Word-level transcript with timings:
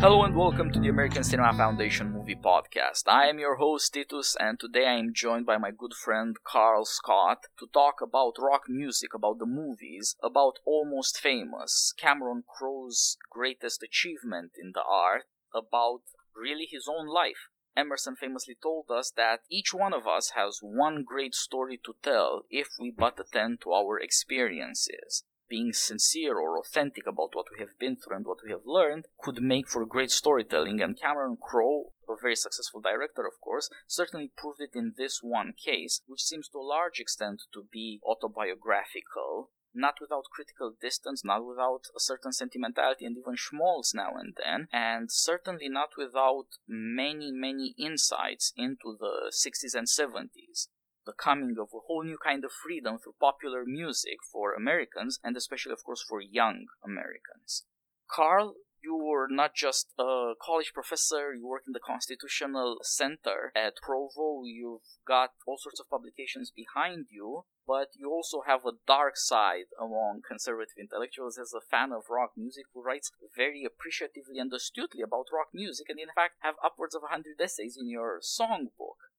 Hello 0.00 0.24
and 0.24 0.34
welcome 0.34 0.72
to 0.72 0.80
the 0.80 0.88
American 0.88 1.22
Cinema 1.22 1.54
Foundation 1.54 2.10
Movie 2.10 2.34
Podcast. 2.34 3.02
I 3.06 3.28
am 3.28 3.38
your 3.38 3.56
host 3.56 3.92
Titus, 3.92 4.34
and 4.40 4.58
today 4.58 4.86
I 4.86 4.94
am 4.94 5.12
joined 5.12 5.44
by 5.44 5.58
my 5.58 5.70
good 5.70 5.92
friend 5.92 6.38
Carl 6.42 6.86
Scott 6.86 7.44
to 7.58 7.66
talk 7.66 8.00
about 8.00 8.38
rock 8.38 8.62
music, 8.66 9.12
about 9.12 9.38
the 9.38 9.44
movies, 9.44 10.16
about 10.22 10.58
Almost 10.64 11.20
Famous, 11.20 11.92
Cameron 11.98 12.44
Crowe's 12.48 13.18
greatest 13.30 13.82
achievement 13.82 14.52
in 14.58 14.72
the 14.74 14.82
art, 14.82 15.24
about 15.54 16.00
really 16.34 16.64
his 16.64 16.88
own 16.88 17.06
life. 17.06 17.48
Emerson 17.76 18.16
famously 18.16 18.56
told 18.62 18.86
us 18.90 19.12
that 19.18 19.40
each 19.50 19.74
one 19.74 19.92
of 19.92 20.06
us 20.06 20.30
has 20.30 20.60
one 20.62 21.04
great 21.06 21.34
story 21.34 21.78
to 21.84 21.94
tell 22.02 22.44
if 22.48 22.68
we 22.80 22.90
but 22.90 23.20
attend 23.20 23.60
to 23.60 23.72
our 23.72 24.00
experiences 24.00 25.24
being 25.50 25.72
sincere 25.72 26.38
or 26.38 26.58
authentic 26.58 27.06
about 27.06 27.34
what 27.34 27.46
we 27.52 27.58
have 27.58 27.76
been 27.78 27.96
through 27.96 28.16
and 28.16 28.24
what 28.24 28.38
we 28.44 28.50
have 28.50 28.64
learned 28.64 29.06
could 29.20 29.42
make 29.42 29.68
for 29.68 29.84
great 29.84 30.12
storytelling. 30.12 30.80
And 30.80 30.98
Cameron 30.98 31.36
Crowe, 31.42 31.92
a 32.08 32.14
very 32.20 32.36
successful 32.36 32.80
director, 32.80 33.26
of 33.26 33.38
course, 33.42 33.68
certainly 33.86 34.30
proved 34.34 34.60
it 34.60 34.70
in 34.74 34.94
this 34.96 35.18
one 35.22 35.52
case, 35.52 36.00
which 36.06 36.22
seems 36.22 36.48
to 36.48 36.58
a 36.58 36.62
large 36.62 37.00
extent 37.00 37.42
to 37.52 37.64
be 37.70 38.00
autobiographical. 38.06 39.50
Not 39.72 39.94
without 40.00 40.24
critical 40.32 40.74
distance, 40.80 41.24
not 41.24 41.46
without 41.46 41.82
a 41.94 42.00
certain 42.00 42.32
sentimentality 42.32 43.04
and 43.04 43.16
even 43.16 43.36
schmaltz 43.36 43.94
now 43.94 44.14
and 44.16 44.36
then, 44.36 44.66
and 44.72 45.12
certainly 45.12 45.68
not 45.68 45.90
without 45.96 46.46
many, 46.66 47.30
many 47.30 47.74
insights 47.78 48.52
into 48.56 48.96
the 48.98 49.30
60s 49.32 49.74
and 49.76 49.86
70s 49.86 50.66
the 51.10 51.22
coming 51.24 51.56
of 51.58 51.70
a 51.74 51.82
whole 51.86 52.04
new 52.04 52.18
kind 52.22 52.44
of 52.44 52.52
freedom 52.52 52.96
through 52.96 53.14
popular 53.20 53.64
music 53.66 54.18
for 54.32 54.54
Americans, 54.54 55.18
and 55.24 55.36
especially, 55.36 55.72
of 55.72 55.82
course, 55.82 56.04
for 56.08 56.20
young 56.20 56.66
Americans. 56.84 57.64
Carl, 58.08 58.54
you 58.80 58.94
were 58.96 59.26
not 59.28 59.54
just 59.54 59.88
a 59.98 60.32
college 60.40 60.72
professor, 60.72 61.34
you 61.34 61.46
work 61.46 61.64
in 61.66 61.72
the 61.72 61.86
Constitutional 61.92 62.78
Center 62.82 63.52
at 63.56 63.82
Provo, 63.82 64.42
you've 64.44 64.86
got 65.06 65.30
all 65.46 65.58
sorts 65.58 65.80
of 65.80 65.90
publications 65.90 66.52
behind 66.54 67.06
you, 67.10 67.44
but 67.66 67.88
you 67.94 68.08
also 68.10 68.42
have 68.46 68.64
a 68.64 68.78
dark 68.86 69.16
side 69.16 69.68
among 69.78 70.22
conservative 70.26 70.78
intellectuals 70.78 71.38
as 71.38 71.52
a 71.52 71.60
fan 71.60 71.90
of 71.92 72.08
rock 72.08 72.32
music 72.36 72.64
who 72.72 72.82
writes 72.82 73.10
very 73.36 73.64
appreciatively 73.64 74.38
and 74.38 74.52
astutely 74.52 75.02
about 75.02 75.26
rock 75.32 75.48
music, 75.52 75.88
and 75.88 75.98
in 75.98 76.14
fact 76.14 76.34
have 76.40 76.54
upwards 76.64 76.94
of 76.94 77.02
100 77.02 77.40
essays 77.40 77.76
in 77.78 77.88
your 77.88 78.20
songbook 78.22 79.09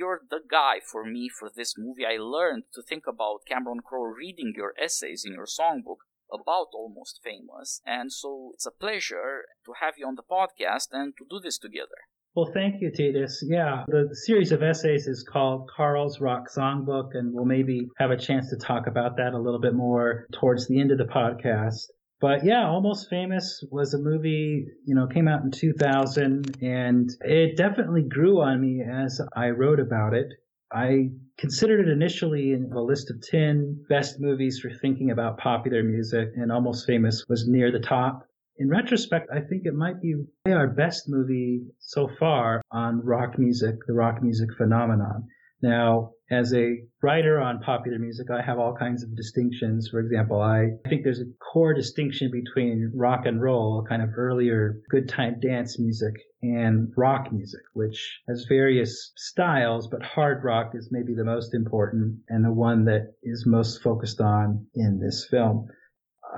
you're 0.00 0.22
the 0.30 0.40
guy 0.50 0.80
for 0.80 1.04
me 1.04 1.28
for 1.28 1.50
this 1.54 1.74
movie. 1.76 2.06
I 2.06 2.16
learned 2.16 2.64
to 2.74 2.82
think 2.82 3.04
about 3.06 3.44
Cameron 3.46 3.80
Crowe 3.86 4.04
reading 4.04 4.54
your 4.56 4.72
essays 4.82 5.24
in 5.26 5.34
your 5.34 5.44
songbook 5.44 6.00
about 6.32 6.68
Almost 6.72 7.20
Famous, 7.22 7.82
and 7.84 8.10
so 8.10 8.52
it's 8.54 8.64
a 8.64 8.70
pleasure 8.70 9.44
to 9.66 9.72
have 9.82 9.94
you 9.98 10.06
on 10.06 10.14
the 10.14 10.22
podcast 10.22 10.88
and 10.92 11.12
to 11.18 11.26
do 11.28 11.38
this 11.38 11.58
together. 11.58 12.00
Well, 12.34 12.50
thank 12.54 12.80
you, 12.80 12.90
Titus. 12.90 13.44
Yeah, 13.46 13.84
the 13.88 14.08
series 14.24 14.52
of 14.52 14.62
essays 14.62 15.06
is 15.06 15.26
called 15.30 15.68
Carl's 15.76 16.20
Rock 16.20 16.44
Songbook, 16.48 17.10
and 17.14 17.34
we'll 17.34 17.44
maybe 17.44 17.88
have 17.98 18.12
a 18.12 18.16
chance 18.16 18.48
to 18.50 18.56
talk 18.56 18.86
about 18.86 19.16
that 19.18 19.34
a 19.34 19.38
little 19.38 19.60
bit 19.60 19.74
more 19.74 20.26
towards 20.32 20.66
the 20.66 20.80
end 20.80 20.92
of 20.92 20.98
the 20.98 21.12
podcast. 21.12 21.88
But 22.20 22.44
yeah, 22.44 22.68
Almost 22.68 23.08
Famous 23.08 23.64
was 23.70 23.94
a 23.94 23.98
movie, 23.98 24.66
you 24.84 24.94
know, 24.94 25.06
came 25.06 25.26
out 25.26 25.42
in 25.42 25.50
2000 25.50 26.58
and 26.60 27.10
it 27.22 27.56
definitely 27.56 28.02
grew 28.02 28.42
on 28.42 28.60
me 28.60 28.82
as 28.82 29.22
I 29.34 29.50
wrote 29.50 29.80
about 29.80 30.12
it. 30.12 30.28
I 30.70 31.10
considered 31.38 31.88
it 31.88 31.90
initially 31.90 32.52
in 32.52 32.72
a 32.72 32.82
list 32.82 33.10
of 33.10 33.22
10 33.22 33.86
best 33.88 34.20
movies 34.20 34.60
for 34.60 34.70
thinking 34.70 35.10
about 35.10 35.38
popular 35.38 35.82
music 35.82 36.32
and 36.36 36.52
Almost 36.52 36.86
Famous 36.86 37.24
was 37.26 37.48
near 37.48 37.72
the 37.72 37.80
top. 37.80 38.26
In 38.58 38.68
retrospect, 38.68 39.30
I 39.32 39.40
think 39.40 39.62
it 39.64 39.74
might 39.74 40.02
be 40.02 40.14
our 40.46 40.68
best 40.68 41.08
movie 41.08 41.62
so 41.78 42.06
far 42.18 42.60
on 42.70 43.00
rock 43.02 43.38
music, 43.38 43.76
the 43.86 43.94
rock 43.94 44.22
music 44.22 44.50
phenomenon. 44.58 45.26
Now, 45.62 46.12
as 46.30 46.54
a 46.54 46.76
writer 47.02 47.40
on 47.40 47.60
popular 47.60 47.98
music, 47.98 48.28
I 48.30 48.40
have 48.40 48.58
all 48.58 48.74
kinds 48.74 49.02
of 49.02 49.16
distinctions. 49.16 49.88
For 49.90 50.00
example, 50.00 50.40
I 50.40 50.70
think 50.88 51.02
there's 51.02 51.20
a 51.20 51.32
core 51.52 51.74
distinction 51.74 52.30
between 52.30 52.92
rock 52.94 53.26
and 53.26 53.42
roll, 53.42 53.84
kind 53.88 54.00
of 54.00 54.10
earlier 54.16 54.80
good 54.90 55.08
time 55.08 55.40
dance 55.40 55.78
music, 55.78 56.14
and 56.42 56.92
rock 56.96 57.32
music, 57.32 57.60
which 57.74 58.20
has 58.28 58.46
various 58.48 59.12
styles, 59.16 59.88
but 59.88 60.02
hard 60.02 60.44
rock 60.44 60.72
is 60.74 60.88
maybe 60.92 61.14
the 61.14 61.24
most 61.24 61.52
important 61.52 62.20
and 62.28 62.44
the 62.44 62.52
one 62.52 62.84
that 62.84 63.14
is 63.22 63.44
most 63.46 63.82
focused 63.82 64.20
on 64.20 64.66
in 64.74 65.00
this 65.00 65.26
film. 65.28 65.66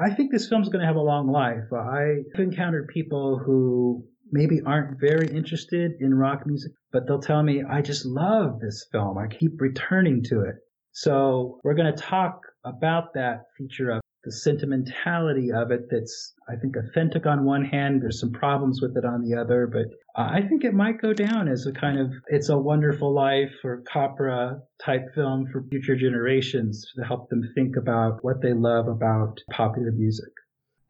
I 0.01 0.15
think 0.15 0.33
this 0.33 0.49
film's 0.49 0.71
going 0.71 0.81
to 0.81 0.87
have 0.87 0.97
a 0.97 1.01
long 1.01 1.31
life. 1.31 1.71
I've 1.71 2.41
encountered 2.41 2.89
people 2.89 3.39
who 3.39 4.07
maybe 4.33 4.61
aren't 4.65 4.99
very 4.99 5.29
interested 5.29 5.93
in 6.01 6.15
rock 6.15 6.47
music, 6.47 6.73
but 6.91 7.07
they'll 7.07 7.21
tell 7.21 7.43
me, 7.43 7.63
I 7.63 7.83
just 7.83 8.07
love 8.07 8.59
this 8.61 8.87
film. 8.91 9.19
I 9.19 9.29
keep 9.29 9.61
returning 9.61 10.23
to 10.25 10.41
it. 10.41 10.57
So 10.93 11.61
we're 11.63 11.75
going 11.75 11.95
to 11.95 12.03
talk 12.03 12.41
about 12.65 13.15
that 13.15 13.45
feature 13.57 13.91
of 13.91 14.01
the 14.25 14.33
sentimentality 14.33 15.51
of 15.53 15.73
it 15.73 15.89
that's, 15.91 16.35
I 16.49 16.55
think, 16.55 16.77
authentic 16.77 17.27
on 17.27 17.45
one 17.45 17.65
hand. 17.65 18.01
There's 18.01 18.21
some 18.21 18.31
problems 18.31 18.81
with 18.81 18.97
it 18.97 19.05
on 19.05 19.23
the 19.23 19.41
other, 19.41 19.67
but 19.67 19.87
uh, 20.17 20.29
I 20.31 20.43
think 20.49 20.65
it 20.65 20.75
might 20.75 21.01
go 21.01 21.13
down 21.13 21.49
as 21.49 21.67
a 21.67 21.73
kind 21.73 21.99
of 21.99 22.13
It's 22.29 22.49
a 22.49 22.57
Wonderful 22.57 23.13
Life 23.13 23.53
or 23.65 23.83
Capra 23.93 24.61
type 24.85 25.07
film 25.15 25.47
for 25.51 25.65
future 25.71 25.97
generations 25.97 26.87
to 26.97 27.05
help 27.05 27.31
them 27.31 27.43
think 27.55 27.77
about 27.77 28.23
what 28.23 28.41
they 28.41 28.53
love 28.53 28.87
about 28.87 29.41
popular 29.51 29.91
music 29.91 30.33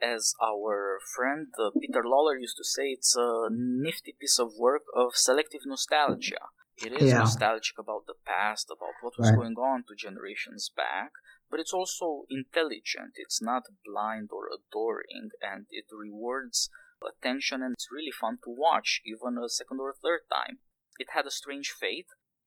as 0.03 0.35
our 0.43 0.99
friend 1.15 1.49
uh, 1.59 1.71
Peter 1.81 2.03
Lawler 2.05 2.37
used 2.37 2.57
to 2.57 2.65
say, 2.65 2.89
it's 2.89 3.15
a 3.17 3.49
nifty 3.51 4.15
piece 4.19 4.39
of 4.39 4.53
work 4.59 4.83
of 4.95 5.15
selective 5.15 5.63
nostalgia. 5.65 6.51
It 6.77 7.01
is 7.01 7.11
yeah. 7.11 7.19
nostalgic 7.19 7.79
about 7.79 8.07
the 8.07 8.15
past, 8.27 8.69
about 8.71 8.97
what 9.03 9.15
was 9.19 9.31
right. 9.31 9.37
going 9.37 9.55
on 9.57 9.85
to 9.89 9.95
generations 9.95 10.71
back, 10.75 11.13
but 11.51 11.61
it's 11.61 11.73
also 11.73 12.25
intelligent. 12.31 13.13
It's 13.17 13.41
not 13.43 13.65
blind 13.85 14.31
or 14.33 14.49
adoring, 14.49 15.31
and 15.41 15.67
it 15.71 15.85
rewards 15.93 16.71
attention, 17.07 17.63
and 17.63 17.75
it's 17.75 17.93
really 17.93 18.11
fun 18.11 18.39
to 18.45 18.51
watch, 18.51 19.03
even 19.05 19.39
a 19.39 19.49
second 19.49 19.79
or 19.81 19.91
a 19.91 20.01
third 20.03 20.23
time. 20.33 20.59
It 20.99 21.09
had 21.15 21.27
a 21.27 21.31
strange 21.31 21.71
fate. 21.71 22.07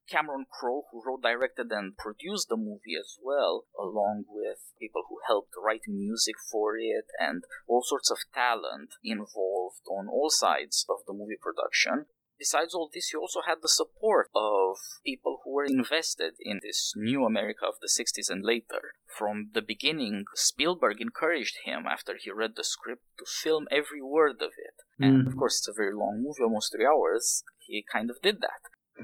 Cameron 0.09 0.45
Crowe, 0.51 0.85
who 0.91 1.01
wrote, 1.05 1.21
directed, 1.21 1.71
and 1.71 1.97
produced 1.97 2.49
the 2.49 2.57
movie 2.57 2.95
as 2.99 3.17
well, 3.21 3.65
along 3.79 4.25
with 4.27 4.73
people 4.79 5.03
who 5.09 5.19
helped 5.27 5.53
write 5.57 5.87
music 5.87 6.35
for 6.51 6.77
it 6.77 7.05
and 7.19 7.43
all 7.67 7.81
sorts 7.83 8.11
of 8.11 8.17
talent 8.33 8.95
involved 9.03 9.81
on 9.89 10.07
all 10.07 10.29
sides 10.29 10.85
of 10.89 10.97
the 11.07 11.13
movie 11.13 11.39
production. 11.41 12.05
Besides 12.37 12.73
all 12.73 12.89
this, 12.93 13.09
he 13.09 13.17
also 13.17 13.41
had 13.47 13.59
the 13.61 13.69
support 13.69 14.29
of 14.35 14.77
people 15.05 15.39
who 15.43 15.53
were 15.53 15.65
invested 15.65 16.33
in 16.39 16.59
this 16.61 16.93
new 16.95 17.23
America 17.23 17.65
of 17.65 17.75
the 17.81 17.87
60s 17.87 18.29
and 18.29 18.43
later. 18.43 18.93
From 19.07 19.51
the 19.53 19.61
beginning, 19.61 20.25
Spielberg 20.35 20.99
encouraged 20.99 21.59
him 21.63 21.85
after 21.89 22.17
he 22.19 22.31
read 22.31 22.55
the 22.55 22.65
script 22.65 23.03
to 23.19 23.25
film 23.25 23.67
every 23.71 24.01
word 24.01 24.41
of 24.41 24.51
it. 24.57 24.75
And 24.99 25.23
mm. 25.23 25.27
of 25.27 25.37
course, 25.37 25.59
it's 25.59 25.69
a 25.69 25.73
very 25.73 25.95
long 25.95 26.23
movie, 26.23 26.43
almost 26.43 26.73
three 26.73 26.85
hours. 26.85 27.43
He 27.57 27.85
kind 27.89 28.09
of 28.09 28.17
did 28.21 28.41
that. 28.41 28.61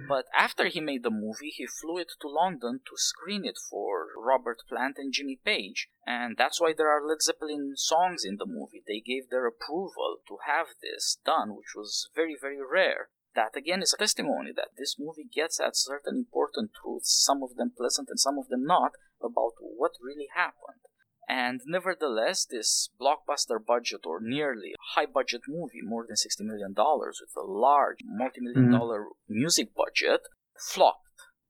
But 0.08 0.26
after 0.34 0.68
he 0.68 0.80
made 0.80 1.04
the 1.04 1.12
movie, 1.12 1.50
he 1.50 1.68
flew 1.68 1.98
it 1.98 2.14
to 2.22 2.30
London 2.30 2.80
to 2.86 2.96
screen 2.96 3.44
it 3.44 3.58
for 3.70 4.08
Robert 4.18 4.62
Plant 4.70 4.98
and 4.98 5.12
Jimmy 5.12 5.40
Page. 5.44 5.90
And 6.06 6.38
that's 6.38 6.62
why 6.62 6.74
there 6.74 6.90
are 6.90 7.06
Led 7.06 7.22
Zeppelin 7.22 7.74
songs 7.76 8.24
in 8.24 8.38
the 8.38 8.46
movie. 8.46 8.84
They 8.88 9.02
gave 9.02 9.30
their 9.30 9.46
approval 9.46 10.20
to 10.28 10.38
have 10.48 10.68
this 10.82 11.18
done, 11.26 11.56
which 11.56 11.76
was 11.76 12.10
very, 12.16 12.38
very 12.40 12.60
rare. 12.62 13.10
That 13.36 13.56
again 13.56 13.82
is 13.82 13.94
a 13.94 13.98
testimony 13.98 14.52
that 14.56 14.76
this 14.78 14.98
movie 15.00 15.28
gets 15.34 15.60
at 15.60 15.78
certain 15.78 16.16
important 16.16 16.72
truths, 16.74 17.12
some 17.12 17.44
of 17.44 17.56
them 17.56 17.72
pleasant 17.76 18.10
and 18.10 18.20
some 18.20 18.38
of 18.38 18.48
them 18.50 18.66
not, 18.66 18.94
about 19.22 19.54
what 19.60 19.94
really 20.02 20.28
happened. 20.34 20.82
And 21.28 21.62
nevertheless, 21.66 22.46
this 22.46 22.90
blockbuster 23.00 23.64
budget 23.66 24.02
or 24.06 24.20
nearly 24.22 24.74
high 24.96 25.06
budget 25.06 25.42
movie, 25.48 25.82
more 25.84 26.06
than 26.08 26.16
$60 26.16 26.46
million 26.46 26.74
with 26.76 27.36
a 27.38 27.46
large 27.46 28.00
multi 28.04 28.42
million 28.42 28.64
mm-hmm. 28.64 28.78
dollar 28.78 29.06
music 29.30 29.70
budget, 29.76 30.22
flopped. 30.58 31.00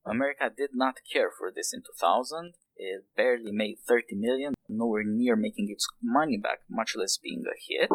America 0.05 0.49
did 0.55 0.71
not 0.73 0.95
care 1.11 1.29
for 1.35 1.51
this 1.55 1.73
in 1.73 1.81
2000. 1.81 2.53
It 2.75 3.05
barely 3.15 3.51
made 3.51 3.77
30 3.87 4.15
million, 4.15 4.53
nowhere 4.67 5.03
near 5.05 5.35
making 5.35 5.69
its 5.69 5.87
money 6.01 6.37
back, 6.37 6.59
much 6.69 6.95
less 6.95 7.17
being 7.17 7.43
a 7.45 7.55
hit. 7.55 7.89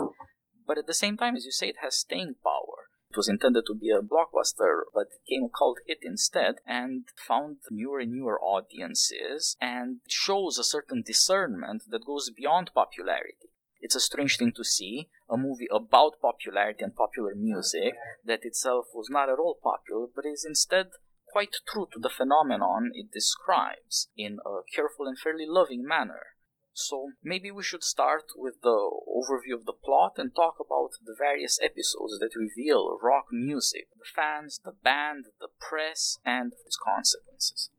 But 0.66 0.78
at 0.78 0.86
the 0.86 0.94
same 0.94 1.16
time, 1.16 1.36
as 1.36 1.44
you 1.44 1.52
say, 1.52 1.68
it 1.68 1.76
has 1.82 1.96
staying 1.96 2.34
power. 2.42 2.85
Was 3.16 3.28
intended 3.28 3.64
to 3.66 3.74
be 3.74 3.88
a 3.88 4.02
blockbuster, 4.02 4.82
but 4.92 5.08
it 5.10 5.20
became 5.24 5.44
a 5.44 5.48
cult 5.48 5.78
hit 5.86 6.00
instead 6.02 6.56
and 6.66 7.04
found 7.16 7.56
newer 7.70 8.00
and 8.00 8.12
newer 8.12 8.38
audiences 8.40 9.56
and 9.58 10.00
shows 10.06 10.58
a 10.58 10.64
certain 10.64 11.02
discernment 11.02 11.84
that 11.88 12.04
goes 12.04 12.30
beyond 12.36 12.72
popularity. 12.74 13.48
It's 13.80 13.94
a 13.94 14.00
strange 14.00 14.36
thing 14.36 14.52
to 14.56 14.64
see 14.64 15.08
a 15.30 15.38
movie 15.38 15.68
about 15.70 16.20
popularity 16.20 16.84
and 16.84 16.94
popular 16.94 17.34
music 17.34 17.94
that 18.24 18.44
itself 18.44 18.86
was 18.94 19.08
not 19.08 19.30
at 19.30 19.38
all 19.38 19.58
popular, 19.62 20.06
but 20.14 20.26
is 20.26 20.44
instead 20.46 20.88
quite 21.26 21.56
true 21.66 21.88
to 21.92 21.98
the 21.98 22.10
phenomenon 22.10 22.90
it 22.94 23.10
describes 23.12 24.08
in 24.16 24.38
a 24.44 24.60
careful 24.74 25.06
and 25.06 25.18
fairly 25.18 25.46
loving 25.46 25.86
manner. 25.86 26.35
So 26.78 27.12
maybe 27.24 27.50
we 27.50 27.62
should 27.62 27.82
start 27.82 28.24
with 28.36 28.60
the 28.62 28.90
overview 29.08 29.54
of 29.54 29.64
the 29.64 29.72
plot 29.72 30.18
and 30.18 30.34
talk 30.36 30.56
about 30.60 30.90
the 31.02 31.14
various 31.16 31.58
episodes 31.62 32.18
that 32.20 32.36
reveal 32.36 32.98
rock 33.02 33.28
music, 33.32 33.88
the 33.98 34.04
fans, 34.04 34.60
the 34.62 34.72
band, 34.84 35.24
the 35.40 35.48
press, 35.58 36.18
and 36.22 36.52
its 36.66 36.76
consequences. 36.76 37.70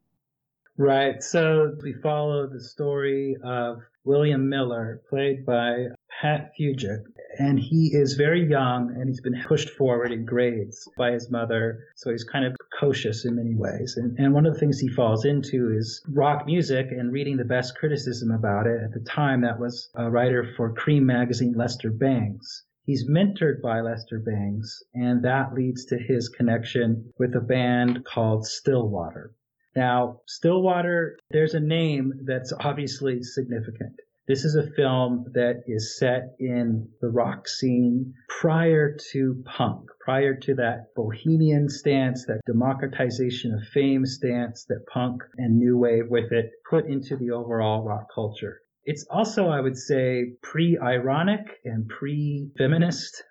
Right. 0.77 1.21
So 1.21 1.75
we 1.83 1.94
follow 1.94 2.47
the 2.47 2.59
story 2.59 3.38
of 3.44 3.83
William 4.03 4.49
Miller, 4.49 5.01
played 5.09 5.45
by 5.45 5.89
Pat 6.22 6.52
Fugit. 6.58 7.04
And 7.38 7.60
he 7.60 7.92
is 7.94 8.16
very 8.16 8.50
young 8.50 8.90
and 8.96 9.08
he's 9.08 9.22
been 9.22 9.44
pushed 9.48 9.69
forward 9.69 10.12
in 10.12 10.25
grades 10.25 10.90
by 10.98 11.12
his 11.12 11.30
mother. 11.30 11.86
So 11.96 12.10
he's 12.10 12.24
kind 12.24 12.46
of 12.46 12.56
precocious 12.56 13.25
in 13.25 13.36
many 13.36 13.54
ways. 13.54 13.96
And, 13.98 14.18
and 14.18 14.34
one 14.34 14.48
of 14.48 14.54
the 14.54 14.60
things 14.60 14.80
he 14.80 14.88
falls 14.88 15.25
into 15.25 15.72
is 15.78 16.04
rock 16.10 16.48
music 16.48 16.88
and 16.92 17.12
reading 17.12 17.38
the 17.38 17.46
best 17.46 17.78
criticism 17.78 18.31
about 18.31 18.66
it. 18.66 18.81
At 18.84 18.94
the 18.94 19.08
time, 19.08 19.42
that 19.42 19.60
was 19.60 19.90
a 19.96 20.10
writer 20.10 20.54
for 20.58 20.74
Creem 20.74 21.04
magazine, 21.04 21.54
Lester 21.54 21.92
Bangs. 21.92 22.64
He's 22.84 23.08
mentored 23.08 23.62
by 23.62 23.81
Lester 23.81 24.18
Bangs, 24.18 24.81
and 24.96 25.24
that 25.24 25.54
leads 25.54 25.86
to 25.88 25.98
his 25.98 26.30
connection 26.30 27.14
with 27.19 27.36
a 27.36 27.42
band 27.42 28.06
called 28.06 28.48
Stillwater. 28.48 29.36
Now, 29.75 30.22
Stillwater, 30.25 31.19
there's 31.30 31.54
a 31.54 31.60
name 31.60 32.22
that's 32.24 32.54
obviously 32.54 33.22
significant. 33.22 34.00
This 34.27 34.44
is 34.44 34.56
a 34.56 34.69
film 34.71 35.31
that 35.35 35.63
is 35.68 35.97
set 35.97 36.35
in 36.38 36.89
the 37.00 37.07
rock 37.07 37.47
scene 37.47 38.13
prior 38.27 38.97
to 39.12 39.41
punk, 39.45 39.89
prior 40.01 40.35
to 40.35 40.56
that 40.56 40.94
bohemian 40.97 41.69
stance, 41.69 42.25
that 42.25 42.41
democratization 42.45 43.53
of 43.53 43.63
fame 43.69 44.06
stance 44.06 44.65
that 44.65 44.85
punk 44.91 45.24
and 45.38 45.57
new 45.57 45.77
wave 45.77 46.09
with 46.09 46.33
it 46.33 46.51
put 46.69 46.88
into 46.88 47.15
the 47.15 47.31
overall 47.31 47.85
rock 47.85 48.07
culture. 48.13 48.59
It's 48.83 49.06
also, 49.09 49.47
I 49.47 49.62
would 49.62 49.77
say, 49.77 50.33
pre-ironic 50.44 51.47
and 51.63 51.88
pre-feminist 51.88 53.23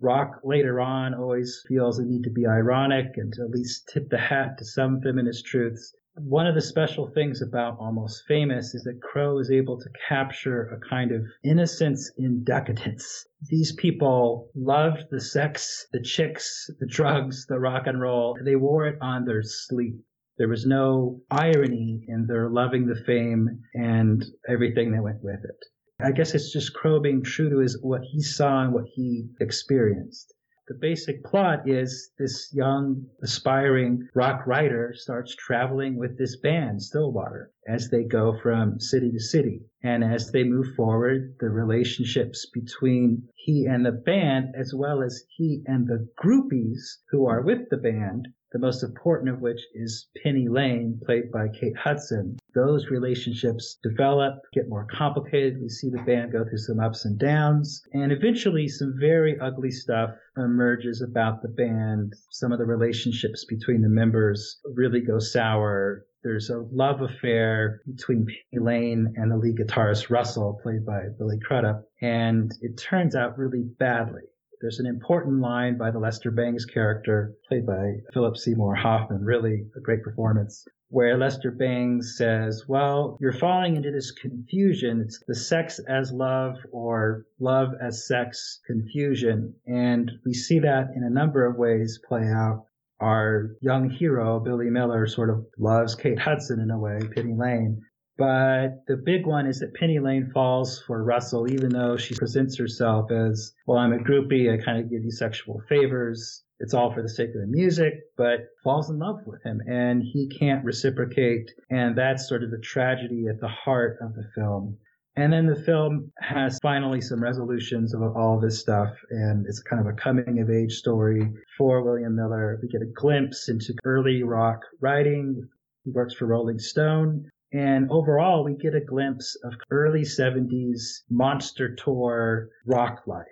rock 0.00 0.40
later 0.42 0.80
on 0.80 1.14
always 1.14 1.62
feels 1.68 2.00
a 2.00 2.04
need 2.04 2.24
to 2.24 2.30
be 2.30 2.48
ironic 2.48 3.16
and 3.16 3.32
to 3.34 3.42
at 3.42 3.50
least 3.50 3.88
tip 3.92 4.08
the 4.08 4.18
hat 4.18 4.58
to 4.58 4.64
some 4.64 5.00
feminist 5.00 5.46
truths. 5.46 5.94
One 6.26 6.46
of 6.46 6.54
the 6.54 6.60
special 6.60 7.08
things 7.08 7.40
about 7.40 7.78
Almost 7.80 8.24
Famous 8.28 8.74
is 8.74 8.84
that 8.84 9.00
Crowe 9.00 9.38
is 9.38 9.50
able 9.50 9.80
to 9.80 9.88
capture 10.06 10.64
a 10.68 10.78
kind 10.88 11.12
of 11.12 11.24
innocence 11.42 12.12
in 12.18 12.44
decadence. 12.44 13.26
These 13.48 13.72
people 13.72 14.50
loved 14.54 15.04
the 15.10 15.20
sex, 15.20 15.86
the 15.92 16.02
chicks, 16.02 16.68
the 16.78 16.86
drugs, 16.86 17.46
the 17.46 17.58
rock 17.58 17.86
and 17.86 18.02
roll. 18.02 18.36
They 18.44 18.54
wore 18.54 18.86
it 18.86 18.98
on 19.00 19.24
their 19.24 19.42
sleeve. 19.42 20.02
There 20.36 20.48
was 20.48 20.66
no 20.66 21.22
irony 21.30 22.04
in 22.06 22.26
their 22.26 22.50
loving 22.50 22.86
the 22.86 23.02
fame 23.06 23.62
and 23.72 24.22
everything 24.46 24.92
that 24.92 25.02
went 25.02 25.22
with 25.22 25.42
it. 25.42 25.64
I 26.00 26.12
guess 26.12 26.34
it's 26.34 26.52
just 26.52 26.74
Crowe 26.74 27.00
being 27.00 27.22
true 27.22 27.48
to 27.48 27.60
his 27.60 27.80
what 27.80 28.02
he 28.02 28.20
saw 28.20 28.62
and 28.62 28.74
what 28.74 28.84
he 28.94 29.30
experienced. 29.40 30.34
The 30.70 30.76
basic 30.76 31.24
plot 31.24 31.68
is 31.68 32.12
this 32.16 32.54
young 32.54 33.06
aspiring 33.22 34.08
rock 34.14 34.46
writer 34.46 34.94
starts 34.94 35.34
traveling 35.34 35.96
with 35.96 36.16
this 36.16 36.36
band, 36.36 36.80
Stillwater, 36.80 37.50
as 37.66 37.90
they 37.90 38.04
go 38.04 38.38
from 38.38 38.78
city 38.78 39.10
to 39.10 39.18
city. 39.18 39.64
And 39.82 40.04
as 40.04 40.30
they 40.30 40.44
move 40.44 40.72
forward, 40.76 41.34
the 41.40 41.50
relationships 41.50 42.48
between 42.54 43.28
he 43.34 43.66
and 43.66 43.84
the 43.84 43.90
band, 43.90 44.54
as 44.54 44.72
well 44.72 45.02
as 45.02 45.24
he 45.36 45.64
and 45.66 45.88
the 45.88 46.08
groupies 46.16 46.98
who 47.10 47.26
are 47.26 47.42
with 47.42 47.68
the 47.68 47.76
band, 47.76 48.28
the 48.52 48.58
most 48.58 48.82
important 48.82 49.30
of 49.30 49.40
which 49.40 49.60
is 49.74 50.08
Penny 50.22 50.48
Lane, 50.48 51.00
played 51.04 51.30
by 51.30 51.48
Kate 51.48 51.76
Hudson. 51.76 52.38
Those 52.54 52.90
relationships 52.90 53.78
develop, 53.82 54.40
get 54.52 54.68
more 54.68 54.86
complicated. 54.90 55.60
We 55.60 55.68
see 55.68 55.88
the 55.88 56.02
band 56.02 56.32
go 56.32 56.44
through 56.44 56.58
some 56.58 56.80
ups 56.80 57.04
and 57.04 57.18
downs, 57.18 57.82
and 57.92 58.10
eventually 58.10 58.66
some 58.68 58.94
very 58.98 59.38
ugly 59.38 59.70
stuff 59.70 60.10
emerges 60.36 61.00
about 61.00 61.42
the 61.42 61.48
band. 61.48 62.14
Some 62.30 62.52
of 62.52 62.58
the 62.58 62.66
relationships 62.66 63.44
between 63.44 63.82
the 63.82 63.88
members 63.88 64.60
really 64.74 65.00
go 65.00 65.18
sour. 65.18 66.04
There's 66.22 66.50
a 66.50 66.66
love 66.72 67.00
affair 67.00 67.80
between 67.86 68.26
Penny 68.26 68.62
Lane 68.62 69.14
and 69.16 69.30
the 69.30 69.36
lead 69.36 69.56
guitarist 69.56 70.10
Russell, 70.10 70.60
played 70.62 70.84
by 70.84 71.04
Billy 71.18 71.38
Crudup, 71.38 71.84
and 72.02 72.52
it 72.60 72.76
turns 72.76 73.14
out 73.14 73.38
really 73.38 73.62
badly. 73.62 74.22
There's 74.60 74.78
an 74.78 74.86
important 74.86 75.40
line 75.40 75.78
by 75.78 75.90
the 75.90 75.98
Lester 75.98 76.30
Bangs 76.30 76.66
character, 76.66 77.34
played 77.48 77.64
by 77.64 78.00
Philip 78.12 78.36
Seymour 78.36 78.74
Hoffman, 78.74 79.24
really 79.24 79.66
a 79.74 79.80
great 79.80 80.02
performance, 80.02 80.66
where 80.88 81.16
Lester 81.16 81.50
Bangs 81.50 82.16
says, 82.18 82.64
Well, 82.68 83.16
you're 83.22 83.32
falling 83.32 83.76
into 83.76 83.90
this 83.90 84.10
confusion. 84.10 85.00
It's 85.00 85.18
the 85.26 85.34
sex 85.34 85.78
as 85.88 86.12
love 86.12 86.56
or 86.72 87.24
love 87.38 87.70
as 87.80 88.06
sex 88.06 88.60
confusion. 88.66 89.54
And 89.66 90.10
we 90.26 90.34
see 90.34 90.58
that 90.58 90.90
in 90.94 91.04
a 91.04 91.10
number 91.10 91.46
of 91.46 91.56
ways 91.56 91.98
play 92.06 92.26
out. 92.28 92.66
Our 93.00 93.52
young 93.62 93.88
hero, 93.88 94.40
Billy 94.40 94.68
Miller, 94.68 95.06
sort 95.06 95.30
of 95.30 95.46
loves 95.58 95.94
Kate 95.94 96.18
Hudson 96.18 96.60
in 96.60 96.70
a 96.70 96.78
way, 96.78 96.98
Penny 97.14 97.34
Lane, 97.34 97.80
but 98.20 98.84
the 98.86 98.98
big 99.02 99.26
one 99.26 99.46
is 99.46 99.60
that 99.60 99.72
Penny 99.72 99.98
Lane 99.98 100.30
falls 100.34 100.82
for 100.86 101.02
Russell, 101.02 101.50
even 101.50 101.70
though 101.70 101.96
she 101.96 102.14
presents 102.14 102.58
herself 102.58 103.10
as, 103.10 103.54
well, 103.66 103.78
I'm 103.78 103.94
a 103.94 103.96
groupie. 103.96 104.52
I 104.52 104.62
kind 104.62 104.78
of 104.78 104.90
give 104.90 105.02
you 105.02 105.10
sexual 105.10 105.62
favors. 105.70 106.42
It's 106.58 106.74
all 106.74 106.92
for 106.92 107.00
the 107.00 107.08
sake 107.08 107.30
of 107.30 107.40
the 107.40 107.46
music, 107.46 107.94
but 108.18 108.40
falls 108.62 108.90
in 108.90 108.98
love 108.98 109.20
with 109.24 109.42
him 109.42 109.62
and 109.66 110.02
he 110.02 110.28
can't 110.28 110.62
reciprocate. 110.66 111.50
And 111.70 111.96
that's 111.96 112.28
sort 112.28 112.44
of 112.44 112.50
the 112.50 112.58
tragedy 112.58 113.24
at 113.26 113.40
the 113.40 113.48
heart 113.48 113.96
of 114.02 114.14
the 114.14 114.28
film. 114.34 114.76
And 115.16 115.32
then 115.32 115.46
the 115.46 115.56
film 115.56 116.12
has 116.20 116.58
finally 116.62 117.00
some 117.00 117.22
resolutions 117.22 117.94
of 117.94 118.02
all 118.02 118.38
this 118.38 118.60
stuff, 118.60 118.90
and 119.10 119.46
it's 119.46 119.62
kind 119.62 119.80
of 119.80 119.86
a 119.86 119.96
coming 119.96 120.40
of 120.40 120.50
age 120.50 120.74
story 120.74 121.22
for 121.56 121.82
William 121.82 122.14
Miller. 122.14 122.58
We 122.62 122.68
get 122.68 122.82
a 122.82 122.92
glimpse 122.94 123.48
into 123.48 123.74
early 123.84 124.22
rock 124.22 124.60
writing. 124.80 125.48
He 125.84 125.90
works 125.90 126.14
for 126.14 126.26
Rolling 126.26 126.58
Stone. 126.58 127.30
And 127.52 127.90
overall, 127.90 128.44
we 128.44 128.54
get 128.54 128.76
a 128.76 128.80
glimpse 128.80 129.34
of 129.42 129.54
early 129.72 130.02
70s 130.02 131.02
monster 131.10 131.74
tour 131.74 132.48
rock 132.64 133.08
life. 133.08 133.26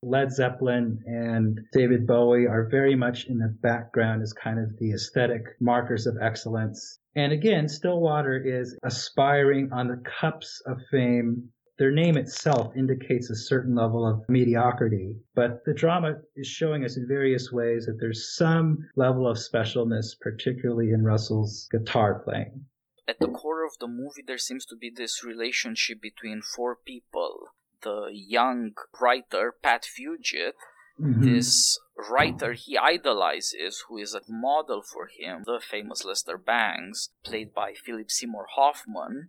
Led 0.00 0.30
Zeppelin 0.30 1.02
and 1.06 1.58
David 1.72 2.06
Bowie 2.06 2.46
are 2.46 2.68
very 2.68 2.94
much 2.94 3.26
in 3.26 3.38
the 3.38 3.48
background 3.48 4.22
as 4.22 4.32
kind 4.32 4.60
of 4.60 4.76
the 4.78 4.92
aesthetic 4.92 5.60
markers 5.60 6.06
of 6.06 6.18
excellence. 6.20 7.00
And 7.16 7.32
again, 7.32 7.66
Stillwater 7.66 8.36
is 8.36 8.78
aspiring 8.84 9.72
on 9.72 9.88
the 9.88 10.02
cups 10.20 10.62
of 10.66 10.78
fame. 10.92 11.50
Their 11.76 11.90
name 11.90 12.16
itself 12.16 12.76
indicates 12.76 13.28
a 13.28 13.34
certain 13.34 13.74
level 13.74 14.06
of 14.06 14.28
mediocrity, 14.28 15.18
but 15.34 15.64
the 15.64 15.74
drama 15.74 16.20
is 16.36 16.46
showing 16.46 16.84
us 16.84 16.96
in 16.96 17.08
various 17.08 17.50
ways 17.50 17.86
that 17.86 17.98
there's 17.98 18.36
some 18.36 18.88
level 18.94 19.26
of 19.26 19.36
specialness, 19.36 20.16
particularly 20.20 20.92
in 20.92 21.02
Russell's 21.02 21.66
guitar 21.72 22.20
playing 22.20 22.66
at 23.06 23.18
the 23.18 23.28
core 23.28 23.64
of 23.64 23.72
the 23.80 23.86
movie 23.86 24.22
there 24.26 24.38
seems 24.38 24.64
to 24.64 24.76
be 24.76 24.90
this 24.90 25.24
relationship 25.24 26.00
between 26.00 26.40
four 26.40 26.76
people 26.76 27.48
the 27.82 28.08
young 28.12 28.72
writer 29.00 29.54
pat 29.62 29.84
fugit 29.84 30.52
mm-hmm. 31.00 31.22
this 31.22 31.78
writer 32.10 32.52
he 32.52 32.76
idolizes 32.76 33.84
who 33.88 33.98
is 33.98 34.14
a 34.14 34.20
model 34.28 34.82
for 34.82 35.06
him 35.06 35.42
the 35.44 35.60
famous 35.60 36.04
lester 36.04 36.38
bangs 36.38 37.10
played 37.24 37.52
by 37.54 37.72
philip 37.74 38.10
seymour 38.10 38.46
hoffman 38.56 39.28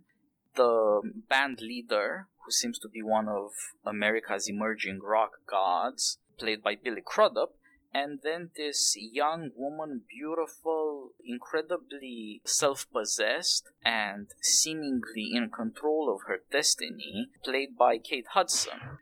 the 0.56 1.02
band 1.28 1.60
leader 1.60 2.28
who 2.44 2.50
seems 2.50 2.78
to 2.78 2.88
be 2.88 3.02
one 3.02 3.28
of 3.28 3.50
america's 3.84 4.48
emerging 4.48 5.00
rock 5.02 5.32
gods 5.46 6.18
played 6.38 6.62
by 6.62 6.74
billy 6.74 7.02
crudup 7.04 7.54
and 7.96 8.20
then 8.22 8.50
this 8.54 8.94
young 8.98 9.50
woman, 9.56 10.02
beautiful, 10.06 11.12
incredibly 11.24 12.42
self 12.44 12.86
possessed, 12.92 13.70
and 13.82 14.26
seemingly 14.42 15.30
in 15.32 15.48
control 15.48 16.14
of 16.14 16.26
her 16.28 16.40
destiny, 16.52 17.30
played 17.42 17.74
by 17.78 17.96
Kate 17.96 18.26
Hudson. 18.32 18.98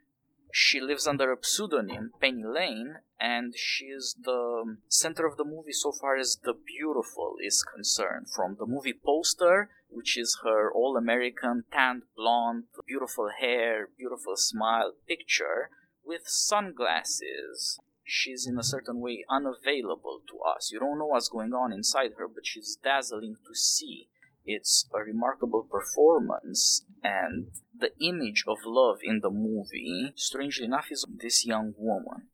She 0.49 0.79
lives 0.79 1.07
under 1.07 1.33
a 1.33 1.37
pseudonym, 1.41 2.11
Penny 2.21 2.45
Lane, 2.45 2.99
and 3.19 3.53
she 3.57 3.85
is 3.87 4.15
the 4.23 4.77
center 4.87 5.25
of 5.25 5.35
the 5.35 5.43
movie 5.43 5.73
so 5.73 5.91
far 5.91 6.15
as 6.15 6.37
the 6.41 6.53
beautiful 6.53 7.35
is 7.43 7.63
concerned. 7.63 8.27
From 8.33 8.55
the 8.57 8.65
movie 8.65 8.93
poster, 8.93 9.71
which 9.89 10.17
is 10.17 10.39
her 10.45 10.71
all 10.71 10.95
American, 10.95 11.65
tanned 11.69 12.03
blonde, 12.15 12.63
beautiful 12.87 13.29
hair, 13.41 13.89
beautiful 13.97 14.37
smile 14.37 14.93
picture, 15.05 15.69
with 16.05 16.21
sunglasses 16.27 17.79
she's 18.05 18.47
in 18.47 18.57
a 18.57 18.63
certain 18.63 18.99
way 18.99 19.25
unavailable 19.29 20.21
to 20.29 20.39
us. 20.39 20.71
You 20.71 20.79
don't 20.79 20.99
know 20.99 21.07
what's 21.07 21.29
going 21.29 21.53
on 21.53 21.73
inside 21.73 22.11
her, 22.17 22.27
but 22.27 22.45
she's 22.45 22.77
dazzling 22.83 23.35
to 23.47 23.55
see. 23.55 24.07
It's 24.45 24.87
a 24.93 24.99
remarkable 24.99 25.63
performance, 25.63 26.85
and 27.03 27.47
the 27.77 27.91
image 27.99 28.43
of 28.47 28.59
love 28.63 28.99
in 29.03 29.21
the 29.21 29.31
movie, 29.31 30.13
strangely 30.15 30.65
enough, 30.65 30.87
is 30.91 31.05
this 31.19 31.45
young 31.45 31.73
woman. 31.77 32.27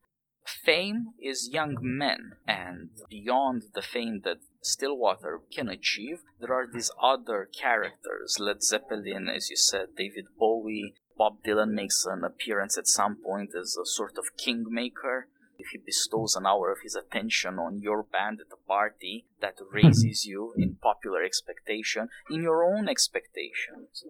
Fame 0.44 1.14
is 1.22 1.50
young 1.52 1.78
men, 1.82 2.34
and 2.46 2.90
beyond 3.10 3.64
the 3.74 3.82
fame 3.82 4.22
that 4.26 4.40
Stillwater 4.62 5.42
can 5.52 5.70
achieve, 5.70 6.22
there 6.40 6.54
are 6.54 6.68
these 6.68 6.92
other 7.02 7.48
characters. 7.58 8.38
Led 8.40 8.62
Zeppelin, 8.62 9.30
as 9.30 9.50
you 9.50 9.56
said, 9.56 9.96
David 9.96 10.26
Bowie, 10.38 10.94
Bob 11.18 11.44
Dylan 11.44 11.72
makes 11.72 12.06
an 12.06 12.24
appearance 12.24 12.78
at 12.78 12.88
some 12.88 13.16
point 13.16 13.52
as 13.56 13.78
a 13.78 13.86
sort 13.86 14.18
of 14.18 14.36
kingmaker. 14.38 15.28
If 15.62 15.68
he 15.74 15.78
bestows 15.78 16.36
an 16.36 16.48
hour 16.48 16.72
of 16.72 16.80
his 16.82 16.96
attention 16.96 17.60
on 17.60 17.82
your 17.82 18.02
band 18.02 18.40
at 18.42 18.52
a 18.52 18.68
party, 18.68 19.28
that 19.42 19.60
raises 19.72 20.26
you 20.32 20.56
in 20.58 20.78
popular 20.82 21.24
expectation, 21.24 22.10
in 22.32 22.42
your 22.42 22.64
own 22.64 22.90
expectations. 22.90 24.04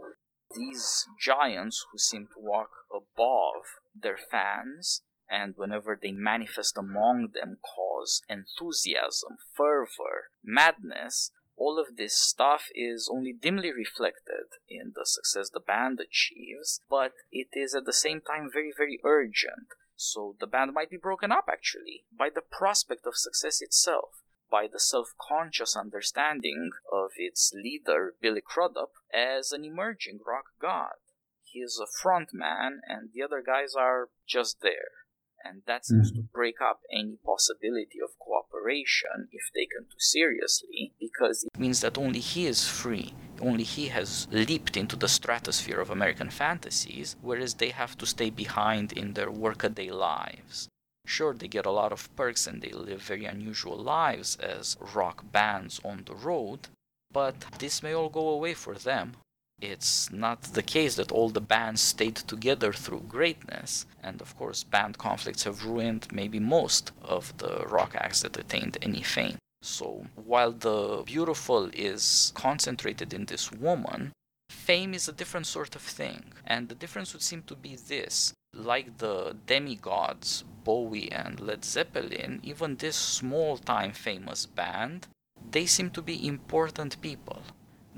These 0.55 1.07
giants 1.19 1.85
who 1.91 1.97
seem 1.97 2.27
to 2.27 2.39
walk 2.39 2.69
above 2.89 3.63
their 3.93 4.17
fans 4.17 5.01
and 5.29 5.55
whenever 5.57 5.99
they 6.01 6.13
manifest 6.13 6.77
among 6.77 7.31
them 7.33 7.57
cause 7.75 8.21
enthusiasm, 8.29 9.35
fervor, 9.53 10.29
madness, 10.41 11.31
all 11.57 11.77
of 11.77 11.97
this 11.97 12.15
stuff 12.17 12.69
is 12.73 13.09
only 13.11 13.33
dimly 13.33 13.73
reflected 13.73 14.47
in 14.69 14.93
the 14.95 15.05
success 15.05 15.49
the 15.49 15.59
band 15.59 15.99
achieves, 15.99 16.79
but 16.89 17.11
it 17.29 17.49
is 17.51 17.75
at 17.75 17.83
the 17.85 17.93
same 17.93 18.21
time 18.21 18.49
very, 18.51 18.71
very 18.75 19.01
urgent. 19.03 19.67
So 20.03 20.35
the 20.39 20.47
band 20.47 20.73
might 20.73 20.89
be 20.89 20.97
broken 20.97 21.31
up 21.31 21.45
actually 21.47 22.05
by 22.11 22.31
the 22.31 22.41
prospect 22.41 23.05
of 23.05 23.15
success 23.15 23.61
itself, 23.61 24.23
by 24.49 24.65
the 24.65 24.79
self 24.79 25.13
conscious 25.21 25.75
understanding 25.75 26.71
of 26.91 27.11
its 27.17 27.53
leader, 27.53 28.15
Billy 28.19 28.41
Crudup, 28.41 28.93
as 29.13 29.51
an 29.51 29.63
emerging 29.63 30.21
rock 30.25 30.45
god. 30.59 30.95
He 31.43 31.59
is 31.59 31.79
a 31.79 31.85
front 31.85 32.33
man, 32.33 32.81
and 32.87 33.11
the 33.13 33.21
other 33.21 33.43
guys 33.43 33.75
are 33.75 34.09
just 34.25 34.61
there 34.61 35.00
and 35.43 35.61
that 35.67 35.85
seems 35.85 36.11
mm-hmm. 36.11 36.21
to 36.21 36.27
break 36.33 36.55
up 36.61 36.81
any 36.91 37.17
possibility 37.25 37.99
of 38.03 38.17
cooperation 38.19 39.27
if 39.31 39.41
taken 39.53 39.85
too 39.89 39.99
seriously, 39.99 40.93
because 40.99 41.43
it 41.43 41.59
means 41.59 41.81
that 41.81 41.97
only 41.97 42.19
he 42.19 42.45
is 42.45 42.67
free, 42.67 43.13
only 43.41 43.63
he 43.63 43.87
has 43.87 44.27
leaped 44.31 44.77
into 44.77 44.95
the 44.95 45.07
stratosphere 45.07 45.79
of 45.79 45.89
American 45.89 46.29
fantasies, 46.29 47.15
whereas 47.21 47.55
they 47.55 47.69
have 47.69 47.97
to 47.97 48.05
stay 48.05 48.29
behind 48.29 48.91
in 48.93 49.13
their 49.13 49.31
workaday 49.31 49.89
lives. 49.89 50.67
Sure, 51.05 51.33
they 51.33 51.47
get 51.47 51.65
a 51.65 51.71
lot 51.71 51.91
of 51.91 52.15
perks 52.15 52.47
and 52.47 52.61
they 52.61 52.69
live 52.69 53.01
very 53.01 53.25
unusual 53.25 53.77
lives 53.77 54.35
as 54.37 54.77
rock 54.93 55.23
bands 55.31 55.81
on 55.83 56.03
the 56.05 56.15
road, 56.15 56.67
but 57.11 57.35
this 57.59 57.81
may 57.81 57.93
all 57.93 58.09
go 58.09 58.29
away 58.29 58.53
for 58.53 58.75
them 58.75 59.15
it's 59.61 60.11
not 60.11 60.41
the 60.41 60.63
case 60.63 60.95
that 60.95 61.11
all 61.11 61.29
the 61.29 61.39
bands 61.39 61.81
stayed 61.81 62.15
together 62.15 62.73
through 62.73 63.05
greatness. 63.07 63.85
And 64.01 64.19
of 64.21 64.35
course, 64.37 64.63
band 64.63 64.97
conflicts 64.97 65.43
have 65.43 65.65
ruined 65.65 66.07
maybe 66.11 66.39
most 66.39 66.91
of 67.01 67.37
the 67.37 67.65
rock 67.67 67.95
acts 67.95 68.23
that 68.23 68.37
attained 68.37 68.77
any 68.81 69.03
fame. 69.03 69.37
So 69.61 70.07
while 70.15 70.51
the 70.51 71.03
beautiful 71.05 71.69
is 71.73 72.33
concentrated 72.35 73.13
in 73.13 73.25
this 73.25 73.51
woman, 73.51 74.11
fame 74.49 74.93
is 74.95 75.07
a 75.07 75.13
different 75.13 75.45
sort 75.45 75.75
of 75.75 75.81
thing. 75.81 76.33
And 76.45 76.67
the 76.67 76.75
difference 76.75 77.13
would 77.13 77.21
seem 77.21 77.43
to 77.43 77.55
be 77.55 77.75
this. 77.75 78.33
Like 78.53 78.97
the 78.97 79.37
demigods, 79.45 80.43
Bowie 80.63 81.11
and 81.11 81.39
Led 81.39 81.63
Zeppelin, 81.63 82.39
even 82.43 82.75
this 82.75 82.95
small 82.95 83.57
time 83.57 83.93
famous 83.93 84.45
band, 84.45 85.07
they 85.51 85.65
seem 85.65 85.91
to 85.91 86.01
be 86.01 86.27
important 86.27 87.01
people 87.01 87.43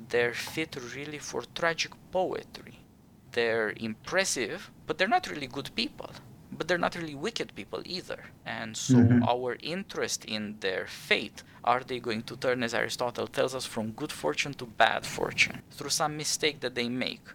they're 0.10 0.34
fit 0.34 0.78
really 0.96 1.20
for 1.20 1.44
tragic 1.56 1.92
poetry. 2.12 2.80
They're 3.32 3.74
impressive, 3.78 4.72
but 4.86 4.98
they're 4.98 5.08
not 5.08 5.30
really 5.30 5.48
good 5.48 5.70
people. 5.76 6.12
But 6.56 6.68
they're 6.68 6.78
not 6.78 6.96
really 6.96 7.16
wicked 7.16 7.56
people 7.56 7.82
either. 7.84 8.26
And 8.46 8.78
so 8.78 8.96
mm-hmm. 8.96 9.24
our 9.24 9.58
interest 9.62 10.26
in 10.26 10.58
their 10.60 10.86
fate 10.86 11.42
are 11.64 11.82
they 11.82 12.00
going 12.00 12.24
to 12.24 12.36
turn, 12.36 12.62
as 12.62 12.74
Aristotle 12.74 13.28
tells 13.28 13.56
us, 13.56 13.66
from 13.66 13.92
good 13.92 14.12
fortune 14.12 14.54
to 14.56 14.66
bad 14.66 15.06
fortune 15.06 15.62
through 15.72 15.90
some 15.90 16.18
mistake 16.18 16.60
that 16.60 16.76
they 16.76 16.90
make? 16.90 17.26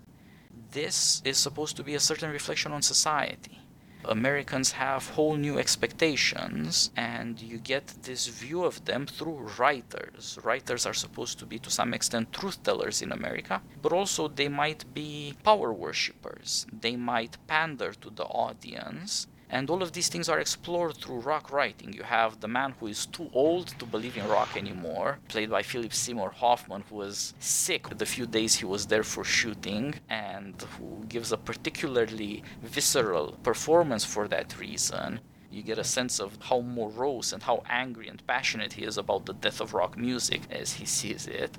This 0.70 1.22
is 1.24 1.38
supposed 1.38 1.76
to 1.78 1.82
be 1.82 1.94
a 1.94 2.00
certain 2.00 2.30
reflection 2.30 2.72
on 2.72 2.82
society. 2.82 3.57
Americans 4.04 4.72
have 4.72 5.10
whole 5.10 5.36
new 5.36 5.58
expectations, 5.58 6.90
and 6.96 7.40
you 7.40 7.58
get 7.58 7.86
this 8.02 8.26
view 8.26 8.64
of 8.64 8.84
them 8.84 9.06
through 9.06 9.50
writers. 9.58 10.38
Writers 10.42 10.86
are 10.86 10.94
supposed 10.94 11.38
to 11.38 11.46
be, 11.46 11.58
to 11.58 11.70
some 11.70 11.92
extent, 11.92 12.32
truth 12.32 12.62
tellers 12.62 13.02
in 13.02 13.12
America, 13.12 13.60
but 13.82 13.92
also 13.92 14.28
they 14.28 14.48
might 14.48 14.94
be 14.94 15.34
power 15.42 15.72
worshippers. 15.72 16.66
They 16.72 16.96
might 16.96 17.36
pander 17.46 17.92
to 17.92 18.10
the 18.10 18.24
audience 18.24 19.26
and 19.50 19.70
all 19.70 19.82
of 19.82 19.92
these 19.92 20.08
things 20.08 20.28
are 20.28 20.38
explored 20.38 20.96
through 20.96 21.20
rock 21.20 21.50
writing. 21.50 21.92
You 21.92 22.02
have 22.02 22.40
the 22.40 22.48
man 22.48 22.74
who 22.78 22.86
is 22.86 23.06
too 23.06 23.30
old 23.32 23.68
to 23.78 23.86
believe 23.86 24.16
in 24.16 24.28
rock 24.28 24.56
anymore, 24.56 25.18
played 25.28 25.50
by 25.50 25.62
Philip 25.62 25.94
Seymour 25.94 26.30
Hoffman, 26.30 26.84
who 26.88 26.96
was 26.96 27.34
sick 27.38 27.88
the 27.88 28.06
few 28.06 28.26
days 28.26 28.56
he 28.56 28.66
was 28.66 28.86
there 28.86 29.02
for 29.02 29.24
shooting, 29.24 29.94
and 30.10 30.54
who 30.76 31.04
gives 31.08 31.32
a 31.32 31.38
particularly 31.38 32.42
visceral 32.62 33.38
performance 33.42 34.04
for 34.04 34.28
that 34.28 34.58
reason. 34.58 35.20
You 35.50 35.62
get 35.62 35.78
a 35.78 35.84
sense 35.84 36.20
of 36.20 36.38
how 36.42 36.60
morose 36.60 37.32
and 37.32 37.42
how 37.42 37.62
angry 37.70 38.08
and 38.08 38.26
passionate 38.26 38.74
he 38.74 38.84
is 38.84 38.98
about 38.98 39.24
the 39.24 39.32
death 39.32 39.62
of 39.62 39.72
rock 39.72 39.96
music 39.96 40.42
as 40.50 40.74
he 40.74 40.84
sees 40.84 41.26
it. 41.26 41.56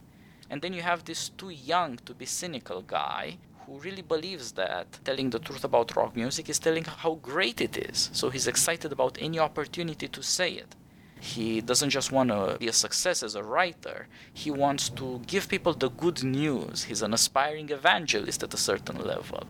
And 0.52 0.62
then 0.62 0.74
you 0.74 0.84
have 0.84 1.06
this 1.06 1.30
too 1.30 1.50
young 1.50 1.98
to 2.06 2.14
be 2.14 2.26
cynical 2.26 2.82
guy 2.82 3.38
who 3.70 3.78
really 3.80 4.02
believes 4.02 4.54
that 4.54 4.88
telling 5.06 5.30
the 5.30 5.38
truth 5.38 5.64
about 5.64 5.96
rock 5.96 6.16
music 6.16 6.50
is 6.50 6.58
telling 6.58 6.84
how 6.84 7.14
great 7.16 7.62
it 7.62 7.78
is. 7.78 8.10
So 8.14 8.30
he's 8.32 8.48
excited 8.48 8.92
about 8.92 9.18
any 9.22 9.38
opportunity 9.38 10.08
to 10.08 10.24
say 10.24 10.54
it. 10.54 10.76
He 11.20 11.62
doesn't 11.62 11.92
just 11.92 12.12
want 12.12 12.30
to 12.30 12.58
be 12.60 12.70
a 12.70 12.74
success 12.74 13.22
as 13.22 13.36
a 13.36 13.44
writer, 13.44 14.08
he 14.34 14.50
wants 14.50 14.90
to 15.00 15.22
give 15.28 15.50
people 15.50 15.74
the 15.74 15.90
good 15.90 16.24
news. 16.24 16.86
He's 16.86 17.04
an 17.04 17.14
aspiring 17.14 17.70
evangelist 17.70 18.42
at 18.42 18.54
a 18.54 18.58
certain 18.70 19.06
level. 19.06 19.44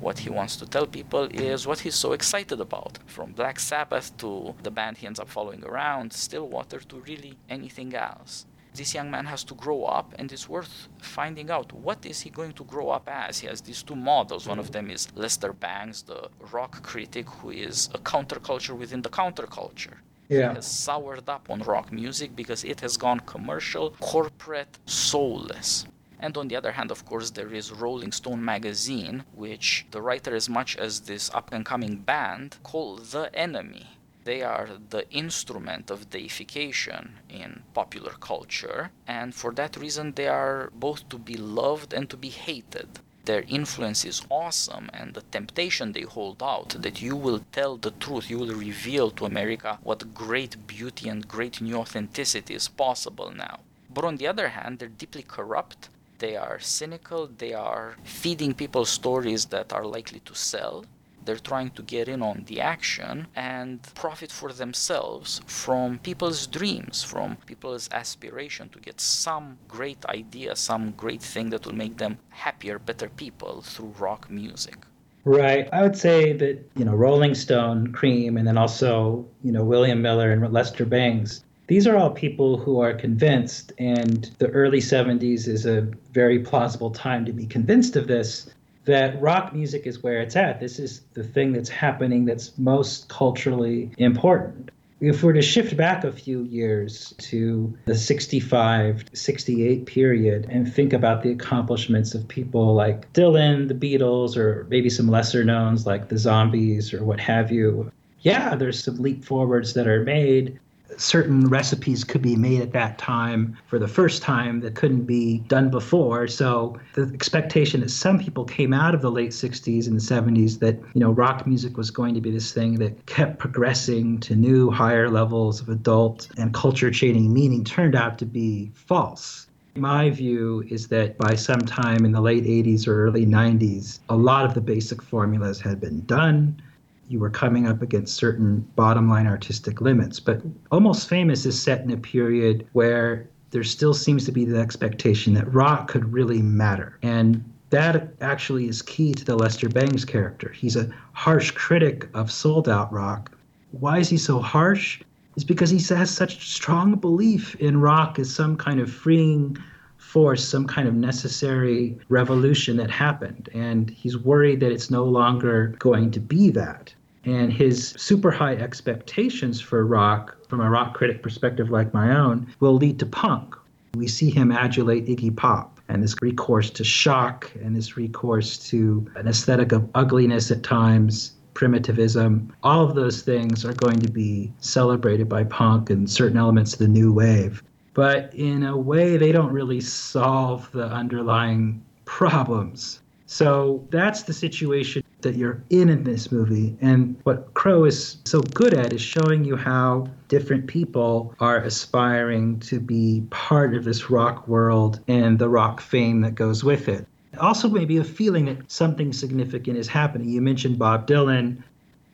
What 0.00 0.20
he 0.20 0.30
wants 0.30 0.54
to 0.58 0.66
tell 0.66 0.86
people 0.86 1.24
is 1.24 1.66
what 1.66 1.80
he's 1.80 1.96
so 1.96 2.12
excited 2.12 2.60
about. 2.60 3.00
From 3.06 3.32
Black 3.32 3.58
Sabbath 3.58 4.16
to 4.18 4.54
the 4.62 4.70
band 4.70 4.98
he 4.98 5.08
ends 5.08 5.18
up 5.18 5.28
following 5.28 5.64
around, 5.64 6.12
Stillwater 6.12 6.78
to 6.78 6.96
really 7.00 7.36
anything 7.50 7.94
else 7.94 8.46
this 8.78 8.94
young 8.94 9.10
man 9.10 9.26
has 9.26 9.42
to 9.44 9.54
grow 9.54 9.84
up 9.84 10.14
and 10.18 10.32
it's 10.32 10.48
worth 10.48 10.88
finding 11.16 11.50
out 11.50 11.72
what 11.72 12.06
is 12.06 12.20
he 12.20 12.30
going 12.30 12.52
to 12.52 12.64
grow 12.64 12.88
up 12.90 13.06
as. 13.08 13.38
He 13.40 13.46
has 13.48 13.60
these 13.60 13.82
two 13.82 13.96
models. 13.96 14.46
One 14.46 14.60
of 14.60 14.68
mm. 14.68 14.72
them 14.76 14.90
is 14.90 15.08
lester 15.14 15.52
bangs 15.52 16.02
the 16.02 16.30
rock 16.56 16.82
critic 16.82 17.26
who 17.28 17.50
is 17.50 17.90
a 17.98 17.98
counterculture 17.98 18.76
within 18.82 19.02
the 19.02 19.10
counterculture. 19.10 19.96
Yeah. 20.28 20.50
he 20.50 20.56
has 20.56 20.66
soured 20.66 21.28
up 21.28 21.44
on 21.50 21.58
rock 21.60 21.90
music 21.90 22.36
because 22.36 22.62
it 22.62 22.80
has 22.80 22.96
gone 22.96 23.20
commercial 23.20 23.86
corporate 24.00 24.78
soulless. 24.86 25.86
And 26.20 26.36
on 26.36 26.48
the 26.48 26.56
other 26.56 26.72
hand, 26.72 26.90
of 26.90 27.04
course, 27.04 27.30
there 27.30 27.52
is 27.54 27.72
Rolling 27.72 28.12
Stone 28.12 28.44
magazine, 28.44 29.24
which 29.34 29.86
the 29.92 30.02
writer, 30.02 30.34
as 30.34 30.48
much 30.48 30.76
as 30.76 31.00
this 31.00 31.30
up 31.32 31.52
and 31.52 31.64
coming 31.64 31.96
band, 31.96 32.56
call 32.62 32.96
the 32.96 33.30
enemy 33.34 33.86
they 34.28 34.42
are 34.42 34.68
the 34.90 35.08
instrument 35.10 35.90
of 35.90 36.10
deification 36.10 37.14
in 37.30 37.62
popular 37.72 38.14
culture, 38.20 38.90
and 39.06 39.34
for 39.34 39.50
that 39.54 39.78
reason, 39.78 40.12
they 40.12 40.28
are 40.28 40.70
both 40.74 41.08
to 41.08 41.16
be 41.16 41.38
loved 41.38 41.94
and 41.94 42.10
to 42.10 42.16
be 42.18 42.28
hated. 42.28 42.88
Their 43.24 43.44
influence 43.48 44.04
is 44.04 44.26
awesome, 44.28 44.90
and 44.92 45.14
the 45.14 45.22
temptation 45.36 45.92
they 45.92 46.02
hold 46.02 46.42
out 46.42 46.76
that 46.84 47.00
you 47.00 47.16
will 47.16 47.40
tell 47.52 47.78
the 47.78 47.94
truth, 48.04 48.28
you 48.28 48.38
will 48.38 48.54
reveal 48.54 49.10
to 49.12 49.24
America 49.24 49.78
what 49.82 50.12
great 50.12 50.66
beauty 50.66 51.08
and 51.08 51.26
great 51.26 51.62
new 51.62 51.76
authenticity 51.76 52.54
is 52.54 52.68
possible 52.68 53.30
now. 53.34 53.60
But 53.88 54.04
on 54.04 54.16
the 54.18 54.26
other 54.26 54.48
hand, 54.48 54.78
they're 54.78 55.00
deeply 55.02 55.22
corrupt, 55.22 55.88
they 56.18 56.36
are 56.36 56.60
cynical, 56.60 57.30
they 57.38 57.54
are 57.54 57.96
feeding 58.04 58.52
people 58.52 58.84
stories 58.84 59.46
that 59.46 59.72
are 59.72 59.86
likely 59.86 60.20
to 60.20 60.34
sell, 60.34 60.84
they're 61.28 61.36
trying 61.52 61.68
to 61.72 61.82
get 61.82 62.08
in 62.08 62.22
on 62.22 62.44
the 62.46 62.58
action 62.58 63.26
and 63.36 63.82
profit 63.94 64.32
for 64.32 64.50
themselves 64.50 65.42
from 65.46 65.98
people's 65.98 66.46
dreams, 66.46 67.02
from 67.02 67.36
people's 67.44 67.86
aspiration 67.92 68.70
to 68.70 68.78
get 68.80 68.98
some 68.98 69.58
great 69.68 70.02
idea, 70.06 70.56
some 70.56 70.92
great 70.92 71.20
thing 71.20 71.50
that 71.50 71.66
will 71.66 71.74
make 71.74 71.98
them 71.98 72.16
happier, 72.30 72.78
better 72.78 73.10
people 73.10 73.60
through 73.60 73.92
rock 73.98 74.30
music. 74.30 74.78
Right. 75.26 75.68
I 75.70 75.82
would 75.82 75.98
say 75.98 76.32
that, 76.32 76.56
you 76.74 76.86
know, 76.86 76.94
Rolling 76.94 77.34
Stone, 77.34 77.92
Creem, 77.92 78.38
and 78.38 78.46
then 78.48 78.56
also, 78.56 79.28
you 79.44 79.52
know, 79.52 79.64
William 79.64 80.00
Miller 80.00 80.32
and 80.32 80.40
Lester 80.50 80.86
Bangs 80.86 81.44
these 81.68 81.86
are 81.86 81.98
all 81.98 82.10
people 82.10 82.56
who 82.56 82.80
are 82.80 82.94
convinced, 82.94 83.72
and 83.76 84.30
the 84.38 84.48
early 84.48 84.80
70s 84.80 85.46
is 85.46 85.66
a 85.66 85.82
very 86.12 86.38
plausible 86.38 86.90
time 86.90 87.26
to 87.26 87.32
be 87.32 87.44
convinced 87.44 87.94
of 87.94 88.06
this 88.06 88.48
that 88.88 89.20
rock 89.20 89.52
music 89.52 89.86
is 89.86 90.02
where 90.02 90.20
it's 90.20 90.34
at. 90.34 90.60
This 90.60 90.78
is 90.78 91.02
the 91.12 91.22
thing 91.22 91.52
that's 91.52 91.68
happening 91.68 92.24
that's 92.24 92.56
most 92.58 93.08
culturally 93.08 93.92
important. 93.98 94.70
If 95.00 95.22
we're 95.22 95.34
to 95.34 95.42
shift 95.42 95.76
back 95.76 96.02
a 96.02 96.10
few 96.10 96.42
years 96.44 97.14
to 97.18 97.72
the 97.84 97.94
65 97.94 99.04
68 99.12 99.86
period 99.86 100.48
and 100.50 100.72
think 100.72 100.92
about 100.92 101.22
the 101.22 101.30
accomplishments 101.30 102.14
of 102.14 102.26
people 102.26 102.74
like 102.74 103.12
Dylan, 103.12 103.68
the 103.68 103.74
Beatles, 103.74 104.36
or 104.36 104.66
maybe 104.70 104.90
some 104.90 105.08
lesser 105.08 105.44
knowns 105.44 105.86
like 105.86 106.08
the 106.08 106.18
Zombies 106.18 106.92
or 106.92 107.04
what 107.04 107.20
have 107.20 107.52
you, 107.52 107.92
yeah, 108.22 108.56
there's 108.56 108.82
some 108.82 108.96
leap 108.96 109.22
forwards 109.24 109.74
that 109.74 109.86
are 109.86 110.02
made 110.02 110.58
certain 111.00 111.48
recipes 111.48 112.04
could 112.04 112.22
be 112.22 112.36
made 112.36 112.60
at 112.60 112.72
that 112.72 112.98
time 112.98 113.56
for 113.66 113.78
the 113.78 113.88
first 113.88 114.22
time 114.22 114.60
that 114.60 114.74
couldn't 114.74 115.04
be 115.04 115.38
done 115.48 115.70
before. 115.70 116.28
So 116.28 116.78
the 116.94 117.10
expectation 117.14 117.80
that 117.80 117.90
some 117.90 118.18
people 118.18 118.44
came 118.44 118.72
out 118.72 118.94
of 118.94 119.02
the 119.02 119.10
late 119.10 119.30
60s 119.30 119.86
and 119.86 119.98
70s 119.98 120.58
that, 120.60 120.76
you 120.94 121.00
know, 121.00 121.10
rock 121.10 121.46
music 121.46 121.76
was 121.76 121.90
going 121.90 122.14
to 122.14 122.20
be 122.20 122.30
this 122.30 122.52
thing 122.52 122.76
that 122.76 123.06
kept 123.06 123.38
progressing 123.38 124.20
to 124.20 124.34
new 124.34 124.70
higher 124.70 125.08
levels 125.08 125.60
of 125.60 125.68
adult 125.68 126.28
and 126.36 126.52
culture 126.52 126.90
changing 126.90 127.32
meaning 127.32 127.64
turned 127.64 127.94
out 127.94 128.18
to 128.18 128.26
be 128.26 128.70
false. 128.74 129.46
My 129.74 130.10
view 130.10 130.64
is 130.68 130.88
that 130.88 131.16
by 131.18 131.36
some 131.36 131.60
time 131.60 132.04
in 132.04 132.10
the 132.10 132.20
late 132.20 132.44
80s 132.44 132.88
or 132.88 133.06
early 133.06 133.24
90s, 133.24 134.00
a 134.08 134.16
lot 134.16 134.44
of 134.44 134.54
the 134.54 134.60
basic 134.60 135.00
formulas 135.00 135.60
had 135.60 135.80
been 135.80 136.04
done 136.06 136.60
you 137.08 137.18
were 137.18 137.30
coming 137.30 137.66
up 137.66 137.82
against 137.82 138.16
certain 138.16 138.60
bottom 138.76 139.08
line 139.08 139.26
artistic 139.26 139.80
limits. 139.80 140.20
But 140.20 140.42
Almost 140.70 141.08
Famous 141.08 141.46
is 141.46 141.60
set 141.60 141.80
in 141.80 141.90
a 141.90 141.96
period 141.96 142.66
where 142.72 143.28
there 143.50 143.64
still 143.64 143.94
seems 143.94 144.24
to 144.26 144.32
be 144.32 144.44
the 144.44 144.58
expectation 144.58 145.34
that 145.34 145.52
rock 145.52 145.88
could 145.88 146.12
really 146.12 146.42
matter. 146.42 146.98
And 147.02 147.42
that 147.70 148.12
actually 148.20 148.68
is 148.68 148.82
key 148.82 149.12
to 149.14 149.24
the 149.24 149.36
Lester 149.36 149.68
Bangs 149.68 150.04
character. 150.04 150.50
He's 150.50 150.76
a 150.76 150.90
harsh 151.12 151.50
critic 151.52 152.08
of 152.14 152.30
sold 152.30 152.68
out 152.68 152.92
rock. 152.92 153.32
Why 153.72 153.98
is 153.98 154.08
he 154.08 154.18
so 154.18 154.38
harsh? 154.38 155.00
It's 155.34 155.44
because 155.44 155.70
he 155.70 155.78
has 155.94 156.10
such 156.10 156.48
strong 156.48 156.96
belief 156.96 157.54
in 157.56 157.80
rock 157.80 158.18
as 158.18 158.34
some 158.34 158.56
kind 158.56 158.80
of 158.80 158.92
freeing 158.92 159.56
force, 159.98 160.46
some 160.46 160.66
kind 160.66 160.88
of 160.88 160.94
necessary 160.94 161.98
revolution 162.08 162.76
that 162.78 162.90
happened. 162.90 163.48
And 163.54 163.90
he's 163.90 164.16
worried 164.16 164.60
that 164.60 164.72
it's 164.72 164.90
no 164.90 165.04
longer 165.04 165.74
going 165.78 166.10
to 166.12 166.20
be 166.20 166.50
that 166.50 166.94
and 167.28 167.52
his 167.52 167.94
super 167.98 168.30
high 168.30 168.54
expectations 168.54 169.60
for 169.60 169.84
rock, 169.84 170.36
from 170.48 170.60
a 170.60 170.70
rock 170.70 170.94
critic 170.94 171.22
perspective 171.22 171.68
like 171.70 171.92
my 171.92 172.16
own, 172.16 172.46
will 172.60 172.74
lead 172.74 172.98
to 173.00 173.06
punk. 173.06 173.54
We 173.94 174.08
see 174.08 174.30
him 174.30 174.50
adulate 174.50 175.06
Iggy 175.06 175.36
Pop 175.36 175.78
and 175.88 176.02
this 176.02 176.14
recourse 176.22 176.70
to 176.70 176.84
shock 176.84 177.50
and 177.62 177.76
this 177.76 177.96
recourse 177.96 178.58
to 178.70 179.06
an 179.16 179.28
aesthetic 179.28 179.72
of 179.72 179.88
ugliness 179.94 180.50
at 180.50 180.62
times, 180.62 181.32
primitivism. 181.54 182.52
All 182.62 182.84
of 182.84 182.94
those 182.94 183.22
things 183.22 183.64
are 183.64 183.74
going 183.74 183.98
to 184.00 184.10
be 184.10 184.52
celebrated 184.60 185.28
by 185.28 185.44
punk 185.44 185.90
and 185.90 186.08
certain 186.08 186.38
elements 186.38 186.72
of 186.72 186.78
the 186.78 186.88
new 186.88 187.12
wave. 187.12 187.62
But 187.94 188.32
in 188.34 188.62
a 188.62 188.76
way, 188.76 189.16
they 189.16 189.32
don't 189.32 189.52
really 189.52 189.80
solve 189.80 190.70
the 190.72 190.86
underlying 190.86 191.82
problems. 192.04 193.00
So 193.26 193.84
that's 193.90 194.22
the 194.22 194.32
situation 194.32 195.02
that 195.20 195.34
you're 195.34 195.62
in 195.70 195.88
in 195.88 196.04
this 196.04 196.30
movie. 196.30 196.76
And 196.80 197.16
what 197.24 197.52
Crowe 197.54 197.84
is 197.84 198.18
so 198.24 198.40
good 198.40 198.74
at 198.74 198.92
is 198.92 199.00
showing 199.00 199.44
you 199.44 199.56
how 199.56 200.08
different 200.28 200.66
people 200.66 201.34
are 201.40 201.58
aspiring 201.58 202.60
to 202.60 202.78
be 202.80 203.24
part 203.30 203.74
of 203.74 203.84
this 203.84 204.10
rock 204.10 204.46
world 204.46 205.00
and 205.08 205.38
the 205.38 205.48
rock 205.48 205.80
fame 205.80 206.20
that 206.20 206.34
goes 206.34 206.62
with 206.62 206.88
it. 206.88 207.06
Also, 207.40 207.68
maybe 207.68 207.98
a 207.98 208.04
feeling 208.04 208.46
that 208.46 208.70
something 208.70 209.12
significant 209.12 209.76
is 209.76 209.88
happening. 209.88 210.28
You 210.28 210.40
mentioned 210.40 210.78
Bob 210.78 211.06
Dylan. 211.06 211.62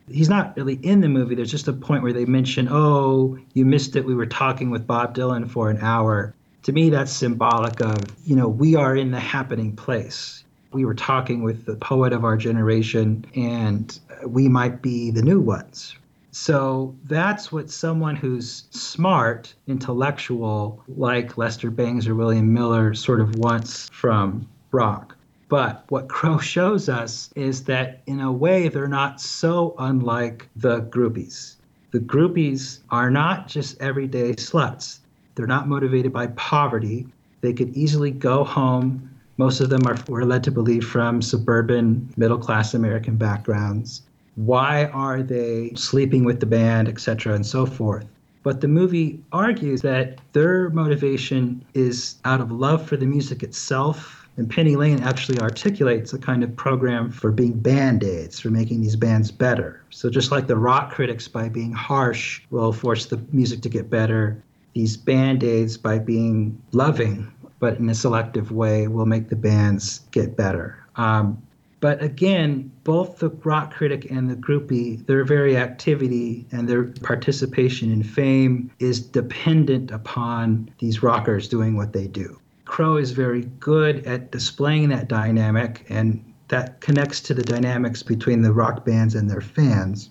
He's 0.09 0.29
not 0.29 0.55
really 0.55 0.75
in 0.83 1.01
the 1.01 1.09
movie. 1.09 1.35
There's 1.35 1.51
just 1.51 1.67
a 1.67 1.73
point 1.73 2.03
where 2.03 2.13
they 2.13 2.25
mention, 2.25 2.67
oh, 2.69 3.37
you 3.53 3.65
missed 3.65 3.95
it. 3.95 4.05
We 4.05 4.13
were 4.13 4.27
talking 4.27 4.69
with 4.69 4.85
Bob 4.85 5.15
Dylan 5.15 5.49
for 5.49 5.69
an 5.69 5.77
hour. 5.81 6.33
To 6.63 6.71
me, 6.71 6.89
that's 6.89 7.11
symbolic 7.11 7.81
of, 7.81 7.97
you 8.25 8.35
know, 8.35 8.47
we 8.47 8.75
are 8.75 8.95
in 8.95 9.11
the 9.11 9.19
happening 9.19 9.75
place 9.75 10.44
we 10.75 10.83
were 10.83 10.93
talking 10.93 11.41
with 11.41 11.65
the 11.65 11.77
poet 11.77 12.11
of 12.11 12.25
our 12.25 12.35
generation, 12.35 13.25
and 13.33 13.97
we 14.27 14.49
might 14.49 14.81
be 14.81 15.09
the 15.09 15.21
new 15.21 15.39
ones. 15.39 15.95
So 16.31 16.93
that's 17.05 17.49
what 17.49 17.71
someone 17.71 18.17
who's 18.17 18.65
smart, 18.71 19.53
intellectual, 19.67 20.83
like 20.89 21.37
Lester 21.37 21.71
Bangs 21.71 22.09
or 22.09 22.13
William 22.13 22.53
Miller, 22.53 22.93
sort 22.93 23.21
of 23.21 23.37
wants 23.37 23.87
from 23.93 24.45
rock. 24.71 25.15
But 25.47 25.85
what 25.87 26.09
Crowe 26.15 26.39
shows 26.39 26.89
us 26.89 27.29
is 27.37 27.63
that 27.63 28.01
in 28.05 28.19
a 28.19 28.31
way, 28.33 28.67
they're 28.67 28.89
not 28.89 29.21
so 29.21 29.75
unlike 29.79 30.49
the 30.57 30.81
groupies. 30.81 31.55
The 31.91 31.99
groupies 32.01 32.79
are 32.89 33.09
not 33.09 33.47
just 33.47 33.81
everyday 33.81 34.33
sluts. 34.33 34.99
They're 35.35 35.47
not 35.47 35.69
motivated 35.69 36.11
by 36.11 36.27
poverty. 36.27 37.07
They 37.39 37.53
could 37.53 37.69
easily 37.77 38.11
go 38.11 38.43
home 38.43 39.14
most 39.37 39.59
of 39.59 39.69
them 39.69 39.85
are 39.85 39.97
we're 40.07 40.23
led 40.23 40.43
to 40.45 40.51
believe 40.51 40.85
from 40.85 41.21
suburban 41.21 42.09
middle 42.15 42.37
class 42.37 42.73
American 42.73 43.17
backgrounds. 43.17 44.01
Why 44.35 44.85
are 44.85 45.21
they 45.23 45.71
sleeping 45.75 46.25
with 46.25 46.39
the 46.39 46.45
band, 46.45 46.87
etc., 46.87 47.33
and 47.33 47.45
so 47.45 47.65
forth? 47.65 48.05
But 48.43 48.61
the 48.61 48.67
movie 48.67 49.19
argues 49.31 49.81
that 49.81 50.19
their 50.33 50.69
motivation 50.69 51.65
is 51.73 52.15
out 52.25 52.41
of 52.41 52.51
love 52.51 52.85
for 52.87 52.95
the 52.95 53.07
music 53.07 53.41
itself. 53.41 54.27
And 54.37 54.49
Penny 54.49 54.75
Lane 54.75 55.01
actually 55.01 55.39
articulates 55.39 56.13
a 56.13 56.19
kind 56.19 56.43
of 56.43 56.55
program 56.55 57.09
for 57.09 57.31
being 57.31 57.53
band 57.53 58.03
aids, 58.03 58.39
for 58.39 58.49
making 58.49 58.81
these 58.81 58.95
bands 58.95 59.31
better. 59.31 59.81
So, 59.89 60.09
just 60.09 60.29
like 60.29 60.47
the 60.47 60.57
rock 60.57 60.91
critics, 60.91 61.27
by 61.27 61.49
being 61.49 61.71
harsh, 61.71 62.41
will 62.51 62.73
force 62.73 63.05
the 63.05 63.19
music 63.31 63.61
to 63.61 63.69
get 63.69 63.89
better, 63.89 64.43
these 64.73 64.97
band 64.97 65.43
aids, 65.43 65.77
by 65.77 65.99
being 65.99 66.61
loving, 66.73 67.31
but 67.59 67.77
in 67.77 67.89
a 67.89 67.95
selective 67.95 68.51
way 68.51 68.87
will 68.87 69.05
make 69.05 69.29
the 69.29 69.35
bands 69.35 70.01
get 70.11 70.35
better. 70.35 70.77
Um, 70.95 71.41
but 71.81 72.01
again, 72.01 72.71
both 72.83 73.19
the 73.19 73.29
rock 73.29 73.73
critic 73.73 74.09
and 74.09 74.29
the 74.29 74.35
groupie, 74.35 75.05
their 75.05 75.23
very 75.23 75.55
activity 75.55 76.47
and 76.51 76.67
their 76.67 76.85
participation 76.85 77.91
in 77.91 78.01
fame 78.01 78.71
is 78.79 78.99
dependent 79.01 79.91
upon 79.91 80.71
these 80.79 81.03
rockers 81.03 81.47
doing 81.47 81.75
what 81.75 81.93
they 81.93 82.07
do. 82.07 82.39
Crowe 82.65 82.97
is 82.97 83.11
very 83.11 83.43
good 83.59 84.05
at 84.07 84.31
displaying 84.31 84.89
that 84.89 85.07
dynamic, 85.07 85.85
and 85.87 86.23
that 86.47 86.81
connects 86.81 87.21
to 87.21 87.33
the 87.33 87.43
dynamics 87.43 88.01
between 88.01 88.41
the 88.41 88.51
rock 88.51 88.83
bands 88.83 89.13
and 89.13 89.29
their 89.29 89.41
fans. 89.41 90.09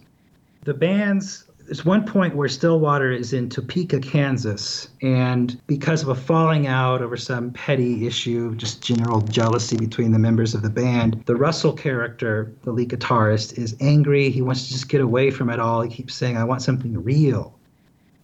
The 0.63 0.75
bands 0.75 1.44
there's 1.67 1.85
one 1.85 2.05
point 2.05 2.37
where 2.37 2.49
Stillwater 2.49 3.11
is 3.11 3.33
in 3.33 3.49
Topeka, 3.49 4.01
Kansas, 4.01 4.89
and 5.03 5.61
because 5.67 6.03
of 6.03 6.09
a 6.09 6.15
falling 6.15 6.67
out 6.67 7.01
over 7.03 7.17
some 7.17 7.51
petty 7.53 8.07
issue, 8.07 8.55
just 8.57 8.83
general 8.83 9.21
jealousy 9.23 9.77
between 9.77 10.13
the 10.13 10.19
members 10.19 10.55
of 10.55 10.63
the 10.63 10.71
band, 10.71 11.23
the 11.27 11.37
Russell 11.37 11.73
character, 11.73 12.53
the 12.63 12.73
lead 12.73 12.91
guitarist, 12.91 13.59
is 13.59 13.77
angry. 13.81 14.31
He 14.31 14.43
wants 14.43 14.67
to 14.67 14.73
just 14.73 14.89
get 14.89 15.01
away 15.01 15.31
from 15.31 15.51
it 15.51 15.59
all. 15.59 15.83
He 15.83 15.91
keeps 15.91 16.15
saying, 16.15 16.37
I 16.37 16.45
want 16.45 16.63
something 16.63 17.03
real. 17.03 17.59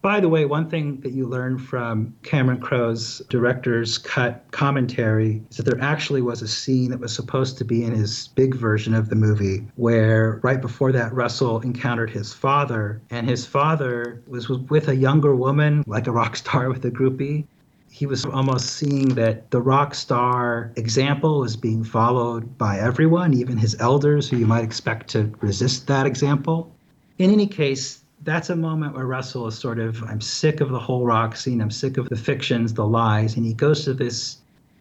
By 0.01 0.19
the 0.19 0.29
way, 0.29 0.45
one 0.45 0.67
thing 0.67 0.99
that 1.01 1.11
you 1.11 1.27
learn 1.27 1.59
from 1.59 2.15
Cameron 2.23 2.59
Crowe's 2.59 3.21
director's 3.29 3.99
cut 3.99 4.43
commentary 4.49 5.43
is 5.51 5.57
that 5.57 5.63
there 5.63 5.79
actually 5.79 6.23
was 6.23 6.41
a 6.41 6.47
scene 6.47 6.89
that 6.89 6.99
was 6.99 7.13
supposed 7.13 7.59
to 7.59 7.65
be 7.65 7.83
in 7.83 7.93
his 7.93 8.29
big 8.29 8.55
version 8.55 8.95
of 8.95 9.09
the 9.09 9.15
movie 9.15 9.67
where 9.75 10.39
right 10.41 10.59
before 10.59 10.91
that 10.91 11.13
Russell 11.13 11.59
encountered 11.59 12.09
his 12.09 12.33
father 12.33 12.99
and 13.11 13.29
his 13.29 13.45
father 13.45 14.23
was 14.27 14.49
with 14.49 14.87
a 14.87 14.95
younger 14.95 15.35
woman 15.35 15.83
like 15.85 16.07
a 16.07 16.11
rock 16.11 16.35
star 16.35 16.69
with 16.69 16.83
a 16.83 16.89
groupie 16.89 17.45
he 17.91 18.05
was 18.05 18.25
almost 18.25 18.71
seeing 18.71 19.09
that 19.09 19.51
the 19.51 19.61
rock 19.61 19.93
star 19.93 20.71
example 20.77 21.41
was 21.41 21.57
being 21.57 21.83
followed 21.83 22.57
by 22.57 22.79
everyone, 22.79 23.33
even 23.33 23.57
his 23.57 23.75
elders, 23.79 24.29
who 24.29 24.37
you 24.37 24.47
might 24.47 24.63
expect 24.63 25.09
to 25.09 25.29
resist 25.41 25.87
that 25.87 26.05
example. 26.05 26.73
In 27.17 27.31
any 27.31 27.47
case, 27.47 28.00
that's 28.23 28.49
a 28.49 28.55
moment 28.55 28.95
where 28.95 29.05
Russell 29.05 29.47
is 29.47 29.57
sort 29.57 29.79
of, 29.79 30.03
I'm 30.03 30.21
sick 30.21 30.61
of 30.61 30.69
the 30.69 30.79
whole 30.79 31.05
rock 31.05 31.35
scene. 31.35 31.61
I'm 31.61 31.71
sick 31.71 31.97
of 31.97 32.09
the 32.09 32.15
fictions, 32.15 32.73
the 32.73 32.85
lies. 32.85 33.35
And 33.35 33.45
he 33.45 33.53
goes 33.53 33.83
to 33.85 33.93
this, 33.93 34.37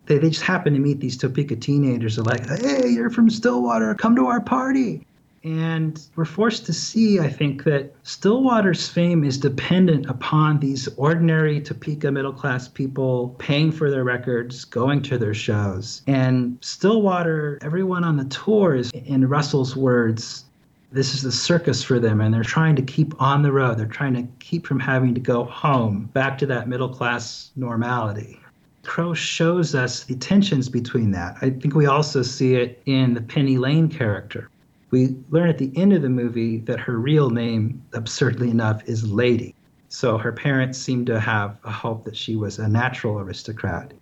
they, 0.07 0.18
they 0.18 0.31
just 0.31 0.44
happen 0.44 0.72
to 0.74 0.79
meet 0.79 1.00
these 1.00 1.16
Topeka 1.16 1.57
teenagers. 1.57 2.16
They're 2.16 2.24
like, 2.24 2.46
hey, 2.46 2.88
you're 2.88 3.11
from 3.11 3.31
Stillwater. 3.31 3.94
Come 3.94 4.16
to 4.16 4.26
our 4.26 4.40
party. 4.40 5.07
And 5.42 5.98
we're 6.16 6.26
forced 6.26 6.66
to 6.66 6.74
see, 6.74 7.18
I 7.18 7.31
think, 7.31 7.64
that 7.64 7.94
Stillwater's 8.03 8.88
fame 8.88 9.24
is 9.24 9.38
dependent 9.38 10.05
upon 10.05 10.61
these 10.61 10.87
ordinary 10.98 11.62
Topeka 11.62 12.12
middle 12.12 12.35
class 12.35 12.68
people 12.68 13.35
paying 13.38 13.72
for 13.72 13.90
their 13.90 14.05
records, 14.05 14.66
going 14.66 15.00
to 15.03 15.16
their 15.16 15.33
shows. 15.33 16.03
And 16.07 16.59
Stillwater, 16.61 17.59
everyone 17.62 18.05
on 18.05 18.18
the 18.18 18.26
tour 18.26 18.74
is, 18.74 18.90
in 18.90 19.26
Russell's 19.26 19.74
words, 19.74 20.44
this 20.92 21.14
is 21.14 21.22
the 21.22 21.33
circus 21.33 21.83
for 21.83 22.00
them 22.00 22.20
and 22.20 22.35
they're 22.35 22.42
trying 22.42 22.74
to 22.76 22.83
keep 22.83 23.20
on 23.20 23.42
the 23.42 23.53
road. 23.53 23.79
They're 23.79 23.87
trying 23.87 24.14
to 24.14 24.26
keep 24.40 24.66
from 24.66 24.81
having 24.81 25.14
to 25.14 25.20
go 25.20 25.44
home 25.44 26.11
back 26.12 26.37
to 26.38 26.46
that 26.46 26.68
middle 26.68 26.88
class 26.88 27.50
normality. 27.57 28.40
Crowe 28.83 29.14
shows 29.14 29.74
us 29.74 30.05
the 30.05 30.16
tensions 30.16 30.68
between 30.68 31.12
that. 31.12 31.37
I 31.42 31.50
think 31.50 31.74
we 31.74 31.87
also 31.87 32.22
see 32.22 32.55
it 32.55 32.83
in 32.87 33.14
the 33.14 33.20
penny 33.20 33.59
lane 33.59 33.88
character. 33.88 34.50
We 34.90 35.14
learn 35.31 35.48
at 35.48 35.59
the 35.59 35.70
end 35.76 35.92
of 35.92 36.03
the 36.03 36.09
movie 36.09 36.59
that 36.61 36.81
her 36.81 36.98
real 36.98 37.31
name 37.31 37.83
absurdly 37.92 38.50
enough 38.50 38.83
is 38.87 39.09
lady. 39.09 39.55
So 39.90 40.18
her 40.18 40.33
parents 40.33 40.79
seem 40.79 41.05
to 41.07 41.20
have 41.20 41.57
a 41.64 41.70
hope 41.70 42.05
that 42.05 42.16
she 42.16 42.37
was 42.37 42.59
a 42.59 42.68
natural 42.68 43.20
aristocrat. 43.20 43.92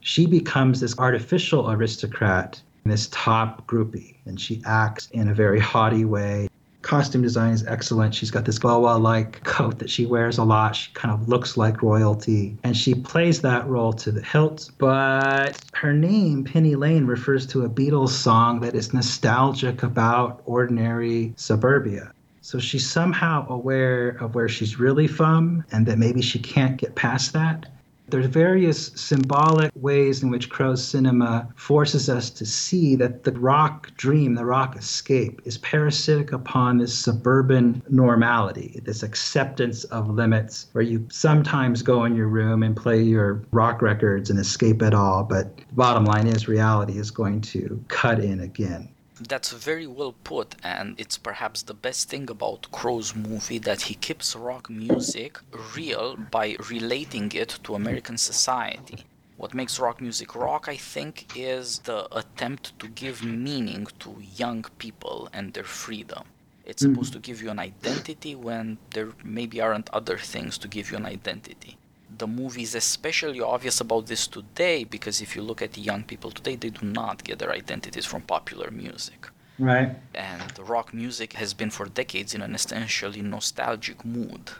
She 0.00 0.24
becomes 0.24 0.80
this 0.80 0.98
artificial 0.98 1.70
aristocrat 1.70 2.62
this 2.88 3.08
top 3.12 3.66
groupie, 3.66 4.16
and 4.24 4.40
she 4.40 4.62
acts 4.66 5.08
in 5.12 5.28
a 5.28 5.34
very 5.34 5.60
haughty 5.60 6.04
way, 6.04 6.48
costume 6.82 7.22
design 7.22 7.52
is 7.52 7.66
excellent. 7.66 8.14
She's 8.14 8.30
got 8.30 8.44
this 8.44 8.58
boa 8.58 8.96
like 8.96 9.44
coat 9.44 9.78
that 9.78 9.90
she 9.90 10.06
wears 10.06 10.38
a 10.38 10.44
lot. 10.44 10.74
She 10.74 10.90
kind 10.94 11.12
of 11.12 11.28
looks 11.28 11.56
like 11.56 11.82
royalty, 11.82 12.56
and 12.64 12.76
she 12.76 12.94
plays 12.94 13.42
that 13.42 13.66
role 13.66 13.92
to 13.94 14.10
the 14.10 14.22
hilt. 14.22 14.70
But 14.78 15.60
her 15.74 15.92
name, 15.92 16.44
Penny 16.44 16.76
Lane, 16.76 17.06
refers 17.06 17.46
to 17.48 17.64
a 17.64 17.68
Beatles 17.68 18.10
song 18.10 18.60
that 18.60 18.74
is 18.74 18.94
nostalgic 18.94 19.82
about 19.82 20.42
ordinary 20.46 21.34
suburbia. 21.36 22.12
So 22.40 22.58
she's 22.58 22.90
somehow 22.90 23.46
aware 23.50 24.16
of 24.20 24.34
where 24.34 24.48
she's 24.48 24.80
really 24.80 25.06
from 25.06 25.64
and 25.70 25.84
that 25.84 25.98
maybe 25.98 26.22
she 26.22 26.38
can't 26.38 26.78
get 26.78 26.94
past 26.94 27.34
that. 27.34 27.66
There's 28.10 28.26
various 28.26 28.86
symbolic 28.94 29.70
ways 29.74 30.22
in 30.22 30.30
which 30.30 30.48
Crowe's 30.48 30.82
cinema 30.82 31.48
forces 31.56 32.08
us 32.08 32.30
to 32.30 32.46
see 32.46 32.96
that 32.96 33.24
the 33.24 33.32
rock 33.32 33.90
dream, 33.96 34.34
the 34.34 34.46
rock 34.46 34.76
escape, 34.76 35.42
is 35.44 35.58
parasitic 35.58 36.32
upon 36.32 36.78
this 36.78 36.94
suburban 36.94 37.82
normality, 37.90 38.80
this 38.82 39.02
acceptance 39.02 39.84
of 39.84 40.08
limits, 40.08 40.68
where 40.72 40.82
you 40.82 41.06
sometimes 41.10 41.82
go 41.82 42.04
in 42.04 42.16
your 42.16 42.28
room 42.28 42.62
and 42.62 42.74
play 42.74 43.02
your 43.02 43.42
rock 43.50 43.82
records 43.82 44.30
and 44.30 44.38
escape 44.38 44.80
it 44.80 44.94
all, 44.94 45.22
but 45.22 45.58
the 45.58 45.74
bottom 45.74 46.06
line 46.06 46.26
is 46.26 46.48
reality 46.48 46.98
is 46.98 47.10
going 47.10 47.42
to 47.42 47.84
cut 47.88 48.20
in 48.20 48.40
again. 48.40 48.88
That's 49.20 49.52
very 49.52 49.86
well 49.86 50.14
put, 50.24 50.54
and 50.62 50.94
it's 50.98 51.18
perhaps 51.18 51.62
the 51.62 51.74
best 51.74 52.08
thing 52.08 52.30
about 52.30 52.70
Crowe's 52.70 53.14
movie 53.14 53.58
that 53.58 53.82
he 53.82 53.94
keeps 53.94 54.36
rock 54.36 54.70
music 54.70 55.38
real 55.74 56.16
by 56.16 56.56
relating 56.70 57.32
it 57.32 57.58
to 57.64 57.74
American 57.74 58.16
society. 58.16 59.04
What 59.36 59.54
makes 59.54 59.78
rock 59.80 60.00
music 60.00 60.34
rock, 60.34 60.68
I 60.68 60.76
think, 60.76 61.36
is 61.36 61.80
the 61.80 62.08
attempt 62.16 62.78
to 62.80 62.88
give 62.88 63.24
meaning 63.24 63.86
to 64.00 64.16
young 64.36 64.64
people 64.78 65.28
and 65.32 65.52
their 65.52 65.64
freedom. 65.64 66.24
It's 66.64 66.82
mm-hmm. 66.82 66.94
supposed 66.94 67.12
to 67.14 67.18
give 67.18 67.42
you 67.42 67.50
an 67.50 67.58
identity 67.58 68.34
when 68.34 68.78
there 68.90 69.12
maybe 69.24 69.60
aren't 69.60 69.90
other 69.90 70.18
things 70.18 70.58
to 70.58 70.68
give 70.68 70.90
you 70.90 70.96
an 70.96 71.06
identity 71.06 71.78
the 72.16 72.26
movie 72.26 72.62
is 72.62 72.74
especially 72.74 73.40
obvious 73.40 73.80
about 73.80 74.06
this 74.06 74.26
today 74.26 74.84
because 74.84 75.20
if 75.20 75.36
you 75.36 75.42
look 75.42 75.60
at 75.62 75.72
the 75.72 75.80
young 75.80 76.02
people 76.04 76.30
today, 76.30 76.56
they 76.56 76.70
do 76.70 76.86
not 76.86 77.24
get 77.24 77.38
their 77.38 77.52
identities 77.52 78.06
from 78.06 78.22
popular 78.22 78.70
music. 78.70 79.28
Right. 79.58 79.96
And 80.14 80.58
rock 80.60 80.94
music 80.94 81.32
has 81.34 81.52
been 81.52 81.70
for 81.70 81.86
decades 81.86 82.34
in 82.34 82.42
an 82.42 82.54
essentially 82.54 83.22
nostalgic 83.22 84.04
mood. 84.04 84.50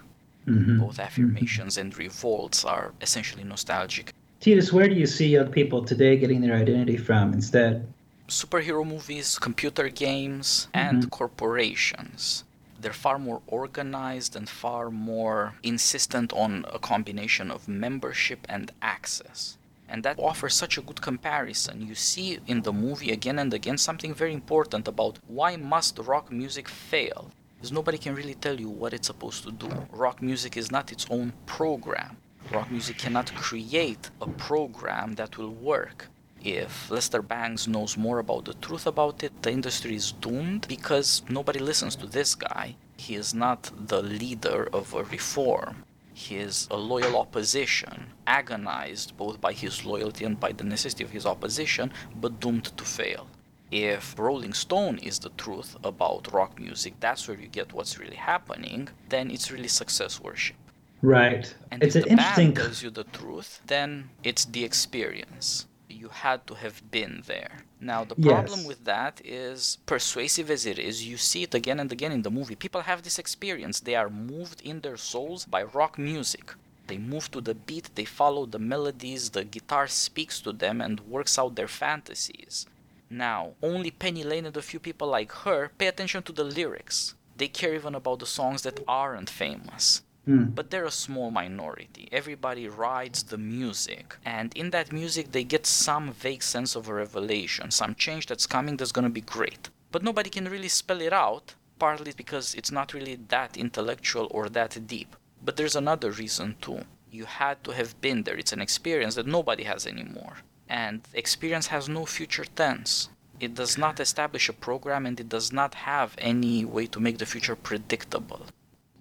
Mm-hmm. 0.46 0.80
Both 0.80 0.98
affirmations 0.98 1.74
mm-hmm. 1.74 1.86
and 1.86 1.98
revolts 1.98 2.64
are 2.64 2.92
essentially 3.00 3.44
nostalgic. 3.44 4.12
Titus, 4.40 4.72
where 4.72 4.88
do 4.88 4.94
you 4.94 5.06
see 5.06 5.28
young 5.28 5.50
people 5.50 5.84
today 5.84 6.16
getting 6.16 6.40
their 6.40 6.54
identity 6.54 6.96
from 6.96 7.32
instead? 7.32 7.86
Superhero 8.28 8.86
movies, 8.86 9.38
computer 9.38 9.88
games, 9.88 10.68
and 10.74 11.00
mm-hmm. 11.00 11.08
corporations 11.08 12.44
they're 12.80 12.92
far 12.92 13.18
more 13.18 13.42
organized 13.46 14.36
and 14.36 14.48
far 14.48 14.90
more 14.90 15.54
insistent 15.62 16.32
on 16.32 16.64
a 16.72 16.78
combination 16.78 17.50
of 17.50 17.68
membership 17.68 18.46
and 18.48 18.72
access. 18.80 19.58
And 19.88 20.02
that 20.04 20.18
offers 20.18 20.54
such 20.54 20.76
a 20.76 20.82
good 20.82 21.00
comparison. 21.00 21.86
You 21.86 21.94
see 21.94 22.38
in 22.46 22.62
the 22.62 22.72
movie 22.72 23.10
again 23.10 23.38
and 23.38 23.52
again 23.54 23.78
something 23.78 24.14
very 24.14 24.34
important 24.34 24.86
about 24.86 25.18
why 25.26 25.56
must 25.56 25.98
rock 25.98 26.30
music 26.30 26.68
fail? 26.68 27.30
Because 27.56 27.72
nobody 27.72 27.98
can 27.98 28.14
really 28.14 28.34
tell 28.34 28.60
you 28.60 28.68
what 28.68 28.92
it's 28.92 29.06
supposed 29.06 29.44
to 29.44 29.50
do. 29.50 29.68
Rock 29.90 30.22
music 30.22 30.56
is 30.56 30.70
not 30.70 30.92
its 30.92 31.06
own 31.10 31.32
program. 31.46 32.18
Rock 32.52 32.70
music 32.70 32.98
cannot 32.98 33.34
create 33.34 34.10
a 34.20 34.28
program 34.28 35.14
that 35.14 35.36
will 35.38 35.54
work 35.54 36.08
if 36.42 36.90
Lester 36.90 37.22
Bangs 37.22 37.66
knows 37.66 37.96
more 37.96 38.18
about 38.20 38.44
the 38.44 38.54
truth 38.54 38.86
about 38.86 39.22
it, 39.22 39.42
the 39.42 39.50
industry 39.50 39.94
is 39.96 40.12
doomed 40.12 40.66
because 40.68 41.22
nobody 41.28 41.58
listens 41.58 41.96
to 41.96 42.06
this 42.06 42.34
guy. 42.34 42.76
He 42.96 43.14
is 43.14 43.34
not 43.34 43.70
the 43.76 44.02
leader 44.02 44.68
of 44.72 44.94
a 44.94 45.04
reform. 45.04 45.84
He 46.14 46.36
is 46.36 46.66
a 46.70 46.76
loyal 46.76 47.16
opposition, 47.16 48.12
agonized 48.26 49.16
both 49.16 49.40
by 49.40 49.52
his 49.52 49.84
loyalty 49.84 50.24
and 50.24 50.38
by 50.38 50.52
the 50.52 50.64
necessity 50.64 51.04
of 51.04 51.10
his 51.10 51.26
opposition, 51.26 51.92
but 52.20 52.40
doomed 52.40 52.76
to 52.76 52.84
fail. 52.84 53.28
If 53.70 54.18
Rolling 54.18 54.54
Stone 54.54 54.98
is 54.98 55.18
the 55.18 55.30
truth 55.30 55.76
about 55.84 56.32
rock 56.32 56.58
music, 56.58 56.94
that's 56.98 57.28
where 57.28 57.38
you 57.38 57.46
get 57.46 57.72
what's 57.72 57.98
really 57.98 58.16
happening, 58.16 58.88
then 59.08 59.30
it's 59.30 59.52
really 59.52 59.68
success 59.68 60.20
worship. 60.20 60.56
Right. 61.02 61.54
And 61.70 61.82
it's 61.82 61.94
if 61.94 62.04
the 62.04 62.10
interesting... 62.10 62.46
band 62.52 62.56
tells 62.56 62.82
you 62.82 62.90
the 62.90 63.04
truth, 63.04 63.60
then 63.66 64.10
it's 64.24 64.44
the 64.46 64.64
experience 64.64 65.67
you 65.98 66.08
had 66.08 66.46
to 66.46 66.54
have 66.54 66.90
been 66.90 67.22
there. 67.26 67.64
Now, 67.80 68.04
the 68.04 68.14
problem 68.14 68.60
yes. 68.60 68.68
with 68.68 68.84
that 68.84 69.20
is, 69.24 69.78
persuasive 69.86 70.50
as 70.50 70.66
it 70.66 70.78
is, 70.78 71.06
you 71.06 71.16
see 71.16 71.42
it 71.42 71.54
again 71.54 71.80
and 71.80 71.90
again 71.92 72.12
in 72.12 72.22
the 72.22 72.30
movie. 72.30 72.54
People 72.54 72.82
have 72.82 73.02
this 73.02 73.18
experience. 73.18 73.80
They 73.80 73.94
are 73.94 74.10
moved 74.10 74.60
in 74.62 74.80
their 74.80 74.96
souls 74.96 75.44
by 75.44 75.62
rock 75.62 75.98
music. 75.98 76.54
They 76.88 76.98
move 76.98 77.30
to 77.32 77.42
the 77.42 77.54
beat, 77.54 77.90
they 77.94 78.06
follow 78.06 78.46
the 78.46 78.58
melodies, 78.58 79.30
the 79.30 79.44
guitar 79.44 79.86
speaks 79.88 80.40
to 80.40 80.52
them 80.52 80.80
and 80.80 81.00
works 81.00 81.38
out 81.38 81.54
their 81.54 81.68
fantasies. 81.68 82.66
Now, 83.10 83.52
only 83.62 83.90
Penny 83.90 84.24
Lane 84.24 84.46
and 84.46 84.56
a 84.56 84.62
few 84.62 84.80
people 84.80 85.08
like 85.08 85.32
her 85.44 85.70
pay 85.76 85.86
attention 85.86 86.22
to 86.24 86.32
the 86.32 86.44
lyrics. 86.44 87.14
They 87.36 87.48
care 87.48 87.74
even 87.74 87.94
about 87.94 88.20
the 88.20 88.26
songs 88.26 88.62
that 88.62 88.82
aren't 88.88 89.30
famous. 89.30 90.02
Mm. 90.28 90.54
But 90.54 90.70
they're 90.70 90.84
a 90.84 90.90
small 90.90 91.30
minority. 91.30 92.08
Everybody 92.12 92.68
rides 92.68 93.22
the 93.22 93.38
music. 93.38 94.16
And 94.24 94.54
in 94.54 94.70
that 94.70 94.92
music, 94.92 95.32
they 95.32 95.42
get 95.42 95.64
some 95.66 96.12
vague 96.12 96.42
sense 96.42 96.76
of 96.76 96.88
a 96.88 96.94
revelation, 96.94 97.70
some 97.70 97.94
change 97.94 98.26
that's 98.26 98.46
coming 98.46 98.76
that's 98.76 98.92
going 98.92 99.06
to 99.06 99.20
be 99.20 99.22
great. 99.22 99.70
But 99.90 100.02
nobody 100.02 100.28
can 100.28 100.44
really 100.44 100.68
spell 100.68 101.00
it 101.00 101.14
out, 101.14 101.54
partly 101.78 102.12
because 102.14 102.54
it's 102.54 102.70
not 102.70 102.92
really 102.92 103.16
that 103.28 103.56
intellectual 103.56 104.28
or 104.30 104.50
that 104.50 104.86
deep. 104.86 105.16
But 105.42 105.56
there's 105.56 105.76
another 105.76 106.10
reason 106.10 106.56
too. 106.60 106.80
You 107.10 107.24
had 107.24 107.64
to 107.64 107.70
have 107.70 107.98
been 108.02 108.24
there. 108.24 108.36
It's 108.36 108.52
an 108.52 108.60
experience 108.60 109.14
that 109.14 109.26
nobody 109.26 109.64
has 109.64 109.86
anymore. 109.86 110.38
And 110.68 111.00
experience 111.14 111.68
has 111.68 111.88
no 111.88 112.04
future 112.04 112.44
tense. 112.44 113.08
It 113.40 113.54
does 113.54 113.78
not 113.78 114.00
establish 114.00 114.48
a 114.50 114.52
program 114.52 115.06
and 115.06 115.18
it 115.18 115.28
does 115.28 115.52
not 115.52 115.74
have 115.74 116.14
any 116.18 116.66
way 116.66 116.86
to 116.88 117.00
make 117.00 117.16
the 117.18 117.24
future 117.24 117.56
predictable. 117.56 118.42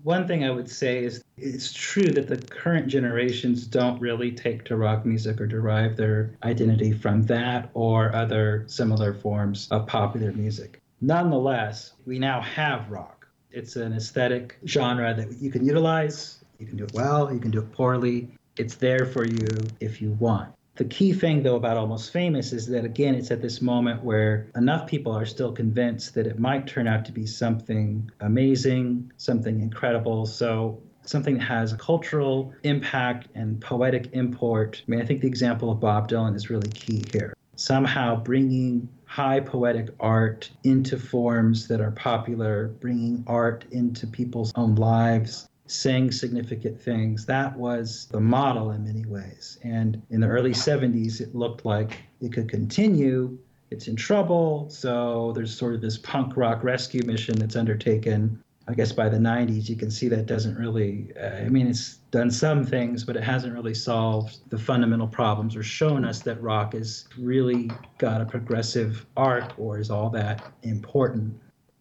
One 0.07 0.25
thing 0.25 0.45
I 0.45 0.51
would 0.51 0.69
say 0.69 1.03
is 1.03 1.21
it's 1.37 1.73
true 1.73 2.09
that 2.13 2.29
the 2.29 2.37
current 2.37 2.87
generations 2.87 3.67
don't 3.67 3.99
really 3.99 4.31
take 4.31 4.63
to 4.63 4.77
rock 4.77 5.05
music 5.05 5.41
or 5.41 5.47
derive 5.47 5.97
their 5.97 6.33
identity 6.43 6.93
from 6.93 7.23
that 7.23 7.69
or 7.73 8.15
other 8.15 8.63
similar 8.67 9.13
forms 9.13 9.67
of 9.69 9.85
popular 9.85 10.31
music. 10.31 10.81
Nonetheless, 11.01 11.91
we 12.05 12.19
now 12.19 12.39
have 12.39 12.89
rock. 12.89 13.27
It's 13.51 13.75
an 13.75 13.91
aesthetic 13.91 14.57
genre 14.65 15.13
that 15.13 15.41
you 15.41 15.51
can 15.51 15.65
utilize. 15.65 16.39
You 16.57 16.67
can 16.67 16.77
do 16.77 16.85
it 16.85 16.93
well, 16.93 17.29
you 17.33 17.41
can 17.41 17.51
do 17.51 17.59
it 17.59 17.73
poorly. 17.73 18.29
It's 18.55 18.75
there 18.75 19.05
for 19.05 19.25
you 19.27 19.49
if 19.81 20.01
you 20.01 20.11
want. 20.11 20.53
The 20.77 20.85
key 20.85 21.11
thing, 21.11 21.41
though, 21.41 21.55
about 21.55 21.75
Almost 21.75 22.13
Famous 22.13 22.53
is 22.53 22.67
that, 22.67 22.85
again, 22.85 23.15
it's 23.15 23.31
at 23.31 23.41
this 23.41 23.63
moment 23.63 24.03
where 24.03 24.51
enough 24.55 24.85
people 24.85 25.11
are 25.11 25.25
still 25.25 25.51
convinced 25.51 26.13
that 26.13 26.27
it 26.27 26.37
might 26.37 26.67
turn 26.67 26.87
out 26.87 27.03
to 27.05 27.11
be 27.11 27.25
something 27.25 28.11
amazing, 28.19 29.11
something 29.17 29.59
incredible. 29.59 30.27
So, 30.27 30.79
something 31.01 31.39
that 31.39 31.45
has 31.45 31.73
a 31.73 31.77
cultural 31.77 32.53
impact 32.61 33.27
and 33.33 33.59
poetic 33.59 34.09
import. 34.13 34.83
I 34.87 34.91
mean, 34.91 35.01
I 35.01 35.05
think 35.05 35.21
the 35.21 35.27
example 35.27 35.71
of 35.71 35.79
Bob 35.79 36.09
Dylan 36.09 36.35
is 36.35 36.51
really 36.51 36.69
key 36.69 37.03
here. 37.11 37.33
Somehow 37.55 38.15
bringing 38.15 38.87
high 39.05 39.39
poetic 39.39 39.89
art 39.99 40.51
into 40.63 40.99
forms 40.99 41.67
that 41.69 41.81
are 41.81 41.91
popular, 41.91 42.67
bringing 42.67 43.23
art 43.25 43.65
into 43.71 44.05
people's 44.05 44.51
own 44.55 44.75
lives 44.75 45.47
saying 45.67 46.11
significant 46.11 46.79
things. 46.81 47.25
That 47.25 47.57
was 47.57 48.07
the 48.11 48.19
model 48.19 48.71
in 48.71 48.85
many 48.85 49.05
ways. 49.05 49.59
And 49.63 50.01
in 50.09 50.21
the 50.21 50.27
early 50.27 50.51
70s, 50.51 51.21
it 51.21 51.35
looked 51.35 51.65
like 51.65 52.01
it 52.21 52.33
could 52.33 52.49
continue. 52.49 53.37
It's 53.69 53.87
in 53.87 53.95
trouble. 53.95 54.69
So 54.69 55.33
there's 55.35 55.55
sort 55.55 55.75
of 55.75 55.81
this 55.81 55.97
punk 55.97 56.37
rock 56.37 56.63
rescue 56.63 57.03
mission 57.05 57.35
that's 57.35 57.55
undertaken. 57.55 58.41
I 58.69 58.73
guess 58.73 58.91
by 58.91 59.07
the 59.07 59.17
90s, 59.17 59.69
you 59.69 59.77
can 59.77 59.89
see 59.89 60.09
that 60.09 60.25
doesn't 60.25 60.57
really, 60.57 61.13
uh, 61.21 61.45
I 61.45 61.49
mean, 61.49 61.67
it's 61.67 61.97
done 62.11 62.29
some 62.29 62.65
things, 62.65 63.05
but 63.05 63.15
it 63.15 63.23
hasn't 63.23 63.53
really 63.53 63.73
solved 63.73 64.39
the 64.49 64.57
fundamental 64.57 65.07
problems 65.07 65.55
or 65.55 65.63
shown 65.63 66.03
us 66.03 66.19
that 66.21 66.41
rock 66.41 66.73
has 66.73 67.05
really 67.17 67.71
got 67.97 68.21
a 68.21 68.25
progressive 68.25 69.05
arc 69.15 69.57
or 69.57 69.79
is 69.79 69.89
all 69.89 70.09
that 70.09 70.51
important. 70.63 71.39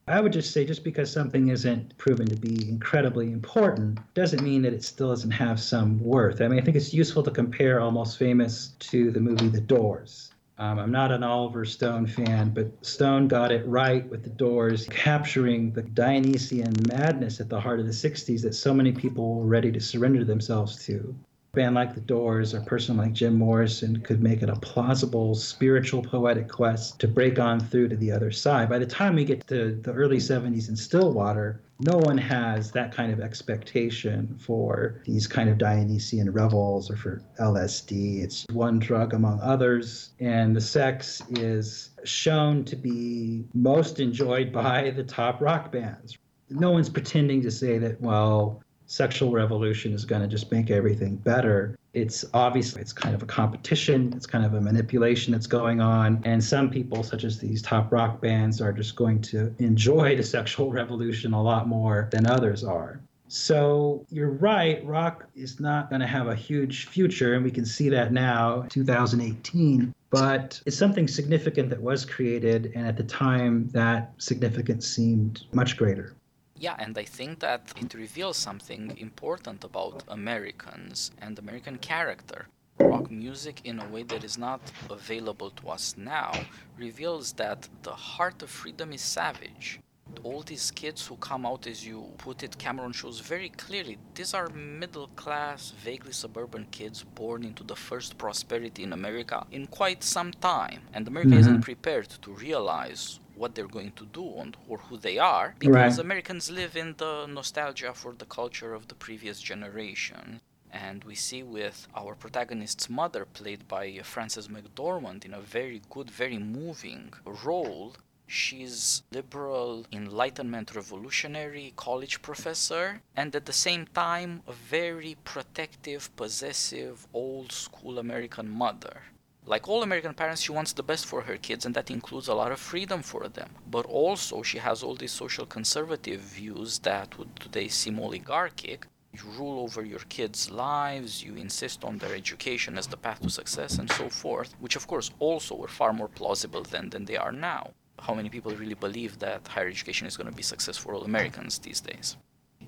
I 0.08 0.20
would 0.20 0.32
just 0.32 0.52
say 0.52 0.64
just 0.64 0.84
because 0.84 1.10
something 1.10 1.48
isn't 1.48 1.98
proven 1.98 2.26
to 2.26 2.36
be 2.36 2.68
incredibly 2.68 3.32
important 3.32 3.98
doesn't 4.14 4.40
mean 4.40 4.62
that 4.62 4.72
it 4.72 4.84
still 4.84 5.08
doesn't 5.08 5.32
have 5.32 5.58
some 5.58 5.98
worth. 5.98 6.40
I 6.40 6.46
mean, 6.46 6.60
I 6.60 6.62
think 6.62 6.76
it's 6.76 6.94
useful 6.94 7.24
to 7.24 7.30
compare 7.32 7.80
Almost 7.80 8.16
Famous 8.16 8.74
to 8.78 9.10
the 9.10 9.18
movie 9.18 9.48
The 9.48 9.60
Doors. 9.60 10.30
Um, 10.58 10.78
I'm 10.78 10.92
not 10.92 11.10
an 11.10 11.24
Oliver 11.24 11.64
Stone 11.64 12.06
fan, 12.06 12.50
but 12.50 12.70
Stone 12.86 13.26
got 13.26 13.50
it 13.50 13.66
right 13.66 14.08
with 14.08 14.22
The 14.22 14.30
Doors, 14.30 14.86
capturing 14.86 15.72
the 15.72 15.82
Dionysian 15.82 16.72
madness 16.88 17.40
at 17.40 17.48
the 17.48 17.60
heart 17.60 17.80
of 17.80 17.86
the 17.86 17.92
60s 17.92 18.42
that 18.42 18.54
so 18.54 18.72
many 18.72 18.92
people 18.92 19.34
were 19.34 19.46
ready 19.46 19.72
to 19.72 19.80
surrender 19.80 20.24
themselves 20.24 20.84
to. 20.86 21.16
Band 21.56 21.74
like 21.74 21.94
The 21.94 22.00
Doors 22.02 22.54
or 22.54 22.58
a 22.58 22.64
person 22.64 22.96
like 22.96 23.12
Jim 23.12 23.34
Morrison 23.34 24.00
could 24.02 24.22
make 24.22 24.42
it 24.42 24.48
a 24.48 24.56
plausible 24.56 25.34
spiritual 25.34 26.02
poetic 26.02 26.48
quest 26.48 27.00
to 27.00 27.08
break 27.08 27.40
on 27.40 27.58
through 27.58 27.88
to 27.88 27.96
the 27.96 28.12
other 28.12 28.30
side. 28.30 28.68
By 28.68 28.78
the 28.78 28.86
time 28.86 29.16
we 29.16 29.24
get 29.24 29.44
to 29.48 29.74
the 29.82 29.92
early 29.92 30.18
70s 30.18 30.68
in 30.68 30.76
Stillwater, 30.76 31.62
no 31.80 31.96
one 31.98 32.18
has 32.18 32.70
that 32.72 32.92
kind 32.92 33.12
of 33.12 33.20
expectation 33.20 34.36
for 34.38 35.02
these 35.04 35.26
kind 35.26 35.48
of 35.48 35.58
Dionysian 35.58 36.30
revels 36.30 36.90
or 36.90 36.96
for 36.96 37.22
LSD. 37.40 38.22
It's 38.22 38.46
one 38.52 38.78
drug 38.78 39.14
among 39.14 39.40
others, 39.40 40.10
and 40.20 40.54
the 40.54 40.60
sex 40.60 41.22
is 41.30 41.90
shown 42.04 42.64
to 42.64 42.76
be 42.76 43.44
most 43.54 43.98
enjoyed 43.98 44.52
by 44.52 44.90
the 44.90 45.04
top 45.04 45.40
rock 45.40 45.72
bands. 45.72 46.16
No 46.48 46.70
one's 46.70 46.88
pretending 46.88 47.42
to 47.42 47.50
say 47.50 47.78
that, 47.78 48.00
well, 48.00 48.62
sexual 48.86 49.30
revolution 49.30 49.92
is 49.92 50.04
going 50.04 50.22
to 50.22 50.28
just 50.28 50.50
make 50.50 50.70
everything 50.70 51.16
better. 51.16 51.76
It's 51.92 52.24
obviously 52.34 52.82
it's 52.82 52.92
kind 52.92 53.14
of 53.14 53.22
a 53.22 53.26
competition, 53.26 54.12
it's 54.16 54.26
kind 54.26 54.44
of 54.44 54.54
a 54.54 54.60
manipulation 54.60 55.32
that's 55.32 55.46
going 55.46 55.80
on, 55.80 56.20
and 56.24 56.42
some 56.42 56.70
people 56.70 57.02
such 57.02 57.24
as 57.24 57.38
these 57.38 57.62
top 57.62 57.90
rock 57.92 58.20
bands 58.20 58.60
are 58.60 58.72
just 58.72 58.96
going 58.96 59.22
to 59.22 59.54
enjoy 59.58 60.16
the 60.16 60.22
sexual 60.22 60.70
revolution 60.80 61.32
a 61.32 61.42
lot 61.42 61.66
more 61.66 62.08
than 62.10 62.26
others 62.26 62.64
are. 62.64 63.00
So 63.28 64.06
you're 64.10 64.30
right, 64.30 64.84
rock 64.86 65.24
is 65.34 65.58
not 65.58 65.90
going 65.90 66.00
to 66.00 66.06
have 66.06 66.28
a 66.28 66.34
huge 66.34 66.86
future, 66.86 67.34
and 67.34 67.44
we 67.44 67.50
can 67.50 67.66
see 67.66 67.88
that 67.88 68.12
now, 68.12 68.66
2018. 68.68 69.92
But 70.10 70.60
it's 70.64 70.76
something 70.76 71.08
significant 71.08 71.68
that 71.70 71.82
was 71.82 72.04
created, 72.04 72.72
and 72.76 72.86
at 72.86 72.96
the 72.96 73.02
time, 73.02 73.68
that 73.70 74.12
significance 74.18 74.86
seemed 74.86 75.42
much 75.52 75.76
greater. 75.76 76.14
Yeah, 76.58 76.76
and 76.78 76.96
I 76.96 77.04
think 77.04 77.40
that 77.40 77.72
it 77.76 77.92
reveals 77.92 78.38
something 78.38 78.96
important 78.98 79.62
about 79.62 80.04
Americans 80.08 81.10
and 81.20 81.38
American 81.38 81.76
character. 81.78 82.46
Rock 82.78 83.10
music, 83.10 83.60
in 83.64 83.78
a 83.78 83.88
way 83.88 84.02
that 84.04 84.24
is 84.24 84.38
not 84.38 84.60
available 84.90 85.50
to 85.50 85.68
us 85.68 85.94
now, 85.96 86.32
reveals 86.78 87.32
that 87.34 87.68
the 87.82 87.92
heart 87.92 88.42
of 88.42 88.50
freedom 88.50 88.92
is 88.92 89.02
savage. 89.02 89.80
All 90.22 90.42
these 90.42 90.70
kids 90.70 91.06
who 91.06 91.16
come 91.16 91.44
out, 91.44 91.66
as 91.66 91.86
you 91.86 92.06
put 92.18 92.42
it, 92.42 92.58
Cameron 92.58 92.92
shows 92.92 93.20
very 93.20 93.48
clearly 93.50 93.98
these 94.14 94.34
are 94.34 94.48
middle 94.50 95.08
class, 95.08 95.72
vaguely 95.82 96.12
suburban 96.12 96.66
kids 96.70 97.02
born 97.02 97.44
into 97.44 97.64
the 97.64 97.76
first 97.76 98.16
prosperity 98.16 98.82
in 98.82 98.92
America 98.92 99.46
in 99.50 99.66
quite 99.66 100.02
some 100.02 100.32
time. 100.32 100.82
And 100.94 101.06
America 101.06 101.30
mm-hmm. 101.30 101.40
isn't 101.40 101.62
prepared 101.62 102.08
to 102.22 102.30
realize 102.30 103.20
what 103.36 103.54
they're 103.54 103.66
going 103.78 103.92
to 103.92 104.06
do 104.06 104.26
and, 104.38 104.56
or 104.68 104.78
who 104.78 104.96
they 104.96 105.18
are 105.18 105.54
because 105.58 105.96
right. 105.96 106.04
Americans 106.04 106.50
live 106.50 106.76
in 106.76 106.94
the 106.98 107.26
nostalgia 107.26 107.92
for 107.92 108.12
the 108.14 108.24
culture 108.24 108.74
of 108.74 108.88
the 108.88 108.94
previous 108.94 109.40
generation. 109.40 110.40
And 110.72 111.04
we 111.04 111.14
see 111.14 111.42
with 111.42 111.86
our 111.96 112.14
protagonist's 112.14 112.90
mother, 112.90 113.24
played 113.24 113.66
by 113.68 114.00
Frances 114.02 114.48
McDormand, 114.48 115.24
in 115.24 115.32
a 115.32 115.40
very 115.40 115.80
good, 115.88 116.10
very 116.10 116.38
moving 116.38 117.14
role. 117.24 117.96
She's 118.26 119.02
liberal, 119.12 119.86
enlightenment 119.92 120.74
revolutionary 120.74 121.72
college 121.76 122.20
professor, 122.20 123.00
and 123.16 123.34
at 123.36 123.46
the 123.46 123.52
same 123.52 123.86
time, 123.86 124.42
a 124.46 124.52
very 124.52 125.16
protective, 125.24 126.14
possessive, 126.16 127.06
old 127.14 127.52
school 127.52 127.98
American 127.98 128.50
mother 128.50 129.02
like 129.48 129.68
all 129.68 129.84
American 129.84 130.12
parents, 130.12 130.42
she 130.42 130.50
wants 130.50 130.72
the 130.72 130.82
best 130.82 131.06
for 131.06 131.22
her 131.22 131.36
kids, 131.36 131.64
and 131.64 131.74
that 131.76 131.90
includes 131.90 132.26
a 132.26 132.34
lot 132.34 132.50
of 132.50 132.58
freedom 132.58 133.00
for 133.00 133.28
them. 133.28 133.50
But 133.70 133.86
also, 133.86 134.42
she 134.42 134.58
has 134.58 134.82
all 134.82 134.96
these 134.96 135.12
social 135.12 135.46
conservative 135.46 136.20
views 136.20 136.80
that 136.80 137.16
would 137.16 137.36
today 137.38 137.68
seem 137.68 138.00
oligarchic. 138.00 138.86
You 139.12 139.22
rule 139.38 139.60
over 139.60 139.84
your 139.84 140.04
kids' 140.08 140.50
lives, 140.50 141.22
you 141.22 141.36
insist 141.36 141.84
on 141.84 141.98
their 141.98 142.14
education 142.14 142.76
as 142.76 142.88
the 142.88 142.96
path 142.96 143.22
to 143.22 143.30
success, 143.30 143.78
and 143.78 143.90
so 143.90 144.08
forth, 144.08 144.54
which, 144.58 144.74
of 144.74 144.88
course, 144.88 145.12
also 145.20 145.54
were 145.54 145.68
far 145.68 145.92
more 145.92 146.08
plausible 146.08 146.64
than, 146.64 146.90
than 146.90 147.04
they 147.04 147.16
are 147.16 147.32
now. 147.32 147.70
How 148.00 148.14
many 148.14 148.28
people 148.28 148.52
really 148.52 148.74
believe 148.74 149.20
that 149.20 149.46
higher 149.46 149.68
education 149.68 150.08
is 150.08 150.16
going 150.16 150.28
to 150.28 150.36
be 150.36 150.42
success 150.42 150.76
for 150.76 150.92
all 150.92 151.04
Americans 151.04 151.58
these 151.60 151.80
days? 151.80 152.16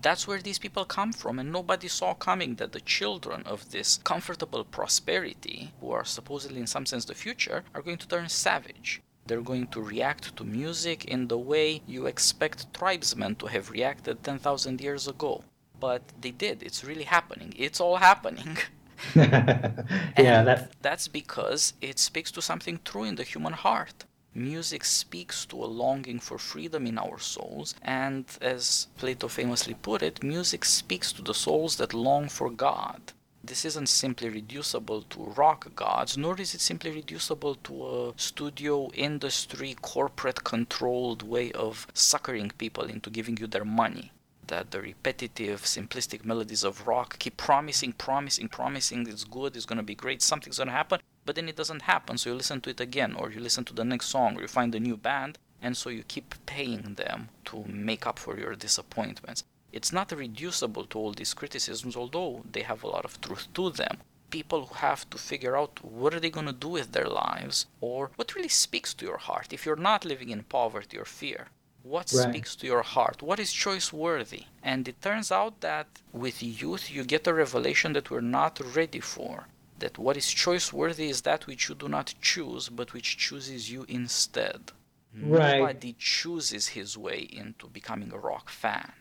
That's 0.01 0.29
where 0.29 0.41
these 0.41 0.59
people 0.59 0.85
come 0.85 1.13
from, 1.13 1.39
and 1.39 1.51
nobody 1.51 1.89
saw 1.89 2.15
coming 2.15 2.55
that 2.57 2.73
the 2.73 2.81
children 2.81 3.43
of 3.45 3.71
this 3.71 3.99
comfortable 4.05 4.65
prosperity, 4.65 5.73
who 5.81 5.91
are 5.91 6.05
supposedly 6.05 6.61
in 6.61 6.67
some 6.67 6.87
sense 6.87 7.05
the 7.05 7.15
future, 7.15 7.65
are 7.75 7.83
going 7.83 7.99
to 7.99 8.09
turn 8.09 8.29
savage. 8.29 9.03
They're 9.27 9.43
going 9.43 9.67
to 9.69 9.83
react 9.83 10.37
to 10.37 10.45
music 10.45 11.05
in 11.05 11.29
the 11.29 11.37
way 11.37 11.83
you 11.87 12.07
expect 12.07 12.73
tribesmen 12.73 13.35
to 13.37 13.47
have 13.47 13.71
reacted 13.71 14.23
10,000 14.23 14.81
years 14.81 15.07
ago. 15.07 15.45
But 15.81 16.03
they 16.21 16.31
did. 16.31 16.63
It's 16.63 16.85
really 16.85 17.05
happening. 17.05 17.53
It's 17.57 17.81
all 17.81 17.97
happening. 17.97 18.57
yeah, 19.15 20.43
that... 20.43 20.73
that's 20.83 21.09
because 21.09 21.75
it 21.81 21.99
speaks 21.99 22.31
to 22.33 22.43
something 22.43 22.81
true 22.85 23.05
in 23.05 23.17
the 23.17 23.23
human 23.23 23.53
heart. 23.53 24.05
Music 24.38 24.85
speaks 24.85 25.44
to 25.44 25.57
a 25.57 25.66
longing 25.66 26.20
for 26.20 26.38
freedom 26.38 26.87
in 26.87 26.96
our 26.96 27.18
souls, 27.18 27.74
and 27.83 28.24
as 28.40 28.87
Plato 28.96 29.27
famously 29.27 29.74
put 29.74 30.01
it, 30.01 30.22
music 30.22 30.64
speaks 30.64 31.12
to 31.12 31.22
the 31.22 31.35
souls 31.35 31.74
that 31.74 31.92
long 31.92 32.29
for 32.29 32.48
God. 32.48 33.12
This 33.42 33.64
isn't 33.64 33.88
simply 33.88 34.29
reducible 34.29 35.03
to 35.11 35.24
rock 35.24 35.74
gods, 35.74 36.16
nor 36.16 36.40
is 36.40 36.55
it 36.55 36.61
simply 36.61 36.92
reducible 36.92 37.57
to 37.57 37.88
a 37.88 38.12
studio 38.16 38.88
industry 38.94 39.74
corporate 39.83 40.44
controlled 40.44 41.22
way 41.22 41.51
of 41.51 41.88
suckering 41.92 42.53
people 42.59 42.85
into 42.85 43.11
giving 43.11 43.38
you 43.38 43.48
their 43.48 43.64
money 43.64 44.12
that 44.48 44.70
the 44.70 44.81
repetitive, 44.81 45.62
simplistic 45.62 46.24
melodies 46.24 46.64
of 46.64 46.87
rock 46.87 47.18
keep 47.18 47.37
promising, 47.37 47.92
promising, 47.92 48.48
promising 48.48 49.07
it's 49.07 49.24
good, 49.24 49.57
it's 49.57 49.66
gonna 49.66 49.83
be 49.83 49.94
great, 49.94 50.22
something's 50.22 50.59
gonna 50.59 50.70
happen, 50.70 51.01
but 51.29 51.35
then 51.35 51.51
it 51.51 51.57
doesn't 51.57 51.83
happen. 51.83 52.17
So 52.17 52.31
you 52.31 52.37
listen 52.37 52.62
to 52.62 52.71
it 52.71 52.81
again, 52.81 53.12
or 53.14 53.31
you 53.31 53.38
listen 53.38 53.62
to 53.67 53.75
the 53.75 53.85
next 53.85 54.07
song, 54.07 54.38
or 54.38 54.41
you 54.41 54.49
find 54.49 54.75
a 54.75 54.81
new 54.81 54.97
band, 54.97 55.37
and 55.61 55.77
so 55.77 55.91
you 55.91 56.03
keep 56.03 56.35
paying 56.47 56.95
them 56.95 57.29
to 57.45 57.67
make 57.69 58.07
up 58.07 58.19
for 58.19 58.38
your 58.38 58.55
disappointments. 58.55 59.45
It's 59.71 59.93
not 59.93 60.11
reducible 60.11 60.87
to 60.87 60.99
all 60.99 61.12
these 61.12 61.35
criticisms, 61.35 61.97
although 61.97 62.47
they 62.51 62.62
have 62.62 62.83
a 62.83 62.88
lot 62.88 63.05
of 63.05 63.21
truth 63.21 63.47
to 63.53 63.69
them. 63.69 63.99
People 64.31 64.64
who 64.64 64.75
have 64.77 65.11
to 65.11 65.19
figure 65.19 65.55
out 65.55 65.85
what 65.85 66.14
are 66.14 66.21
they 66.21 66.31
going 66.31 66.47
to 66.47 66.64
do 66.67 66.69
with 66.69 66.93
their 66.93 67.11
lives, 67.27 67.67
or 67.83 68.11
what 68.17 68.35
really 68.35 68.49
speaks 68.49 68.95
to 68.95 69.05
your 69.05 69.19
heart. 69.19 69.53
If 69.53 69.67
you're 69.67 69.88
not 69.91 70.07
living 70.07 70.31
in 70.31 70.45
poverty 70.45 70.97
or 70.97 71.05
fear, 71.05 71.49
what 71.83 72.11
right. 72.11 72.31
speaks 72.31 72.57
to 72.57 72.67
your 72.67 72.85
heart? 72.95 73.21
What 73.21 73.38
is 73.38 73.53
choice 73.53 73.93
worthy? 73.93 74.45
And 74.62 74.88
it 74.88 75.03
turns 75.03 75.31
out 75.31 75.61
that 75.61 75.88
with 76.11 76.43
youth, 76.43 76.91
you 76.91 77.05
get 77.05 77.27
a 77.27 77.35
revelation 77.35 77.93
that 77.93 78.11
we're 78.11 78.33
not 78.41 78.59
ready 78.75 79.01
for 79.01 79.49
that 79.79 79.99
what 79.99 80.17
is 80.17 80.31
choice 80.31 80.73
worthy 80.73 81.09
is 81.09 81.23
that 81.23 81.47
which 81.47 81.69
you 81.69 81.75
do 81.75 81.88
not 81.88 82.14
choose, 82.21 82.69
but 82.69 82.93
which 82.93 83.17
chooses 83.17 83.71
you 83.71 83.85
instead. 83.88 84.73
Right. 85.14 85.59
Nobody 85.59 85.95
chooses 85.99 86.69
his 86.69 86.97
way 86.97 87.29
into 87.33 87.67
becoming 87.69 88.12
a 88.12 88.19
rock 88.19 88.51
fan, 88.51 88.93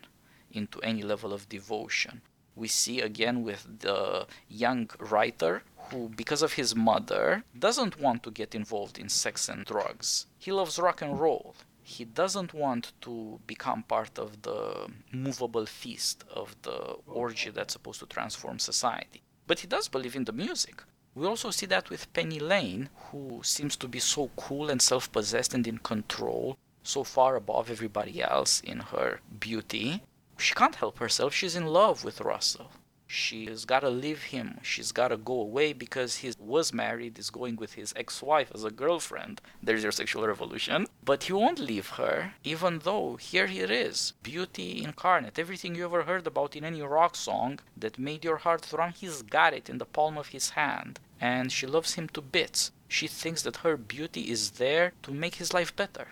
into 0.51 0.79
any 0.81 1.03
level 1.03 1.33
of 1.33 1.49
devotion. 1.49 2.21
We 2.55 2.67
see 2.67 3.01
again 3.01 3.43
with 3.43 3.67
the 3.79 4.25
young 4.49 4.89
writer 4.99 5.63
who, 5.89 6.09
because 6.09 6.41
of 6.41 6.53
his 6.53 6.75
mother, 6.75 7.43
doesn't 7.57 7.99
want 7.99 8.23
to 8.23 8.31
get 8.31 8.55
involved 8.55 8.97
in 8.97 9.09
sex 9.09 9.47
and 9.47 9.63
drugs. 9.65 10.25
He 10.39 10.51
loves 10.51 10.79
rock 10.79 11.01
and 11.01 11.19
roll. 11.19 11.55
He 11.83 12.03
doesn't 12.03 12.53
want 12.53 12.93
to 13.01 13.39
become 13.47 13.83
part 13.83 14.17
of 14.17 14.41
the 14.41 14.87
movable 15.11 15.65
feast 15.65 16.23
of 16.33 16.55
the 16.63 16.97
orgy 17.05 17.49
that's 17.51 17.73
supposed 17.73 17.99
to 17.99 18.05
transform 18.07 18.59
society. 18.59 19.21
But 19.47 19.59
he 19.61 19.67
does 19.67 19.87
believe 19.87 20.15
in 20.15 20.25
the 20.25 20.33
music. 20.33 20.83
We 21.15 21.25
also 21.25 21.49
see 21.49 21.65
that 21.67 21.89
with 21.89 22.13
Penny 22.13 22.39
Lane, 22.39 22.89
who 23.09 23.41
seems 23.43 23.75
to 23.77 23.87
be 23.87 23.99
so 23.99 24.29
cool 24.35 24.69
and 24.69 24.81
self 24.81 25.11
possessed 25.11 25.53
and 25.53 25.65
in 25.65 25.79
control, 25.79 26.57
so 26.83 27.03
far 27.03 27.35
above 27.35 27.71
everybody 27.71 28.21
else 28.21 28.59
in 28.61 28.79
her 28.91 29.21
beauty. 29.39 30.03
She 30.37 30.53
can't 30.53 30.75
help 30.75 30.99
herself, 30.99 31.33
she's 31.33 31.55
in 31.55 31.65
love 31.65 32.03
with 32.03 32.21
Russell. 32.21 32.69
She's 33.09 33.63
gotta 33.63 33.89
leave 33.89 34.23
him. 34.23 34.59
She's 34.61 34.91
gotta 34.91 35.15
go 35.15 35.39
away 35.39 35.71
because 35.71 36.17
he 36.17 36.33
was 36.37 36.73
married, 36.73 37.17
is 37.17 37.29
going 37.29 37.55
with 37.55 37.75
his 37.75 37.93
ex 37.95 38.21
wife 38.21 38.51
as 38.53 38.65
a 38.65 38.69
girlfriend. 38.69 39.39
There's 39.63 39.83
your 39.83 39.93
sexual 39.93 40.27
revolution. 40.27 40.87
But 41.05 41.23
he 41.23 41.31
won't 41.31 41.57
leave 41.57 41.91
her, 41.91 42.33
even 42.43 42.79
though 42.79 43.15
here 43.15 43.47
he 43.47 43.59
is 43.59 44.11
beauty 44.23 44.83
incarnate. 44.83 45.39
Everything 45.39 45.73
you 45.73 45.85
ever 45.85 46.03
heard 46.03 46.27
about 46.27 46.57
in 46.57 46.65
any 46.65 46.81
rock 46.81 47.15
song 47.15 47.59
that 47.77 47.97
made 47.97 48.25
your 48.25 48.37
heart 48.37 48.65
thrum, 48.65 48.91
he's 48.91 49.21
got 49.21 49.53
it 49.53 49.69
in 49.69 49.77
the 49.77 49.85
palm 49.85 50.17
of 50.17 50.27
his 50.27 50.49
hand. 50.49 50.99
And 51.21 51.49
she 51.49 51.65
loves 51.65 51.93
him 51.93 52.09
to 52.09 52.21
bits. 52.21 52.71
She 52.89 53.07
thinks 53.07 53.41
that 53.43 53.57
her 53.57 53.77
beauty 53.77 54.29
is 54.29 54.51
there 54.51 54.91
to 55.03 55.11
make 55.11 55.35
his 55.35 55.53
life 55.53 55.73
better. 55.73 56.09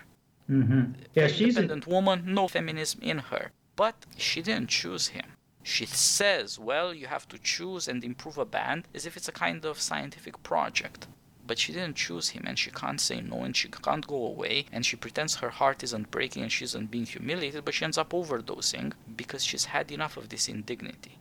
Mm-hmm. 0.50 0.92
Yeah, 1.14 1.26
she's 1.26 1.58
independent 1.58 1.86
a... 1.86 1.90
woman, 1.90 2.22
no 2.26 2.48
feminism 2.48 3.02
in 3.02 3.18
her. 3.18 3.50
But 3.76 4.06
she 4.16 4.40
didn't 4.40 4.70
choose 4.70 5.08
him 5.08 5.35
she 5.66 5.84
says, 5.84 6.60
well, 6.60 6.94
you 6.94 7.08
have 7.08 7.26
to 7.26 7.38
choose 7.38 7.88
and 7.88 8.04
improve 8.04 8.38
a 8.38 8.44
band 8.44 8.86
as 8.94 9.04
if 9.04 9.16
it's 9.16 9.28
a 9.28 9.32
kind 9.32 9.64
of 9.64 9.80
scientific 9.80 10.40
project. 10.44 11.08
But 11.44 11.58
she 11.58 11.72
didn't 11.72 11.96
choose 11.96 12.28
him 12.28 12.44
and 12.46 12.56
she 12.56 12.70
can't 12.70 13.00
say 13.00 13.20
no 13.20 13.42
and 13.42 13.54
she 13.56 13.68
can't 13.68 14.06
go 14.06 14.26
away 14.26 14.66
and 14.70 14.86
she 14.86 14.94
pretends 14.94 15.34
her 15.34 15.50
heart 15.50 15.82
isn't 15.82 16.12
breaking 16.12 16.44
and 16.44 16.52
she 16.52 16.64
isn't 16.64 16.92
being 16.92 17.04
humiliated, 17.04 17.64
but 17.64 17.74
she 17.74 17.84
ends 17.84 17.98
up 17.98 18.10
overdosing 18.10 18.92
because 19.16 19.44
she's 19.44 19.64
had 19.64 19.90
enough 19.90 20.16
of 20.16 20.28
this 20.28 20.48
indignity. 20.48 21.18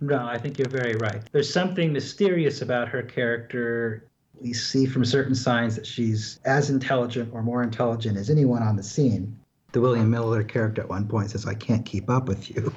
No, 0.00 0.26
I 0.26 0.38
think 0.38 0.58
you're 0.58 0.68
very 0.68 0.94
right. 0.94 1.20
There's 1.32 1.52
something 1.52 1.92
mysterious 1.92 2.62
about 2.62 2.88
her 2.88 3.02
character. 3.02 4.06
We 4.40 4.52
see 4.52 4.86
from 4.86 5.04
certain 5.04 5.34
signs 5.34 5.74
that 5.74 5.86
she's 5.86 6.38
as 6.44 6.70
intelligent 6.70 7.30
or 7.32 7.42
more 7.42 7.64
intelligent 7.64 8.16
as 8.16 8.30
anyone 8.30 8.62
on 8.62 8.76
the 8.76 8.82
scene. 8.84 9.36
The 9.72 9.80
William 9.80 10.08
Miller 10.08 10.44
character 10.44 10.82
at 10.82 10.88
one 10.88 11.08
point 11.08 11.30
says, 11.30 11.46
I 11.46 11.54
can't 11.54 11.84
keep 11.84 12.08
up 12.08 12.28
with 12.28 12.48
you. 12.48 12.72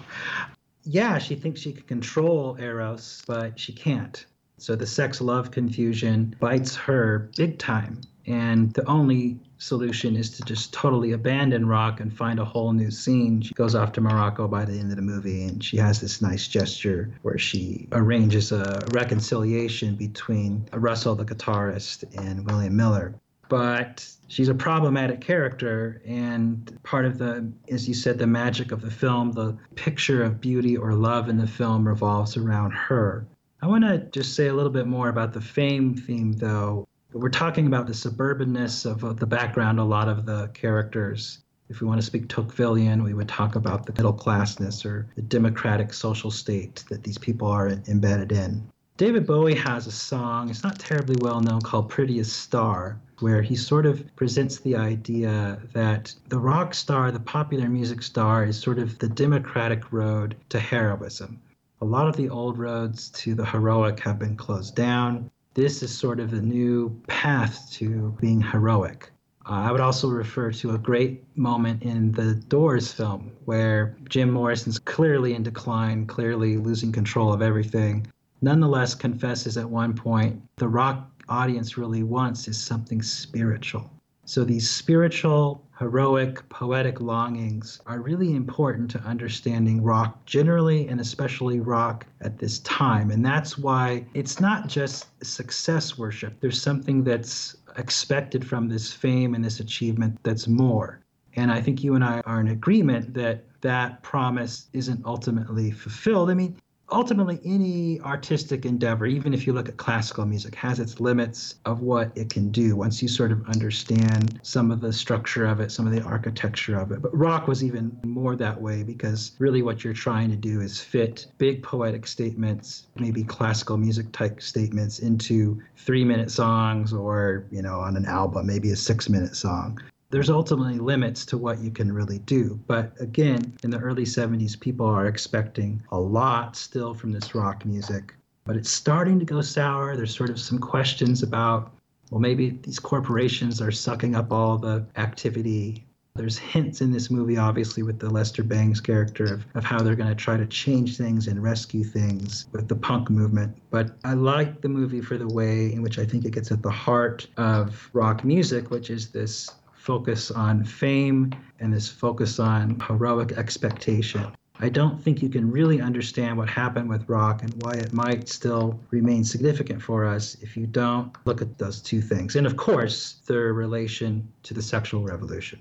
Yeah, 0.85 1.17
she 1.17 1.35
thinks 1.35 1.59
she 1.61 1.73
can 1.73 1.83
control 1.83 2.57
Eros, 2.59 3.23
but 3.25 3.59
she 3.59 3.73
can't. 3.73 4.25
So 4.57 4.75
the 4.75 4.85
sex 4.85 5.19
love 5.19 5.51
confusion 5.51 6.35
bites 6.39 6.75
her 6.75 7.29
big 7.35 7.57
time. 7.57 8.01
And 8.27 8.71
the 8.73 8.87
only 8.87 9.39
solution 9.57 10.15
is 10.15 10.31
to 10.31 10.43
just 10.43 10.73
totally 10.73 11.11
abandon 11.11 11.67
rock 11.67 11.99
and 11.99 12.11
find 12.11 12.39
a 12.39 12.45
whole 12.45 12.73
new 12.73 12.89
scene. 12.89 13.41
She 13.41 13.53
goes 13.53 13.75
off 13.75 13.91
to 13.93 14.01
Morocco 14.01 14.47
by 14.47 14.65
the 14.65 14.79
end 14.79 14.91
of 14.91 14.95
the 14.95 15.01
movie 15.01 15.43
and 15.43 15.63
she 15.63 15.77
has 15.77 16.01
this 16.01 16.21
nice 16.21 16.47
gesture 16.47 17.13
where 17.21 17.37
she 17.37 17.87
arranges 17.91 18.51
a 18.51 18.83
reconciliation 18.93 19.95
between 19.95 20.67
Russell, 20.73 21.15
the 21.15 21.25
guitarist, 21.25 22.03
and 22.17 22.45
William 22.49 22.75
Miller. 22.75 23.15
But 23.47 24.07
she's 24.27 24.49
a 24.49 24.55
problematic 24.55 25.21
character, 25.21 26.01
and 26.05 26.77
part 26.83 27.05
of 27.05 27.17
the, 27.17 27.51
as 27.69 27.87
you 27.87 27.93
said, 27.93 28.17
the 28.17 28.27
magic 28.27 28.71
of 28.71 28.81
the 28.81 28.91
film, 28.91 29.31
the 29.31 29.57
picture 29.75 30.23
of 30.23 30.41
beauty 30.41 30.77
or 30.77 30.93
love 30.93 31.29
in 31.29 31.37
the 31.37 31.47
film 31.47 31.87
revolves 31.87 32.37
around 32.37 32.71
her. 32.71 33.27
I 33.61 33.67
want 33.67 33.83
to 33.83 33.99
just 34.11 34.35
say 34.35 34.47
a 34.47 34.53
little 34.53 34.71
bit 34.71 34.87
more 34.87 35.09
about 35.09 35.33
the 35.33 35.41
fame 35.41 35.95
theme, 35.95 36.33
though 36.33 36.87
we're 37.13 37.29
talking 37.29 37.65
about 37.65 37.87
the 37.87 37.93
suburbanness 37.93 38.85
of, 38.85 39.03
of 39.03 39.19
the 39.19 39.25
background, 39.25 39.79
a 39.79 39.83
lot 39.83 40.09
of 40.09 40.25
the 40.25 40.49
characters. 40.49 41.39
If 41.69 41.81
we 41.81 41.87
want 41.87 41.99
to 41.99 42.05
speak 42.05 42.27
Tocquevillian, 42.27 43.03
we 43.03 43.13
would 43.13 43.29
talk 43.29 43.55
about 43.55 43.85
the 43.85 43.93
middle 43.93 44.13
classness 44.13 44.85
or 44.85 45.07
the 45.15 45.21
democratic 45.21 45.93
social 45.93 46.29
state 46.29 46.83
that 46.89 47.03
these 47.03 47.17
people 47.17 47.47
are 47.47 47.69
embedded 47.87 48.31
in. 48.31 48.69
David 48.97 49.25
Bowie 49.25 49.55
has 49.55 49.87
a 49.87 49.91
song, 49.91 50.49
it's 50.49 50.63
not 50.63 50.77
terribly 50.77 51.15
well 51.19 51.41
known, 51.41 51.61
called 51.61 51.89
Prettiest 51.89 52.37
Star, 52.37 52.99
where 53.19 53.41
he 53.41 53.55
sort 53.55 53.85
of 53.85 54.03
presents 54.15 54.59
the 54.59 54.75
idea 54.75 55.59
that 55.73 56.13
the 56.29 56.39
rock 56.39 56.73
star, 56.73 57.11
the 57.11 57.19
popular 57.19 57.69
music 57.69 58.01
star, 58.01 58.45
is 58.45 58.59
sort 58.59 58.79
of 58.79 58.97
the 58.99 59.09
democratic 59.09 59.91
road 59.91 60.35
to 60.49 60.59
heroism. 60.59 61.39
A 61.81 61.85
lot 61.85 62.07
of 62.07 62.15
the 62.15 62.29
old 62.29 62.57
roads 62.57 63.09
to 63.11 63.35
the 63.35 63.45
heroic 63.45 63.99
have 63.99 64.19
been 64.19 64.35
closed 64.35 64.75
down 64.75 65.29
this 65.55 65.81
is 65.81 65.97
sort 65.97 66.19
of 66.19 66.31
the 66.31 66.41
new 66.41 67.01
path 67.07 67.71
to 67.71 68.15
being 68.19 68.41
heroic. 68.41 69.09
Uh, 69.45 69.53
I 69.53 69.71
would 69.71 69.79
also 69.79 70.09
refer 70.09 70.51
to 70.51 70.71
a 70.71 70.77
great 70.77 71.23
moment 71.37 71.81
in 71.81 72.11
the 72.11 72.35
Doors 72.35 72.91
film 72.91 73.31
where 73.45 73.95
Jim 74.09 74.31
Morrison's 74.31 74.79
clearly 74.79 75.33
in 75.33 75.43
decline, 75.43 76.07
clearly 76.07 76.57
losing 76.57 76.91
control 76.91 77.31
of 77.31 77.41
everything. 77.41 78.05
Nonetheless, 78.41 78.95
confesses 78.95 79.55
at 79.55 79.69
one 79.69 79.93
point 79.93 80.41
the 80.57 80.67
rock 80.67 81.09
audience 81.29 81.77
really 81.77 82.03
wants 82.03 82.47
is 82.47 82.61
something 82.61 83.01
spiritual. 83.01 83.89
So 84.27 84.43
these 84.43 84.69
spiritual, 84.69 85.63
heroic, 85.77 86.47
poetic 86.49 86.99
longings 86.99 87.79
are 87.85 87.99
really 87.99 88.35
important 88.35 88.89
to 88.91 88.99
understanding 89.01 89.83
rock 89.83 90.25
generally 90.25 90.87
and 90.87 90.99
especially 90.99 91.59
rock 91.59 92.07
at 92.21 92.39
this 92.39 92.59
time. 92.59 93.11
And 93.11 93.23
that's 93.23 93.57
why 93.57 94.05
it's 94.15 94.39
not 94.39 94.67
just 94.67 95.07
success 95.23 95.97
worship, 95.97 96.39
there's 96.39 96.61
something 96.61 97.03
that's 97.03 97.55
expected 97.77 98.47
from 98.47 98.67
this 98.67 98.91
fame 98.91 99.35
and 99.35 99.45
this 99.45 99.59
achievement 99.59 100.17
that's 100.23 100.47
more. 100.47 101.01
And 101.35 101.51
I 101.51 101.61
think 101.61 101.83
you 101.83 101.93
and 101.95 102.03
I 102.03 102.21
are 102.21 102.39
in 102.39 102.47
agreement 102.47 103.13
that 103.13 103.43
that 103.61 104.01
promise 104.01 104.69
isn't 104.73 105.05
ultimately 105.05 105.71
fulfilled. 105.71 106.29
I 106.29 106.33
mean, 106.33 106.55
ultimately 106.91 107.39
any 107.43 107.99
artistic 108.01 108.65
endeavor 108.65 109.05
even 109.05 109.33
if 109.33 109.47
you 109.47 109.53
look 109.53 109.67
at 109.67 109.77
classical 109.77 110.25
music 110.25 110.53
has 110.53 110.79
its 110.79 110.99
limits 110.99 111.55
of 111.65 111.81
what 111.81 112.11
it 112.15 112.29
can 112.29 112.51
do 112.51 112.75
once 112.75 113.01
you 113.01 113.07
sort 113.07 113.31
of 113.31 113.43
understand 113.49 114.39
some 114.43 114.69
of 114.69 114.81
the 114.81 114.93
structure 114.93 115.45
of 115.45 115.59
it 115.59 115.71
some 115.71 115.87
of 115.87 115.93
the 115.93 116.01
architecture 116.01 116.79
of 116.79 116.91
it. 116.91 117.01
But 117.01 117.15
rock 117.17 117.47
was 117.47 117.63
even 117.63 117.97
more 118.03 118.35
that 118.35 118.61
way 118.61 118.83
because 118.83 119.31
really 119.39 119.63
what 119.63 119.83
you're 119.83 119.93
trying 119.93 120.29
to 120.29 120.35
do 120.35 120.61
is 120.61 120.79
fit 120.79 121.25
big 121.39 121.63
poetic 121.63 122.05
statements 122.05 122.85
maybe 122.97 123.23
classical 123.23 123.77
music 123.77 124.11
type 124.11 124.41
statements 124.41 124.99
into 124.99 125.61
3 125.77 126.05
minute 126.05 126.29
songs 126.29 126.93
or 126.93 127.45
you 127.49 127.63
know 127.63 127.79
on 127.79 127.97
an 127.97 128.05
album 128.05 128.45
maybe 128.45 128.71
a 128.71 128.75
6 128.75 129.09
minute 129.09 129.35
song 129.35 129.79
there's 130.15 130.29
ultimately 130.29 130.79
limits 130.79 131.25
to 131.25 131.37
what 131.37 131.59
you 131.59 131.69
can 131.69 131.91
really 131.91 132.19
do. 132.19 132.57
But 132.67 132.93
again, 133.01 133.53
in 133.65 133.69
the 133.69 133.79
early 133.79 134.05
70s, 134.05 134.57
people 134.57 134.85
are 134.85 135.07
expecting 135.07 135.83
a 135.91 135.99
lot 135.99 136.55
still 136.55 136.93
from 136.93 137.11
this 137.11 137.35
rock 137.35 137.65
music. 137.65 138.13
But 138.45 138.55
it's 138.55 138.69
starting 138.69 139.19
to 139.19 139.25
go 139.25 139.41
sour. 139.41 139.97
There's 139.97 140.15
sort 140.15 140.29
of 140.29 140.39
some 140.39 140.57
questions 140.57 141.21
about, 141.21 141.73
well, 142.11 142.21
maybe 142.21 142.51
these 142.63 142.79
corporations 142.79 143.61
are 143.61 143.73
sucking 143.73 144.15
up 144.15 144.31
all 144.31 144.57
the 144.57 144.85
activity. 144.95 145.85
There's 146.15 146.37
hints 146.37 146.79
in 146.79 146.93
this 146.93 147.11
movie, 147.11 147.35
obviously, 147.35 147.83
with 147.83 147.99
the 147.99 148.09
Lester 148.09 148.41
Bangs 148.41 148.79
character 148.79 149.25
of, 149.25 149.45
of 149.53 149.65
how 149.65 149.81
they're 149.81 149.97
going 149.97 150.07
to 150.07 150.15
try 150.15 150.37
to 150.37 150.45
change 150.45 150.95
things 150.95 151.27
and 151.27 151.43
rescue 151.43 151.83
things 151.83 152.45
with 152.53 152.69
the 152.69 152.75
punk 152.77 153.09
movement. 153.09 153.57
But 153.69 153.97
I 154.05 154.13
like 154.13 154.61
the 154.61 154.69
movie 154.69 155.01
for 155.01 155.17
the 155.17 155.27
way 155.27 155.73
in 155.73 155.81
which 155.81 155.99
I 155.99 156.05
think 156.05 156.23
it 156.23 156.31
gets 156.31 156.53
at 156.53 156.61
the 156.61 156.71
heart 156.71 157.27
of 157.35 157.89
rock 157.91 158.23
music, 158.23 158.71
which 158.71 158.89
is 158.89 159.09
this 159.09 159.49
focus 159.85 160.31
on 160.31 160.63
fame 160.63 161.31
and 161.59 161.71
this 161.71 161.87
focus 161.87 162.39
on 162.39 162.79
heroic 162.87 163.33
expectation. 163.33 164.25
I 164.59 164.67
don't 164.69 164.99
think 165.03 165.21
you 165.21 165.29
can 165.29 165.51
really 165.51 165.79
understand 165.79 166.37
what 166.39 166.49
happened 166.49 166.89
with 166.89 167.07
rock 167.07 167.43
and 167.43 167.53
why 167.61 167.73
it 167.73 167.93
might 167.93 168.27
still 168.27 168.79
remain 168.89 169.23
significant 169.23 169.79
for 169.83 170.03
us 170.03 170.37
if 170.41 170.57
you 170.57 170.65
don't 170.65 171.15
look 171.25 171.39
at 171.39 171.59
those 171.59 171.81
two 171.81 172.01
things. 172.01 172.35
And 172.35 172.47
of 172.47 172.57
course, 172.57 173.21
their 173.27 173.53
relation 173.53 174.27
to 174.43 174.55
the 174.55 174.61
sexual 174.61 175.03
revolution. 175.03 175.59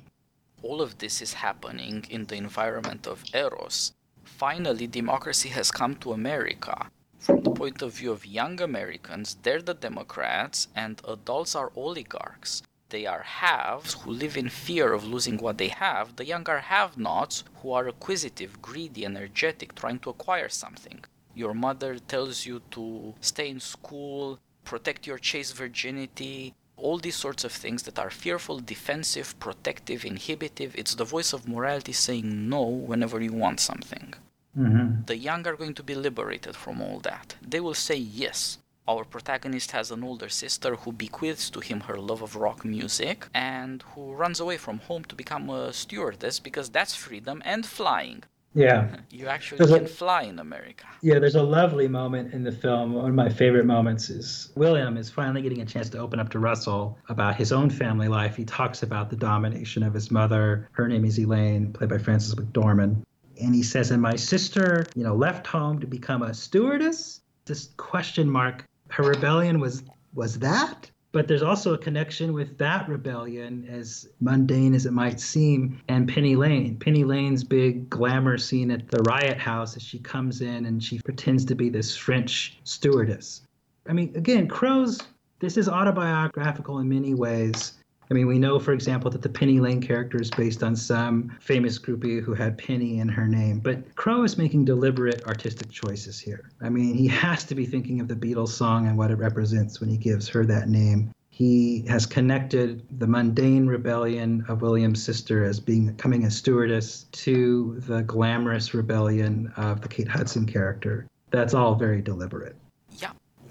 All 0.63 0.81
of 0.81 0.97
this 0.97 1.21
is 1.21 1.35
happening 1.35 2.07
in 2.09 2.25
the 2.25 2.37
environment 2.37 3.07
of 3.07 3.25
Eros. 3.35 3.93
Finally, 4.25 4.87
democracy 4.87 5.51
has 5.51 5.71
come 5.71 5.97
to 5.97 6.15
America. 6.15 6.87
From 7.19 7.43
the 7.43 7.51
point 7.51 7.83
of 7.83 7.93
view 7.93 8.13
of 8.13 8.25
young 8.25 8.59
Americans, 8.63 9.37
they're 9.43 9.61
the 9.61 9.75
Democrats 9.75 10.69
and 10.75 11.03
adults 11.07 11.55
are 11.55 11.73
oligarchs 11.77 12.63
they 12.95 13.07
are 13.15 13.27
haves 13.43 13.95
who 14.01 14.11
live 14.23 14.37
in 14.37 14.49
fear 14.49 14.93
of 14.93 15.11
losing 15.13 15.37
what 15.39 15.59
they 15.59 15.73
have, 15.87 16.07
the 16.15 16.29
young 16.33 16.47
are 16.55 16.65
have 16.77 16.97
nots 16.97 17.37
who 17.59 17.69
are 17.73 17.89
acquisitive, 17.89 18.63
greedy, 18.69 19.03
energetic, 19.05 19.75
trying 19.75 19.99
to 19.99 20.11
acquire 20.11 20.49
something. 20.49 20.99
Your 21.35 21.55
mother 21.67 21.93
tells 21.99 22.47
you 22.49 22.57
to 22.77 23.15
stay 23.21 23.49
in 23.55 23.59
school, 23.59 24.39
protect 24.73 25.09
your 25.09 25.19
chaste 25.19 25.55
virginity, 25.57 26.55
all 26.77 26.99
these 26.99 27.17
sorts 27.17 27.43
of 27.45 27.53
things 27.53 27.83
that 27.83 27.99
are 27.99 28.11
fearful, 28.25 28.61
defensive, 28.61 29.29
protective, 29.47 30.05
inhibitive. 30.05 30.71
It's 30.77 30.95
the 30.95 31.11
voice 31.17 31.33
of 31.33 31.49
morality 31.49 31.95
saying 32.07 32.49
no 32.49 32.63
whenever 32.91 33.21
you 33.21 33.33
want 33.33 33.59
something. 33.59 34.15
Mm-hmm. 34.57 35.07
The 35.07 35.17
young 35.17 35.43
are 35.49 35.57
going 35.57 35.75
to 35.75 35.83
be 35.83 35.97
liberated 35.97 36.55
from 36.55 36.81
all 36.81 37.01
that. 37.01 37.35
They 37.43 37.59
will 37.59 37.81
say 37.89 37.97
yes. 37.97 38.59
Our 38.87 39.05
protagonist 39.05 39.71
has 39.71 39.91
an 39.91 40.05
older 40.05 40.29
sister 40.29 40.77
who 40.77 40.93
bequeaths 40.93 41.49
to 41.51 41.61
him 41.61 41.81
her 41.81 41.97
love 41.97 42.21
of 42.21 42.37
rock 42.37 42.67
music 42.67 43.29
and 43.33 43.83
who 43.95 44.13
runs 44.13 44.41
away 44.41 44.59
from 44.59 44.79
home 44.81 45.05
to 45.05 45.15
become 45.15 45.49
a 45.49 45.73
stewardess 45.73 46.39
because 46.39 46.69
that's 46.69 46.95
freedom 46.95 47.41
and 47.47 47.65
flying. 47.65 48.25
Yeah. 48.55 48.97
You 49.11 49.29
actually 49.29 49.59
there's 49.59 49.71
can 49.71 49.85
a, 49.85 49.89
fly 49.89 50.23
in 50.25 50.39
America. 50.39 50.85
Yeah, 51.01 51.19
there's 51.19 51.35
a 51.35 51.43
lovely 51.43 51.89
moment 51.89 52.35
in 52.35 52.45
the 52.45 52.53
film. 52.53 52.93
One 52.93 53.09
of 53.09 53.15
my 53.15 53.31
favorite 53.31 53.65
moments 53.65 54.11
is 54.11 54.51
William 54.55 54.99
is 54.99 55.09
finally 55.09 55.41
getting 55.41 55.63
a 55.63 55.65
chance 55.65 55.89
to 55.91 55.99
open 55.99 56.21
up 56.21 56.29
to 56.31 56.39
Russell 56.39 56.99
about 57.09 57.37
his 57.37 57.53
own 57.53 57.71
family 57.71 58.09
life. 58.09 58.37
He 58.37 58.45
talks 58.45 58.83
about 58.83 59.09
the 59.09 59.17
domination 59.17 59.83
of 59.83 59.95
his 59.95 60.11
mother. 60.11 60.69
Her 60.73 60.89
name 60.89 61.07
is 61.07 61.19
Elaine, 61.19 61.73
played 61.73 61.89
by 61.89 61.99
Frances 61.99 62.35
McDormand. 62.35 63.03
And 63.41 63.55
he 63.55 63.63
says, 63.63 63.91
And 63.93 64.03
my 64.03 64.17
sister, 64.17 64.85
you 64.95 65.05
know, 65.05 65.15
left 65.15 65.47
home 65.47 65.81
to 65.81 65.87
become 65.87 66.23
a 66.23 66.35
stewardess? 66.35 67.23
This 67.47 67.71
question 67.77 68.29
mark 68.29 68.65
her 68.95 69.05
rebellion 69.05 69.61
was 69.61 69.83
was 70.15 70.39
that 70.39 70.91
but 71.15 71.29
there's 71.29 71.45
also 71.45 71.75
a 71.75 71.79
connection 71.79 72.33
with 72.33 72.59
that 72.59 72.89
rebellion, 72.89 73.69
as 73.71 74.09
mundane 74.21 74.75
as 74.75 74.85
it 74.85 74.93
might 74.93 75.21
seem, 75.21 75.81
and 75.89 76.09
Penny 76.09 76.35
Lane. 76.35 76.77
Penny 76.77 77.05
Lane's 77.05 77.45
big 77.45 77.89
glamour 77.89 78.37
scene 78.37 78.73
at 78.73 78.89
the 78.89 79.01
riot 79.05 79.39
house 79.39 79.77
as 79.77 79.83
she 79.85 80.01
comes 80.01 80.41
in 80.41 80.67
and 80.67 80.83
she 80.83 80.99
pretends 80.99 81.45
to 81.45 81.55
be 81.55 81.69
this 81.69 81.97
French 81.97 82.59
stewardess. 82.65 83.43
I 83.89 83.93
mean, 83.93 84.11
again, 84.17 84.49
Crowe's, 84.49 84.99
this 85.39 85.57
is 85.57 85.69
autobiographical 85.69 86.81
in 86.81 86.89
many 86.89 87.15
ways. 87.15 87.75
I 88.11 88.15
mean, 88.15 88.27
we 88.27 88.39
know, 88.39 88.59
for 88.59 88.73
example, 88.73 89.11
that 89.11 89.23
the 89.23 89.29
Penny 89.29 89.61
Lane 89.61 89.81
character 89.81 90.21
is 90.21 90.31
based 90.31 90.63
on 90.63 90.77
some 90.77 91.37
famous 91.41 91.79
groupie 91.79 92.23
who 92.23 92.35
had 92.35 92.59
Penny 92.59 92.99
in 92.99 93.09
her 93.09 93.27
name. 93.27 93.61
But 93.61 93.95
Crowe 93.97 94.25
is 94.25 94.37
making 94.37 94.67
deliberate 94.67 95.25
artistic 95.25 95.71
choices 95.71 96.19
here. 96.19 96.51
I 96.61 96.69
mean, 96.69 96.95
he 96.95 97.07
has 97.09 97.45
to 97.45 97.55
be 97.55 97.67
thinking 97.67 98.01
of 98.01 98.09
the 98.09 98.15
Beatles 98.15 98.49
song 98.49 98.87
and 98.87 98.99
what 98.99 99.11
it 99.11 99.17
represents 99.17 99.81
when 99.81 99.89
he 99.89 99.97
gives 99.97 100.29
her 100.29 100.45
that 100.47 100.69
name. 100.69 101.13
He 101.31 101.85
has 101.89 102.07
connected 102.07 102.87
the 102.99 103.09
mundane 103.09 103.67
rebellion 103.67 104.45
of 104.49 104.63
William's 104.63 105.03
sister 105.03 105.45
as 105.45 105.59
being 105.59 105.97
coming 105.97 106.25
a 106.25 106.31
stewardess 106.31 107.05
to 107.13 107.81
the 107.87 108.03
glamorous 108.03 108.73
rebellion 108.73 109.53
of 109.57 109.81
the 109.81 109.89
Kate 109.89 110.07
Hudson 110.07 110.47
character 110.47 111.09
that's 111.35 111.53
all 111.53 111.75
very 111.75 112.01
deliberate. 112.01 112.55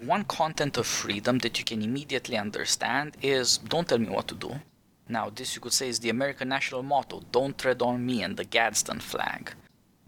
One 0.06 0.26
content 0.26 0.76
of 0.76 0.86
freedom 0.86 1.38
that 1.40 1.58
you 1.60 1.64
can 1.64 1.82
immediately 1.82 2.38
understand 2.38 3.16
is 3.22 3.58
don't 3.60 3.88
tell 3.88 4.00
me 4.00 4.10
what 4.10 4.28
to 4.28 4.36
do. 4.36 4.60
Now, 5.08 5.30
this 5.30 5.56
you 5.56 5.62
could 5.62 5.72
say 5.72 5.88
is 5.88 6.00
the 6.00 6.10
American 6.10 6.50
national 6.50 6.84
motto 6.84 7.22
don't 7.32 7.58
tread 7.58 7.82
on 7.82 8.06
me 8.06 8.22
and 8.22 8.36
the 8.36 8.44
Gadsden 8.44 9.00
flag. 9.00 9.54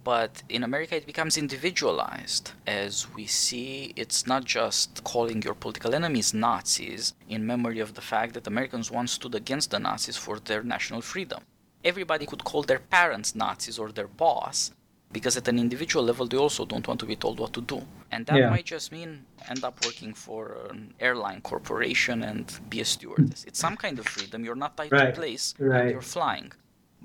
But 0.04 0.44
in 0.50 0.64
America, 0.64 0.98
it 0.98 1.06
becomes 1.06 1.38
individualized. 1.38 2.52
As 2.68 3.08
we 3.16 3.26
see, 3.26 3.94
it's 3.96 4.28
not 4.28 4.44
just 4.44 5.02
calling 5.06 5.42
your 5.42 5.54
political 5.54 5.96
enemies 5.96 6.34
Nazis 6.34 7.14
in 7.30 7.48
memory 7.48 7.80
of 7.80 7.94
the 7.94 8.02
fact 8.02 8.34
that 8.34 8.48
Americans 8.48 8.92
once 8.92 9.14
stood 9.14 9.34
against 9.34 9.72
the 9.72 9.80
Nazis 9.80 10.18
for 10.18 10.40
their 10.40 10.62
national 10.62 11.02
freedom. 11.04 11.42
Everybody 11.86 12.26
could 12.26 12.44
call 12.44 12.64
their 12.64 12.80
parents 12.80 13.34
Nazis 13.34 13.80
or 13.80 13.94
their 13.94 14.10
boss, 14.10 14.72
because 15.16 15.38
at 15.42 15.48
an 15.54 15.58
individual 15.68 16.04
level, 16.12 16.26
they 16.28 16.42
also 16.46 16.64
don't 16.72 16.86
want 16.90 17.00
to 17.04 17.08
be 17.14 17.18
told 17.24 17.36
what 17.40 17.54
to 17.58 17.62
do. 17.74 17.80
And 18.14 18.22
that 18.28 18.38
yeah. 18.38 18.50
might 18.50 18.68
just 18.76 18.92
mean 18.98 19.10
end 19.52 19.64
up 19.64 19.76
working 19.86 20.14
for 20.26 20.42
an 20.72 20.94
airline 21.08 21.40
corporation 21.52 22.18
and 22.30 22.46
be 22.74 22.82
a 22.86 22.88
stewardess. 22.94 23.46
It's 23.48 23.62
some 23.68 23.78
kind 23.78 23.98
of 23.98 24.06
freedom. 24.16 24.44
You're 24.46 24.62
not 24.66 24.76
tied 24.76 24.92
right. 24.92 25.06
to 25.06 25.10
a 25.16 25.20
place, 25.22 25.46
right. 25.58 25.92
you're 25.92 26.10
flying 26.18 26.52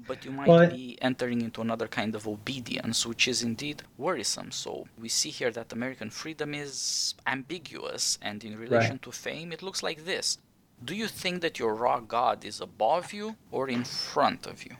but 0.08 0.24
you 0.24 0.30
might 0.30 0.48
well, 0.48 0.66
be 0.66 0.96
entering 1.02 1.40
into 1.42 1.60
another 1.60 1.86
kind 1.86 2.14
of 2.14 2.26
obedience, 2.26 2.98
which 3.10 3.28
is 3.28 3.42
indeed 3.42 3.82
worrisome. 3.98 4.50
So 4.50 4.70
we 4.98 5.10
see 5.10 5.28
here 5.28 5.50
that 5.50 5.74
American 5.74 6.08
freedom 6.08 6.54
is 6.54 7.14
ambiguous, 7.26 8.18
and 8.22 8.42
in 8.42 8.58
relation 8.58 8.92
right. 8.92 9.02
to 9.02 9.12
fame, 9.12 9.52
it 9.52 9.62
looks 9.62 9.82
like 9.82 10.06
this. 10.06 10.38
Do 10.82 10.94
you 10.94 11.06
think 11.06 11.42
that 11.42 11.58
your 11.58 11.74
rock 11.74 12.08
god 12.08 12.38
is 12.50 12.58
above 12.62 13.12
you 13.12 13.36
or 13.50 13.68
in 13.68 13.84
front 13.84 14.46
of 14.46 14.64
you? 14.64 14.74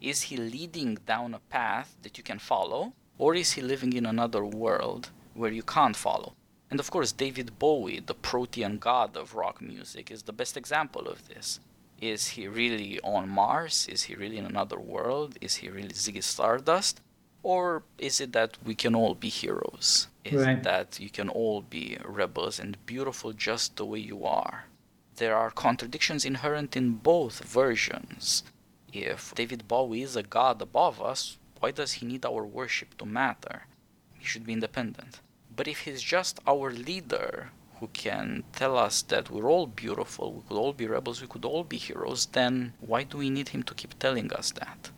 Is 0.00 0.22
he 0.22 0.36
leading 0.36 0.96
down 1.06 1.34
a 1.34 1.38
path 1.38 1.96
that 2.02 2.18
you 2.18 2.24
can 2.24 2.38
follow, 2.38 2.92
or 3.18 3.34
is 3.34 3.52
he 3.52 3.62
living 3.62 3.92
in 3.94 4.06
another 4.06 4.44
world 4.44 5.10
where 5.34 5.52
you 5.52 5.62
can't 5.62 5.96
follow? 5.96 6.34
And 6.70 6.80
of 6.80 6.90
course, 6.90 7.12
David 7.12 7.58
Bowie, 7.58 8.00
the 8.00 8.14
protean 8.14 8.78
god 8.78 9.16
of 9.16 9.34
rock 9.34 9.60
music, 9.60 10.10
is 10.10 10.24
the 10.24 10.32
best 10.32 10.56
example 10.56 11.08
of 11.08 11.28
this. 11.28 11.60
Is 12.00 12.28
he 12.28 12.46
really 12.46 13.00
on 13.00 13.28
Mars? 13.28 13.86
Is 13.88 14.02
he 14.04 14.14
really 14.14 14.36
in 14.36 14.44
another 14.44 14.78
world? 14.78 15.38
Is 15.40 15.56
he 15.56 15.70
really 15.70 15.94
Ziggy 15.94 16.22
Stardust? 16.22 17.00
Or 17.42 17.84
is 17.96 18.20
it 18.20 18.32
that 18.32 18.58
we 18.64 18.74
can 18.74 18.94
all 18.94 19.14
be 19.14 19.28
heroes? 19.28 20.08
Is 20.24 20.44
right. 20.44 20.58
it 20.58 20.64
that 20.64 21.00
you 21.00 21.08
can 21.08 21.28
all 21.28 21.62
be 21.62 21.96
rebels 22.04 22.58
and 22.58 22.76
beautiful 22.84 23.32
just 23.32 23.76
the 23.76 23.86
way 23.86 24.00
you 24.00 24.24
are? 24.24 24.64
There 25.16 25.36
are 25.36 25.50
contradictions 25.50 26.24
inherent 26.24 26.76
in 26.76 26.94
both 26.94 27.44
versions. 27.44 28.42
If 28.92 29.34
David 29.34 29.68
Bowie 29.68 30.02
is 30.02 30.16
a 30.16 30.22
god 30.22 30.62
above 30.62 31.02
us, 31.02 31.38
why 31.60 31.70
does 31.70 31.94
he 31.94 32.06
need 32.06 32.24
our 32.24 32.44
worship 32.44 32.96
to 32.98 33.06
matter? 33.06 33.66
He 34.18 34.24
should 34.24 34.46
be 34.46 34.52
independent. 34.52 35.20
But 35.54 35.68
if 35.68 35.80
he's 35.80 36.02
just 36.02 36.40
our 36.46 36.70
leader 36.70 37.50
who 37.80 37.88
can 37.88 38.44
tell 38.52 38.76
us 38.76 39.02
that 39.02 39.30
we're 39.30 39.50
all 39.50 39.66
beautiful, 39.66 40.32
we 40.32 40.42
could 40.48 40.56
all 40.56 40.72
be 40.72 40.86
rebels, 40.86 41.20
we 41.20 41.28
could 41.28 41.44
all 41.44 41.64
be 41.64 41.76
heroes, 41.76 42.26
then 42.26 42.72
why 42.80 43.02
do 43.04 43.18
we 43.18 43.30
need 43.30 43.50
him 43.50 43.62
to 43.64 43.74
keep 43.74 43.98
telling 43.98 44.32
us 44.32 44.50
that? 44.52 44.90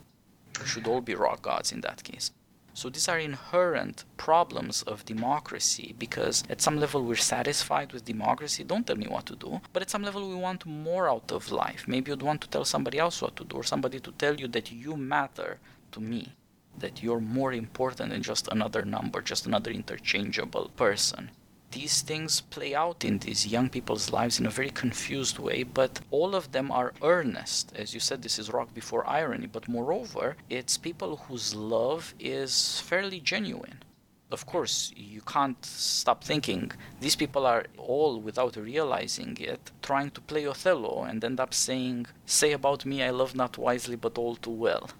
We 0.60 0.66
should 0.66 0.86
all 0.86 1.00
be 1.00 1.14
rock 1.14 1.42
gods 1.42 1.72
in 1.72 1.80
that 1.82 2.02
case. 2.04 2.30
So 2.78 2.88
these 2.88 3.08
are 3.08 3.18
inherent 3.18 4.04
problems 4.16 4.82
of 4.82 5.04
democracy 5.04 5.96
because 5.98 6.44
at 6.48 6.60
some 6.60 6.76
level 6.78 7.02
we're 7.02 7.16
satisfied 7.16 7.92
with 7.92 8.04
democracy, 8.04 8.62
don't 8.62 8.86
tell 8.86 8.94
me 8.94 9.08
what 9.08 9.26
to 9.26 9.34
do, 9.34 9.60
but 9.72 9.82
at 9.82 9.90
some 9.90 10.04
level 10.04 10.28
we 10.28 10.36
want 10.36 10.64
more 10.64 11.10
out 11.10 11.32
of 11.32 11.50
life. 11.50 11.88
Maybe 11.88 12.12
you'd 12.12 12.22
want 12.22 12.40
to 12.42 12.48
tell 12.48 12.64
somebody 12.64 12.96
else 13.00 13.20
what 13.20 13.34
to 13.34 13.44
do 13.44 13.56
or 13.56 13.64
somebody 13.64 13.98
to 13.98 14.12
tell 14.12 14.36
you 14.36 14.46
that 14.46 14.70
you 14.70 14.96
matter 14.96 15.58
to 15.90 16.00
me, 16.00 16.34
that 16.78 17.02
you're 17.02 17.18
more 17.18 17.52
important 17.52 18.10
than 18.10 18.22
just 18.22 18.46
another 18.46 18.84
number, 18.84 19.22
just 19.22 19.44
another 19.44 19.72
interchangeable 19.72 20.68
person 20.76 21.32
these 21.72 22.02
things 22.02 22.40
play 22.40 22.74
out 22.74 23.04
in 23.04 23.18
these 23.18 23.46
young 23.46 23.68
people's 23.68 24.10
lives 24.10 24.40
in 24.40 24.46
a 24.46 24.50
very 24.50 24.70
confused 24.70 25.38
way, 25.38 25.62
but 25.62 26.00
all 26.10 26.34
of 26.34 26.52
them 26.52 26.70
are 26.70 26.94
earnest. 27.02 27.72
As 27.76 27.92
you 27.94 28.00
said, 28.00 28.22
this 28.22 28.38
is 28.38 28.52
rock 28.52 28.72
before 28.74 29.08
irony, 29.08 29.46
but 29.46 29.68
moreover, 29.68 30.36
it's 30.48 30.78
people 30.78 31.16
whose 31.16 31.54
love 31.54 32.14
is 32.18 32.80
fairly 32.80 33.20
genuine. 33.20 33.82
Of 34.30 34.44
course, 34.44 34.92
you 34.94 35.22
can't 35.22 35.62
stop 35.64 36.22
thinking. 36.22 36.72
These 37.00 37.16
people 37.16 37.46
are 37.46 37.64
all, 37.78 38.20
without 38.20 38.56
realizing 38.56 39.36
it, 39.40 39.70
trying 39.82 40.10
to 40.12 40.20
play 40.20 40.46
Othello 40.46 41.04
and 41.04 41.24
end 41.24 41.40
up 41.40 41.54
saying, 41.54 42.06
Say 42.26 42.52
about 42.52 42.84
me, 42.84 43.02
I 43.02 43.10
love 43.10 43.34
not 43.34 43.56
wisely, 43.56 43.96
but 43.96 44.18
all 44.18 44.36
too 44.36 44.50
well. 44.50 44.90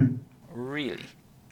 really 0.52 1.06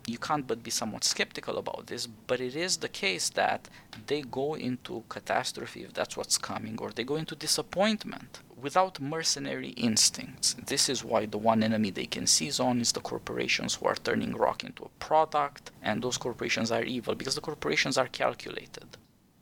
you 0.07 0.18
can't 0.18 0.46
but 0.46 0.62
be 0.62 0.70
somewhat 0.70 1.05
skeptical 1.05 1.59
about 1.59 1.86
this, 1.86 2.07
but 2.07 2.40
it 2.40 2.57
is 2.57 2.78
the 2.78 2.88
case 2.88 3.28
that 3.30 3.68
they 4.07 4.22
go 4.22 4.55
into 4.55 5.05
catastrophe 5.09 5.82
if 5.84 5.92
that's 5.92 6.16
what's 6.16 6.38
coming, 6.38 6.78
or 6.80 6.90
they 6.90 7.05
go 7.05 7.16
into 7.16 7.34
disappointment 7.34 8.40
without 8.61 9.01
mercenary 9.01 9.70
instincts. 9.70 10.55
This 10.66 10.88
is 10.88 11.05
why 11.05 11.26
the 11.26 11.38
one 11.38 11.62
enemy 11.62 11.90
they 11.90 12.07
can 12.07 12.26
seize 12.26 12.61
on 12.61 12.80
is 12.80 12.92
the 12.92 13.01
corporations 13.01 13.74
who 13.76 13.86
are 13.86 13.94
turning 13.94 14.34
rock 14.34 14.64
into 14.64 14.84
a 14.84 15.05
product, 15.05 15.70
and 15.82 16.03
those 16.03 16.18
corporations 16.18 16.70
are 16.70 16.82
evil 16.82 17.14
because 17.14 17.34
the 17.34 17.40
corporations 17.40 17.96
are 17.96 18.09
calculated. 18.09 18.96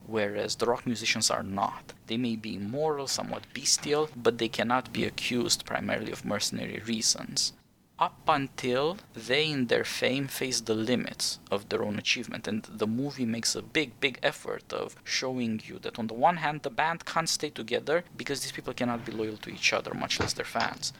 Whereas 0.06 0.56
the 0.56 0.66
rock 0.66 0.86
musicians 0.86 1.30
are 1.30 1.42
not. 1.42 1.92
They 2.06 2.16
may 2.16 2.36
be 2.36 2.56
immoral, 2.56 3.08
somewhat 3.08 3.42
bestial, 3.52 4.08
but 4.16 4.38
they 4.38 4.48
cannot 4.48 4.92
be 4.92 5.04
accused 5.04 5.66
primarily 5.66 6.12
of 6.12 6.24
mercenary 6.24 6.80
reasons 6.86 7.52
up 7.98 8.20
until 8.28 8.96
they 9.14 9.50
in 9.50 9.66
their 9.66 9.84
fame 9.84 10.28
face 10.28 10.60
the 10.60 10.74
limits 10.74 11.40
of 11.50 11.68
their 11.68 11.82
own 11.82 11.98
achievement. 11.98 12.46
And 12.46 12.62
the 12.62 12.86
movie 12.86 13.24
makes 13.24 13.54
a 13.54 13.62
big 13.62 13.98
big 14.00 14.18
effort 14.22 14.72
of 14.72 14.96
showing 15.04 15.60
you 15.64 15.78
that 15.80 15.98
on 15.98 16.06
the 16.06 16.14
one 16.14 16.36
hand 16.38 16.62
the 16.62 16.70
band 16.70 17.04
can't 17.04 17.28
stay 17.28 17.50
together 17.50 18.04
because 18.16 18.40
these 18.40 18.52
people 18.52 18.74
cannot 18.74 19.04
be 19.04 19.12
loyal 19.12 19.36
to 19.38 19.50
each 19.50 19.72
other 19.72 19.92
much 19.94 20.20
less 20.20 20.32
their 20.32 20.44
fans. 20.44 20.92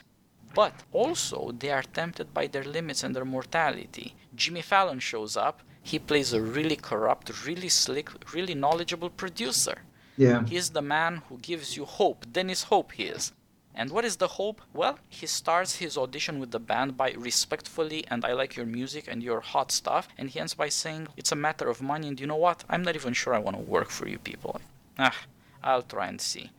But 0.55 0.74
also 0.92 1.53
they 1.59 1.70
are 1.70 1.82
tempted 1.82 2.34
by 2.34 2.46
their 2.49 2.64
limits 2.64 3.05
and 3.05 3.14
their 3.14 3.24
mortality. 3.24 4.14
Jimmy 4.34 4.62
fallon 4.62 4.99
shows 4.99 5.36
up. 5.36 5.62
He 5.82 5.99
plays 5.99 6.32
a 6.32 6.40
really 6.40 6.76
corrupt 6.76 7.46
really 7.46 7.68
slick 7.68 8.11
really 8.34 8.55
knowledgeable 8.55 9.11
producer. 9.11 9.78
Yeah. 10.16 10.44
He's 10.46 10.70
the 10.70 10.82
man 10.82 11.22
who 11.28 11.38
gives 11.38 11.76
you 11.76 11.84
hope. 11.84 12.26
Dennis 12.32 12.64
hope 12.64 12.90
he 12.92 13.05
is 13.05 13.32
and 13.79 13.93
what 13.93 14.05
is 14.05 14.16
the 14.16 14.26
hope? 14.26 14.61
Well, 14.74 14.99
he 15.09 15.26
starts 15.29 15.76
his 15.76 15.97
audition 15.97 16.41
with 16.41 16.51
the 16.51 16.59
band 16.59 16.97
by 16.97 17.12
respectfully, 17.12 18.05
and 18.11 18.24
I 18.24 18.33
like 18.33 18.57
your 18.57 18.66
music 18.66 19.05
and 19.07 19.22
your 19.22 19.41
hot 19.41 19.70
stuff. 19.70 20.09
And 20.18 20.29
he 20.29 20.41
ends 20.41 20.55
by 20.55 20.68
saying, 20.68 21.07
It's 21.16 21.31
a 21.31 21.37
matter 21.37 21.68
of 21.68 21.81
money, 21.81 22.09
and 22.09 22.18
you 22.18 22.26
know 22.26 22.43
what? 22.49 22.64
I'm 22.68 22.83
not 22.83 22.97
even 22.97 23.12
sure 23.12 23.35
I 23.35 23.39
want 23.39 23.57
to 23.57 23.62
work 23.62 23.91
for 23.91 24.09
you 24.09 24.18
people. 24.18 24.61
Ah, 24.99 25.16
I'll 25.62 25.83
try 25.83 26.09
and 26.09 26.20
see. 26.20 26.51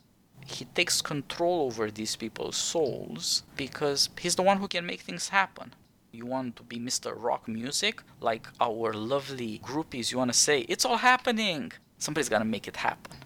He 0.46 0.64
takes 0.64 1.02
control 1.02 1.66
over 1.66 1.92
these 1.92 2.16
people's 2.16 2.56
souls 2.56 3.44
because 3.58 4.10
he's 4.18 4.38
the 4.38 4.42
one 4.50 4.60
who 4.60 4.70
can 4.70 4.86
make 4.86 5.02
things 5.02 5.28
happen. 5.28 5.74
You 6.14 6.26
want 6.26 6.56
to 6.56 6.64
be 6.64 6.80
Mr. 6.80 7.14
Rock 7.16 7.50
Music? 7.50 8.02
Like 8.22 8.48
our 8.62 8.94
lovely 8.94 9.60
groupies, 9.60 10.14
you 10.14 10.18
want 10.18 10.32
to 10.32 10.40
say, 10.40 10.62
It's 10.62 10.86
all 10.86 10.98
happening! 10.98 11.74
Somebody's 11.98 12.30
gotta 12.30 12.46
make 12.46 12.66
it 12.66 12.78
happen 12.78 13.18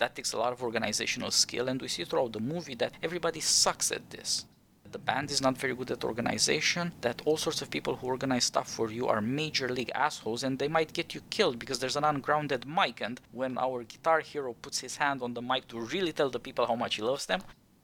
that 0.00 0.14
takes 0.16 0.32
a 0.32 0.38
lot 0.38 0.52
of 0.52 0.62
organizational 0.62 1.30
skill, 1.30 1.68
and 1.68 1.80
we 1.80 1.88
see 1.88 2.04
throughout 2.04 2.32
the 2.32 2.40
movie 2.40 2.74
that 2.76 2.94
everybody 3.02 3.40
sucks 3.40 3.92
at 3.92 4.08
this. 4.10 4.46
The 4.90 4.98
band 4.98 5.30
is 5.30 5.40
not 5.40 5.56
very 5.58 5.74
good 5.76 5.90
at 5.92 6.04
organization, 6.04 6.92
that 7.02 7.22
all 7.24 7.36
sorts 7.36 7.62
of 7.62 7.70
people 7.70 7.94
who 7.94 8.08
organize 8.08 8.44
stuff 8.44 8.68
for 8.68 8.90
you 8.90 9.06
are 9.06 9.20
major 9.20 9.68
league 9.68 9.92
assholes 9.94 10.42
and 10.42 10.58
they 10.58 10.66
might 10.66 10.92
get 10.92 11.14
you 11.14 11.20
killed 11.30 11.60
because 11.60 11.78
there's 11.78 11.96
an 11.96 12.02
ungrounded 12.02 12.66
mic. 12.66 13.00
And 13.00 13.20
when 13.30 13.56
our 13.56 13.84
guitar 13.84 14.20
hero 14.20 14.54
puts 14.54 14.80
his 14.80 14.96
hand 14.96 15.22
on 15.22 15.34
the 15.34 15.42
mic 15.42 15.68
to 15.68 15.78
really 15.78 16.12
tell 16.12 16.30
the 16.30 16.40
people 16.40 16.66
how 16.66 16.74
much 16.74 16.96
he 16.96 17.02
loves 17.02 17.26
them, 17.26 17.42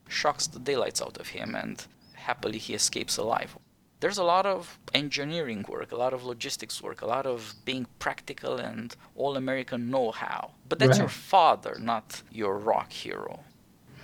shocks 0.09 0.49
the 0.49 0.59
daylights 0.59 1.01
out 1.01 1.19
of 1.19 1.29
him 1.29 1.55
and 1.55 1.87
happily 2.14 2.59
he 2.59 2.75
escapes 2.75 3.19
alive 3.19 3.57
there's 4.01 4.19
a 4.19 4.25
lot 4.25 4.47
of 4.47 4.79
engineering 4.93 5.65
work, 5.69 5.93
a 5.93 5.97
lot 5.97 6.13
of 6.13 6.25
logistics 6.25 6.83
work, 6.83 7.01
a 7.01 7.07
lot 7.07 7.27
of 7.27 7.55
being 7.65 7.87
practical 7.99 8.57
and 8.59 8.95
all 9.15 9.37
American 9.37 9.91
know 9.91 10.11
how. 10.11 10.53
But 10.69 10.79
that's 10.79 10.99
right. 10.99 11.01
your 11.01 11.09
father, 11.09 11.77
not 11.81 12.23
your 12.31 12.59
rock 12.59 12.93
hero. 12.93 13.41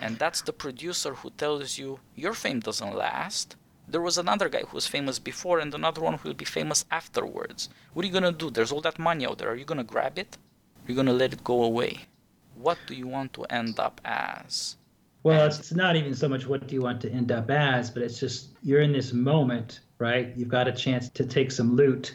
And 0.00 0.18
that's 0.18 0.42
the 0.42 0.52
producer 0.52 1.14
who 1.14 1.30
tells 1.30 1.78
you 1.78 2.00
your 2.16 2.34
fame 2.34 2.60
doesn't 2.60 2.94
last. 2.94 3.56
There 3.86 4.00
was 4.00 4.16
another 4.16 4.48
guy 4.48 4.62
who 4.62 4.74
was 4.74 4.86
famous 4.86 5.18
before 5.18 5.58
and 5.58 5.74
another 5.74 6.00
one 6.00 6.14
who 6.14 6.28
will 6.28 6.34
be 6.34 6.44
famous 6.44 6.84
afterwards. 6.90 7.68
What 7.92 8.04
are 8.04 8.08
you 8.08 8.14
gonna 8.14 8.32
do? 8.32 8.50
There's 8.50 8.72
all 8.72 8.80
that 8.80 8.98
money 8.98 9.26
out 9.26 9.38
there. 9.38 9.50
Are 9.50 9.56
you 9.56 9.64
gonna 9.64 9.84
grab 9.84 10.18
it? 10.18 10.38
Are 10.84 10.90
you 10.90 10.96
gonna 10.96 11.12
let 11.12 11.32
it 11.32 11.44
go 11.44 11.62
away? 11.62 12.06
What 12.54 12.78
do 12.86 12.94
you 12.94 13.06
want 13.06 13.32
to 13.34 13.44
end 13.44 13.78
up 13.78 14.00
as? 14.04 14.76
Well, 15.24 15.46
it's 15.46 15.72
not 15.72 15.94
even 15.94 16.14
so 16.14 16.28
much 16.28 16.46
what 16.48 16.66
do 16.66 16.74
you 16.74 16.82
want 16.82 17.00
to 17.02 17.10
end 17.10 17.30
up 17.30 17.48
as, 17.48 17.90
but 17.90 18.02
it's 18.02 18.18
just 18.18 18.56
you're 18.62 18.80
in 18.80 18.92
this 18.92 19.12
moment, 19.12 19.80
right? 19.98 20.32
You've 20.36 20.48
got 20.48 20.66
a 20.66 20.72
chance 20.72 21.08
to 21.10 21.24
take 21.24 21.52
some 21.52 21.76
loot. 21.76 22.12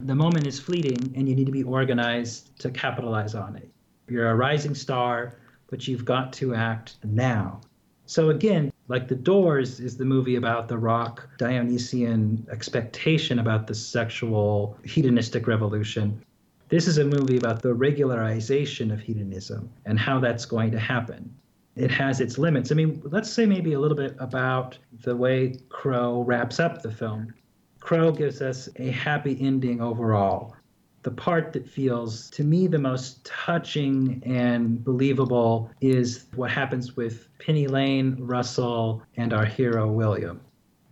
The 0.00 0.14
moment 0.16 0.46
is 0.46 0.58
fleeting 0.58 1.12
and 1.14 1.28
you 1.28 1.36
need 1.36 1.46
to 1.46 1.52
be 1.52 1.62
organized 1.62 2.58
to 2.60 2.70
capitalize 2.70 3.36
on 3.36 3.54
it. 3.54 3.70
You're 4.08 4.30
a 4.30 4.34
rising 4.34 4.74
star, 4.74 5.38
but 5.68 5.86
you've 5.86 6.04
got 6.04 6.32
to 6.34 6.54
act 6.54 6.96
now. 7.04 7.60
So, 8.06 8.30
again, 8.30 8.72
like 8.88 9.06
The 9.06 9.14
Doors 9.14 9.78
is 9.78 9.96
the 9.96 10.04
movie 10.04 10.34
about 10.34 10.66
the 10.66 10.76
rock 10.76 11.28
Dionysian 11.38 12.44
expectation 12.50 13.38
about 13.38 13.68
the 13.68 13.74
sexual 13.76 14.76
hedonistic 14.84 15.46
revolution. 15.46 16.20
This 16.68 16.88
is 16.88 16.98
a 16.98 17.04
movie 17.04 17.36
about 17.36 17.62
the 17.62 17.72
regularization 17.72 18.92
of 18.92 18.98
hedonism 18.98 19.70
and 19.84 19.96
how 19.96 20.18
that's 20.18 20.44
going 20.44 20.72
to 20.72 20.80
happen. 20.80 21.32
It 21.76 21.90
has 21.90 22.20
its 22.20 22.36
limits. 22.38 22.72
I 22.72 22.74
mean, 22.74 23.00
let's 23.04 23.30
say 23.30 23.46
maybe 23.46 23.72
a 23.74 23.80
little 23.80 23.96
bit 23.96 24.16
about 24.18 24.78
the 25.02 25.16
way 25.16 25.56
Crowe 25.68 26.22
wraps 26.22 26.60
up 26.60 26.82
the 26.82 26.90
film. 26.90 27.32
Crowe 27.78 28.12
gives 28.12 28.42
us 28.42 28.68
a 28.76 28.90
happy 28.90 29.38
ending 29.40 29.80
overall. 29.80 30.54
The 31.02 31.10
part 31.10 31.54
that 31.54 31.66
feels 31.66 32.28
to 32.30 32.44
me 32.44 32.66
the 32.66 32.78
most 32.78 33.24
touching 33.24 34.22
and 34.26 34.84
believable 34.84 35.70
is 35.80 36.26
what 36.34 36.50
happens 36.50 36.96
with 36.96 37.26
Penny 37.38 37.66
Lane, 37.66 38.16
Russell, 38.20 39.02
and 39.16 39.32
our 39.32 39.46
hero, 39.46 39.90
William. 39.90 40.42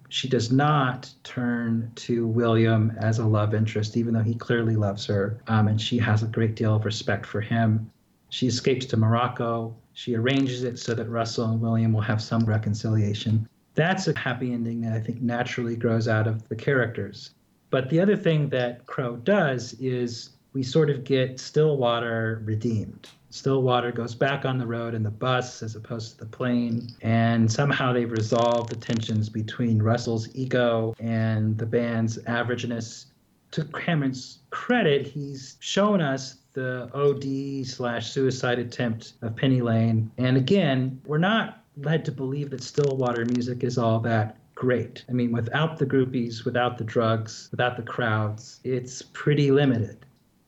She 0.09 0.27
does 0.27 0.51
not 0.51 1.13
turn 1.25 1.93
to 1.97 2.27
William 2.27 2.93
as 2.99 3.19
a 3.19 3.27
love 3.27 3.55
interest, 3.55 3.99
even 3.99 4.15
though 4.15 4.23
he 4.23 4.35
clearly 4.35 4.77
loves 4.77 5.05
her, 5.07 5.39
um, 5.49 5.69
and 5.69 5.79
she 5.79 5.99
has 5.99 6.23
a 6.23 6.27
great 6.27 6.57
deal 6.57 6.75
of 6.75 6.87
respect 6.87 7.27
for 7.27 7.43
him. 7.43 7.91
She 8.31 8.47
escapes 8.47 8.87
to 8.87 8.97
Morocco. 8.97 9.77
She 9.99 10.15
arranges 10.15 10.63
it 10.63 10.79
so 10.79 10.95
that 10.95 11.09
Russell 11.09 11.51
and 11.51 11.61
William 11.61 11.93
will 11.93 12.01
have 12.03 12.23
some 12.23 12.45
reconciliation 12.45 13.49
that's 13.79 14.09
a 14.09 14.19
happy 14.19 14.53
ending 14.53 14.81
that 14.81 14.93
I 14.93 14.99
think 14.99 15.23
naturally 15.23 15.77
grows 15.77 16.09
out 16.09 16.27
of 16.27 16.49
the 16.49 16.57
characters. 16.57 17.31
But 17.71 17.89
the 17.91 18.01
other 18.01 18.17
thing 18.17 18.49
that 18.49 18.85
Crowe 18.87 19.17
does 19.17 19.75
is 19.75 20.31
we 20.53 20.65
sort 20.65 20.91
of 20.91 21.05
get 21.05 21.39
Stillwater 21.39 22.43
redeemed. 22.45 23.09
Stillwater 23.31 23.93
goes 23.93 24.17
back 24.17 24.45
on 24.45 24.59
the 24.59 24.67
road 24.67 24.95
in 24.95 25.05
the 25.05 25.13
bus 25.13 25.63
as 25.63 25.77
opposed 25.77 26.13
to 26.13 26.19
the 26.19 26.27
plane, 26.27 26.89
and 27.03 27.51
somehow 27.51 27.93
they've 27.93 28.11
resolved 28.11 28.71
the 28.71 28.77
tensions 28.77 29.29
between 29.29 29.81
Russell's 29.81 30.29
ego 30.35 30.93
and 30.99 31.57
the 31.57 31.67
band's 31.67 32.19
averageness. 32.25 33.07
To 33.53 33.65
Cameron's 33.65 34.41
credit, 34.51 35.07
he's 35.07 35.57
shown 35.61 36.01
us 36.01 36.38
the 36.59 36.91
OD 36.93 37.65
slash 37.65 38.11
suicide 38.11 38.59
attempt 38.59 39.13
of 39.23 39.37
Penny 39.37 39.61
Lane. 39.61 40.11
And 40.19 40.37
again, 40.37 41.01
we're 41.07 41.19
not 41.19 41.63
led 41.77 42.05
to 42.07 42.13
believe 42.13 42.51
that 42.51 42.65
Stillwater 42.65 43.25
music 43.25 43.63
is 43.63 43.79
all 43.79 44.01
that 44.01 44.39
great. 44.57 45.05
I 45.09 45.13
mean, 45.13 45.31
without 45.31 45.79
the 45.79 45.87
groupies, 45.87 46.45
without 46.45 46.77
the 46.77 46.83
drugs, 46.83 47.47
without 47.53 47.77
the 47.77 47.85
crowds, 47.85 48.59
it's 48.65 49.03
pretty 49.03 49.53
limited. 49.53 50.05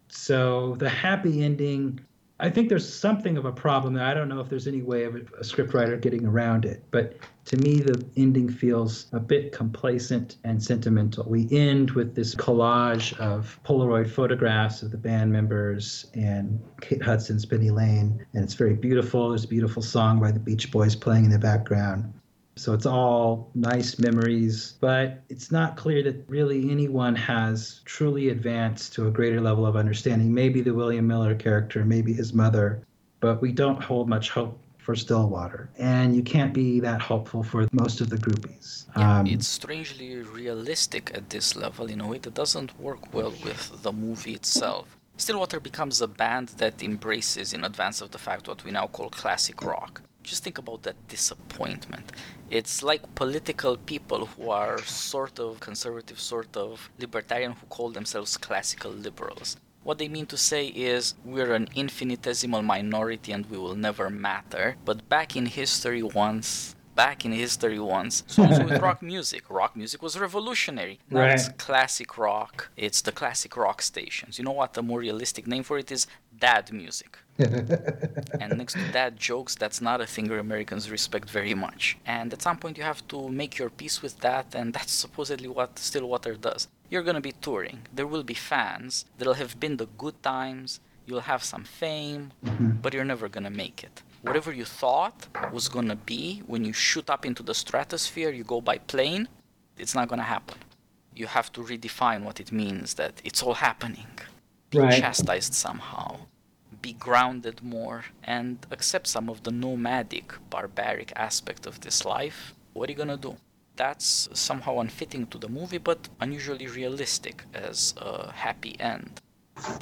So 0.09 0.75
the 0.81 0.89
happy 0.89 1.45
ending 1.45 2.01
I 2.41 2.49
think 2.49 2.71
there's 2.71 2.91
something 2.91 3.37
of 3.37 3.45
a 3.45 3.53
problem 3.53 3.93
there. 3.93 4.05
I 4.05 4.15
don't 4.15 4.29
know 4.31 4.41
if 4.41 4.49
there's 4.49 4.67
any 4.67 4.81
way 4.81 5.05
of 5.05 5.15
a 5.15 5.43
scriptwriter 5.43 6.01
getting 6.01 6.25
around 6.25 6.65
it, 6.65 6.83
but 6.91 7.17
to 7.51 7.57
me, 7.57 7.81
the 7.81 8.01
ending 8.17 8.49
feels 8.49 9.07
a 9.13 9.19
bit 9.19 9.51
complacent 9.51 10.37
and 10.45 10.63
sentimental. 10.63 11.25
We 11.29 11.49
end 11.51 11.91
with 11.91 12.15
this 12.15 12.33
collage 12.33 13.19
of 13.19 13.59
Polaroid 13.65 14.09
photographs 14.09 14.83
of 14.83 14.93
the 14.93 14.97
band 14.97 15.33
members 15.33 16.07
and 16.15 16.61
Kate 16.81 17.03
Hudson's 17.03 17.45
Penny 17.45 17.71
Lane, 17.71 18.25
and 18.35 18.45
it's 18.45 18.55
very 18.55 18.75
beautiful. 18.75 19.31
There's 19.31 19.43
a 19.43 19.49
beautiful 19.49 19.83
song 19.83 20.21
by 20.21 20.31
the 20.31 20.39
Beach 20.39 20.71
Boys 20.71 20.95
playing 20.95 21.25
in 21.25 21.33
the 21.33 21.41
background. 21.41 22.15
So 22.55 22.73
it's 22.73 22.87
all 22.87 23.51
nice 23.57 23.99
memories, 23.99 24.75
but 24.81 25.21
it's 25.29 25.51
not 25.51 25.77
clear 25.77 26.05
that 26.05 26.23
really 26.29 26.71
anyone 26.71 27.17
has 27.17 27.81
truly 27.85 28.29
advanced 28.29 28.93
to 28.93 29.09
a 29.09 29.11
greater 29.11 29.41
level 29.41 29.67
of 29.67 29.75
understanding. 29.75 30.33
Maybe 30.33 30.61
the 30.61 30.73
William 30.73 31.09
Miller 31.09 31.35
character, 31.35 31.85
maybe 31.85 32.13
his 32.13 32.33
mother, 32.33 32.87
but 33.19 33.43
we 33.43 33.51
don't 33.51 33.83
hold 33.83 34.09
much 34.09 34.31
hope 34.31 34.57
for 34.81 34.97
Stillwater. 34.97 35.71
And 35.79 36.17
you 36.17 36.23
can't 36.23 36.53
be 36.53 36.81
that 36.81 37.01
hopeful 37.01 37.43
for 37.43 37.69
most 37.73 38.01
of 38.01 38.09
the 38.11 38.17
groupies. 38.17 38.87
Yeah, 38.97 39.21
um, 39.21 39.27
it's 39.27 39.47
strangely 39.47 40.17
realistic 40.17 41.13
at 41.15 41.31
this 41.31 41.55
level 41.55 41.87
in 41.87 42.01
a 42.01 42.07
way 42.07 42.19
that 42.19 42.35
doesn't 42.35 42.79
work 42.81 43.13
well 43.15 43.33
with 43.45 43.83
the 43.83 43.93
movie 43.93 44.35
itself. 44.35 44.97
Stillwater 45.17 45.61
becomes 45.61 46.01
a 46.01 46.09
band 46.09 46.49
that 46.57 46.83
embraces, 46.83 47.53
in 47.53 47.63
advance 47.65 48.01
of 48.01 48.11
the 48.11 48.19
fact, 48.19 48.49
what 48.49 48.65
we 48.65 48.71
now 48.71 48.87
call 48.87 49.11
classic 49.11 49.63
rock. 49.63 50.01
Just 50.23 50.45
think 50.45 50.59
about 50.59 50.83
that 50.83 50.97
disappointment. 51.09 52.13
It's 52.51 52.83
like 52.83 53.15
political 53.15 53.77
people 53.77 54.27
who 54.27 54.51
are 54.51 54.79
sort 54.83 55.39
of 55.39 55.61
conservative, 55.61 56.19
sort 56.19 56.57
of 56.57 56.91
libertarian, 56.99 57.53
who 57.53 57.67
call 57.67 57.91
themselves 57.91 58.37
classical 58.37 58.91
liberals. 58.91 59.57
What 59.83 59.99
they 59.99 60.09
mean 60.09 60.27
to 60.27 60.37
say 60.37 60.67
is 60.67 61.15
we're 61.25 61.55
an 61.55 61.69
infinitesimal 61.75 62.63
minority 62.63 63.33
and 63.33 63.47
we 63.51 63.59
will 63.59 63.77
never 63.77 64.11
matter. 64.11 64.77
But 64.85 65.09
back 65.09 65.37
in 65.37 65.47
history, 65.47 66.03
once 66.03 66.77
back 66.95 67.25
in 67.25 67.33
history 67.33 67.79
once. 67.79 68.17
So 68.35 68.45
also 68.45 68.65
with 68.65 68.81
rock 68.89 69.01
music. 69.15 69.43
Rock 69.61 69.73
music 69.83 70.01
was 70.07 70.15
revolutionary. 70.29 70.97
Now 71.11 71.21
right. 71.21 71.35
it's 71.35 71.49
classic 71.67 72.11
rock. 72.29 72.55
It's 72.87 73.01
the 73.07 73.15
classic 73.21 73.53
rock 73.65 73.79
stations. 73.93 74.33
You 74.39 74.45
know 74.47 74.57
what? 74.61 74.71
The 74.75 74.85
more 74.91 75.01
realistic 75.09 75.45
name 75.53 75.65
for 75.69 75.77
it 75.83 75.91
is 75.97 76.07
dad 76.47 76.65
music. 76.83 77.13
and 78.43 78.49
next 78.61 78.75
to 78.75 78.87
dad 79.01 79.13
jokes, 79.31 79.53
that's 79.63 79.81
not 79.89 79.99
a 80.07 80.09
thing 80.15 80.27
Americans 80.31 80.85
respect 80.97 81.29
very 81.31 81.55
much. 81.67 81.83
And 82.05 82.27
at 82.35 82.43
some 82.47 82.59
point, 82.63 82.77
you 82.79 82.85
have 82.93 83.03
to 83.13 83.29
make 83.29 83.53
your 83.61 83.71
peace 83.81 83.97
with 84.05 84.15
that, 84.27 84.47
and 84.59 84.67
that's 84.77 84.93
supposedly 85.05 85.49
what 85.49 85.79
Stillwater 85.79 86.35
does. 86.49 86.69
You're 86.91 87.03
gonna 87.03 87.21
be 87.21 87.33
touring. 87.33 87.87
There 87.93 88.07
will 88.07 88.23
be 88.23 88.35
fans. 88.35 89.05
There'll 89.17 89.35
have 89.35 89.59
been 89.59 89.77
the 89.77 89.87
good 89.87 90.23
times. 90.23 90.81
You'll 91.07 91.29
have 91.33 91.43
some 91.43 91.65
fame, 91.65 92.33
mm-hmm. 92.45 92.71
but 92.83 92.93
you're 92.93 93.05
never 93.05 93.29
gonna 93.29 93.51
make 93.65 93.83
it. 93.83 94.03
Whatever 94.23 94.53
you 94.53 94.65
thought 94.65 95.29
was 95.53 95.69
gonna 95.69 95.97
be 95.97 96.43
when 96.47 96.65
you 96.65 96.73
shoot 96.73 97.09
up 97.09 97.25
into 97.25 97.43
the 97.43 97.55
stratosphere, 97.55 98.31
you 98.31 98.45
go 98.45 98.61
by 98.61 98.79
plane, 98.79 99.29
it's 99.79 99.95
not 99.95 100.09
gonna 100.09 100.31
happen. 100.37 100.59
You 101.15 101.27
have 101.27 101.53
to 101.53 101.61
redefine 101.63 102.23
what 102.23 102.41
it 102.41 102.53
means 102.53 102.95
that 102.95 103.21
it's 103.25 103.43
all 103.43 103.55
happening. 103.55 104.11
Be 104.71 104.79
right. 104.79 105.01
chastised 105.01 105.55
somehow 105.55 106.21
be 106.83 106.93
grounded 106.95 107.63
more 107.63 108.05
and 108.25 108.67
accept 108.71 109.07
some 109.07 109.29
of 109.29 109.43
the 109.43 109.51
nomadic, 109.51 110.33
barbaric 110.49 111.13
aspect 111.17 111.67
of 111.67 111.81
this 111.81 112.05
life, 112.05 112.55
what 112.73 112.89
are 112.89 112.93
you 112.93 112.99
gonna 112.99 113.17
do? 113.17 113.37
That's 113.85 114.29
somehow 114.49 114.75
unfitting 114.85 115.25
to 115.29 115.39
the 115.39 115.49
movie, 115.49 115.83
but 115.91 116.01
unusually 116.21 116.67
realistic 116.81 117.37
as 117.55 117.95
a 117.97 118.31
happy 118.47 118.75
end. 118.79 119.13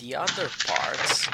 The 0.03 0.15
other 0.25 0.49
parts, 0.67 1.29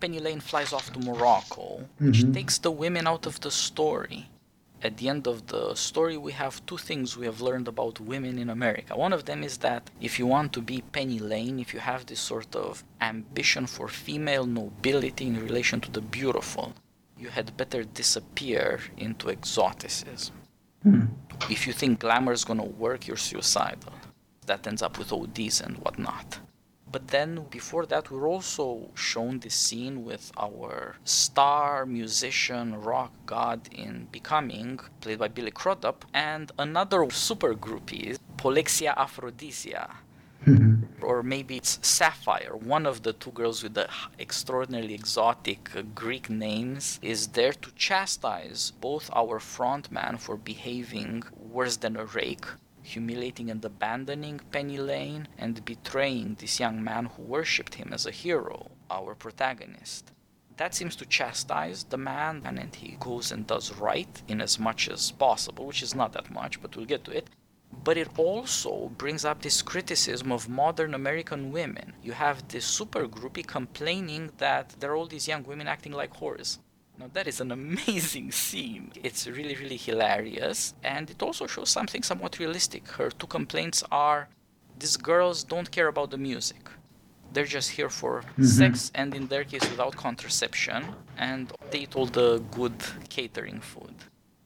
Penny 0.00 0.20
Lane 0.26 0.40
flies 0.40 0.72
off 0.72 0.92
to 0.92 1.00
Morocco, 1.00 1.66
which 1.98 2.20
mm-hmm. 2.20 2.32
takes 2.32 2.56
the 2.58 2.70
women 2.70 3.06
out 3.06 3.24
of 3.26 3.40
the 3.44 3.50
story 3.50 4.20
at 4.80 4.96
the 4.98 5.08
end 5.08 5.26
of 5.26 5.48
the 5.48 5.74
story, 5.74 6.16
we 6.16 6.32
have 6.32 6.64
two 6.66 6.76
things 6.78 7.16
we 7.16 7.26
have 7.26 7.40
learned 7.40 7.66
about 7.66 7.98
women 8.00 8.38
in 8.38 8.48
America. 8.48 8.96
One 8.96 9.12
of 9.12 9.24
them 9.24 9.42
is 9.42 9.58
that 9.58 9.90
if 10.00 10.18
you 10.18 10.26
want 10.26 10.52
to 10.52 10.60
be 10.60 10.82
Penny 10.92 11.18
Lane, 11.18 11.58
if 11.58 11.74
you 11.74 11.80
have 11.80 12.06
this 12.06 12.20
sort 12.20 12.54
of 12.54 12.84
ambition 13.00 13.66
for 13.66 13.88
female 13.88 14.46
nobility 14.46 15.26
in 15.26 15.42
relation 15.42 15.80
to 15.80 15.90
the 15.90 16.00
beautiful, 16.00 16.74
you 17.18 17.28
had 17.30 17.56
better 17.56 17.82
disappear 17.82 18.80
into 18.96 19.30
exoticism. 19.30 20.36
Hmm. 20.82 21.06
If 21.50 21.66
you 21.66 21.72
think 21.72 22.00
glamour 22.00 22.32
is 22.32 22.44
to 22.44 22.54
work, 22.54 23.06
you're 23.06 23.16
suicidal. 23.16 23.92
That 24.46 24.66
ends 24.66 24.82
up 24.82 24.98
with 24.98 25.12
ODs 25.12 25.60
and 25.60 25.76
whatnot. 25.78 26.38
But 26.90 27.08
then 27.08 27.44
before 27.50 27.84
that, 27.86 28.10
we 28.10 28.18
are 28.18 28.26
also 28.26 28.90
shown 28.94 29.40
this 29.40 29.54
scene 29.54 30.04
with 30.04 30.32
our 30.38 30.96
star 31.04 31.84
musician, 31.84 32.80
rock 32.80 33.12
god 33.26 33.68
in 33.72 34.08
Becoming, 34.10 34.80
played 35.00 35.18
by 35.18 35.28
Billy 35.28 35.50
Crudup, 35.50 36.06
and 36.14 36.50
another 36.58 37.10
super 37.10 37.54
groupie, 37.54 38.16
Polexia 38.38 38.96
Aphrodisia. 38.96 39.96
Mm-hmm. 40.46 41.04
Or 41.04 41.22
maybe 41.22 41.56
it's 41.56 41.78
Sapphire, 41.82 42.56
one 42.56 42.86
of 42.86 43.02
the 43.02 43.12
two 43.12 43.32
girls 43.32 43.62
with 43.62 43.74
the 43.74 43.88
extraordinarily 44.18 44.94
exotic 44.94 45.74
uh, 45.74 45.82
Greek 45.94 46.30
names, 46.30 46.98
is 47.02 47.28
there 47.28 47.52
to 47.52 47.70
chastise 47.74 48.72
both 48.80 49.10
our 49.12 49.38
frontman 49.38 50.18
for 50.18 50.36
behaving 50.36 51.24
worse 51.36 51.76
than 51.76 51.96
a 51.96 52.04
rake 52.04 52.46
humiliating 52.88 53.50
and 53.50 53.64
abandoning 53.64 54.40
Penny 54.50 54.78
Lane, 54.78 55.28
and 55.36 55.64
betraying 55.64 56.36
this 56.40 56.58
young 56.58 56.82
man 56.82 57.06
who 57.06 57.22
worshipped 57.22 57.74
him 57.74 57.92
as 57.92 58.06
a 58.06 58.10
hero, 58.10 58.70
our 58.90 59.14
protagonist. 59.14 60.10
That 60.56 60.74
seems 60.74 60.96
to 60.96 61.06
chastise 61.06 61.84
the 61.84 61.98
man, 61.98 62.42
and 62.44 62.74
he 62.74 62.96
goes 62.98 63.30
and 63.30 63.46
does 63.46 63.72
right 63.74 64.22
in 64.26 64.40
as 64.40 64.58
much 64.58 64.88
as 64.88 65.12
possible, 65.12 65.66
which 65.66 65.82
is 65.82 65.94
not 65.94 66.12
that 66.14 66.30
much, 66.30 66.60
but 66.60 66.74
we'll 66.74 66.86
get 66.86 67.04
to 67.04 67.12
it. 67.12 67.28
But 67.84 67.96
it 67.96 68.08
also 68.18 68.90
brings 68.96 69.24
up 69.24 69.42
this 69.42 69.62
criticism 69.62 70.32
of 70.32 70.48
modern 70.48 70.94
American 70.94 71.52
women. 71.52 71.94
You 72.02 72.12
have 72.12 72.46
this 72.48 72.64
super 72.64 73.06
groupie 73.06 73.46
complaining 73.46 74.32
that 74.38 74.74
there 74.78 74.90
are 74.92 74.96
all 74.96 75.06
these 75.06 75.28
young 75.28 75.44
women 75.44 75.68
acting 75.68 75.92
like 75.92 76.14
whores. 76.14 76.58
Now 76.98 77.08
that 77.12 77.28
is 77.28 77.40
an 77.40 77.52
amazing 77.60 78.32
scene. 78.32 78.92
It's 79.02 79.26
really, 79.26 79.54
really 79.54 79.76
hilarious, 79.76 80.74
and 80.82 81.08
it 81.10 81.22
also 81.22 81.46
shows 81.46 81.70
something 81.70 82.02
somewhat 82.02 82.38
realistic. 82.38 82.88
Her 82.88 83.10
two 83.10 83.26
complaints 83.26 83.84
are 83.90 84.28
these 84.78 84.96
girls 84.96 85.44
don't 85.44 85.70
care 85.70 85.88
about 85.88 86.10
the 86.10 86.18
music. 86.18 86.68
They're 87.32 87.44
just 87.44 87.70
here 87.70 87.90
for 87.90 88.22
mm-hmm. 88.22 88.44
sex, 88.44 88.90
and 88.94 89.14
in 89.14 89.26
their 89.28 89.44
case, 89.44 89.68
without 89.70 89.96
contraception, 89.96 90.86
and 91.16 91.52
they 91.70 91.80
eat 91.80 91.94
all 91.94 92.06
the 92.06 92.42
good 92.50 92.82
catering 93.10 93.60
food. 93.60 93.94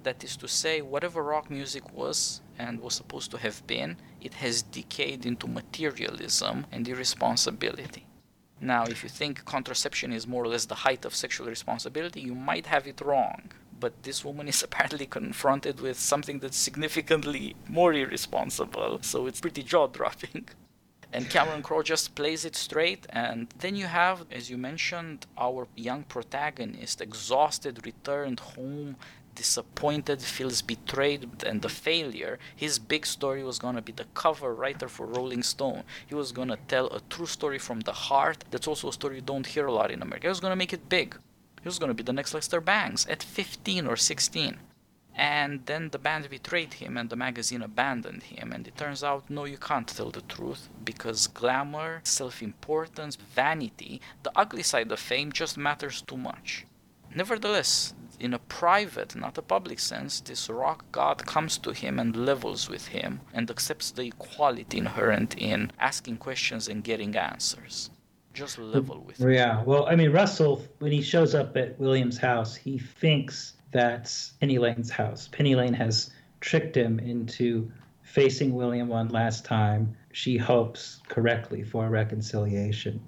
That 0.02 0.24
is 0.24 0.36
to 0.38 0.48
say, 0.48 0.82
whatever 0.82 1.22
rock 1.22 1.48
music 1.48 1.92
was 1.92 2.40
and 2.62 2.80
was 2.80 2.94
supposed 2.94 3.30
to 3.32 3.38
have 3.38 3.66
been, 3.66 3.96
it 4.20 4.34
has 4.34 4.62
decayed 4.62 5.26
into 5.26 5.46
materialism 5.48 6.66
and 6.72 6.88
irresponsibility. 6.88 8.06
Now, 8.60 8.84
if 8.84 9.02
you 9.02 9.08
think 9.08 9.44
contraception 9.44 10.12
is 10.12 10.26
more 10.26 10.44
or 10.44 10.48
less 10.48 10.66
the 10.66 10.82
height 10.86 11.04
of 11.04 11.16
sexual 11.16 11.48
responsibility, 11.48 12.20
you 12.20 12.34
might 12.34 12.66
have 12.66 12.86
it 12.86 13.00
wrong. 13.00 13.50
But 13.80 14.04
this 14.04 14.24
woman 14.24 14.46
is 14.46 14.62
apparently 14.66 15.06
confronted 15.06 15.80
with 15.80 15.98
something 15.98 16.38
that's 16.38 16.56
significantly 16.56 17.56
more 17.68 17.92
irresponsible, 17.92 19.00
so 19.02 19.26
it's 19.26 19.40
pretty 19.40 19.64
jaw 19.64 19.88
dropping. 19.88 20.48
And 21.14 21.28
Cameron 21.28 21.62
Crowe 21.62 21.82
just 21.82 22.14
plays 22.14 22.46
it 22.46 22.56
straight. 22.56 23.06
And 23.10 23.48
then 23.58 23.76
you 23.76 23.84
have, 23.84 24.24
as 24.30 24.48
you 24.48 24.56
mentioned, 24.56 25.26
our 25.36 25.68
young 25.76 26.04
protagonist, 26.04 27.02
exhausted, 27.02 27.84
returned 27.84 28.40
home, 28.40 28.96
disappointed, 29.34 30.20
feels 30.22 30.62
betrayed, 30.62 31.42
and 31.44 31.62
the 31.62 31.68
failure. 31.68 32.38
His 32.54 32.78
big 32.78 33.06
story 33.06 33.42
was 33.42 33.58
to 33.58 33.82
be 33.82 33.92
the 33.92 34.06
cover 34.14 34.54
writer 34.54 34.88
for 34.88 35.06
Rolling 35.06 35.42
Stone. 35.42 35.84
He 36.06 36.14
was 36.14 36.32
to 36.32 36.58
tell 36.68 36.88
a 36.88 37.00
true 37.08 37.26
story 37.26 37.58
from 37.58 37.80
the 37.80 37.92
heart. 37.92 38.44
That's 38.50 38.68
also 38.68 38.88
a 38.88 38.92
story 38.92 39.16
you 39.16 39.22
don't 39.22 39.46
hear 39.46 39.66
a 39.66 39.72
lot 39.72 39.90
in 39.90 40.02
America. 40.02 40.26
He 40.26 40.28
was 40.28 40.40
to 40.40 40.56
make 40.56 40.72
it 40.72 40.88
big. 40.88 41.16
He 41.62 41.68
was 41.68 41.78
to 41.78 41.94
be 41.94 42.02
the 42.02 42.12
next 42.12 42.34
Lester 42.34 42.60
Bangs 42.60 43.06
at 43.06 43.22
15 43.22 43.86
or 43.86 43.96
16. 43.96 44.58
And 45.14 45.66
then 45.66 45.90
the 45.90 45.98
band 45.98 46.30
betrayed 46.30 46.74
him 46.74 46.96
and 46.96 47.10
the 47.10 47.16
magazine 47.16 47.62
abandoned 47.62 48.22
him. 48.24 48.50
And 48.52 48.66
it 48.66 48.76
turns 48.76 49.04
out, 49.04 49.28
no, 49.28 49.44
you 49.44 49.58
can't 49.58 49.86
tell 49.86 50.10
the 50.10 50.22
truth 50.22 50.68
because 50.84 51.26
glamour, 51.26 52.00
self 52.04 52.42
importance, 52.42 53.16
vanity, 53.16 54.00
the 54.22 54.32
ugly 54.34 54.62
side 54.62 54.90
of 54.90 54.98
fame 54.98 55.30
just 55.30 55.58
matters 55.58 56.02
too 56.02 56.16
much. 56.16 56.64
Nevertheless, 57.14 57.94
in 58.18 58.32
a 58.32 58.38
private, 58.38 59.16
not 59.16 59.36
a 59.38 59.42
public 59.42 59.78
sense, 59.78 60.20
this 60.20 60.48
rock 60.48 60.84
god 60.92 61.26
comes 61.26 61.58
to 61.58 61.72
him 61.72 61.98
and 61.98 62.14
levels 62.14 62.68
with 62.68 62.88
him 62.88 63.20
and 63.34 63.50
accepts 63.50 63.90
the 63.90 64.04
equality 64.04 64.78
inherent 64.78 65.36
in 65.36 65.72
asking 65.78 66.16
questions 66.18 66.68
and 66.68 66.84
getting 66.84 67.16
answers. 67.16 67.90
Just 68.32 68.58
level 68.58 69.00
with 69.00 69.18
him. 69.18 69.30
Yeah, 69.30 69.62
well, 69.64 69.86
I 69.86 69.96
mean, 69.96 70.10
Russell, 70.10 70.64
when 70.78 70.92
he 70.92 71.02
shows 71.02 71.34
up 71.34 71.56
at 71.56 71.78
William's 71.78 72.16
house, 72.16 72.54
he 72.54 72.78
thinks 72.78 73.54
that's 73.72 74.32
Penny 74.40 74.58
Lane's 74.58 74.90
house. 74.90 75.28
Penny 75.32 75.54
Lane 75.54 75.74
has 75.74 76.10
tricked 76.40 76.76
him 76.76 76.98
into 76.98 77.70
facing 78.02 78.54
William 78.54 78.88
one 78.88 79.08
last 79.08 79.44
time, 79.44 79.96
she 80.12 80.36
hopes 80.36 81.00
correctly 81.08 81.62
for 81.62 81.86
a 81.86 81.90
reconciliation. 81.90 83.00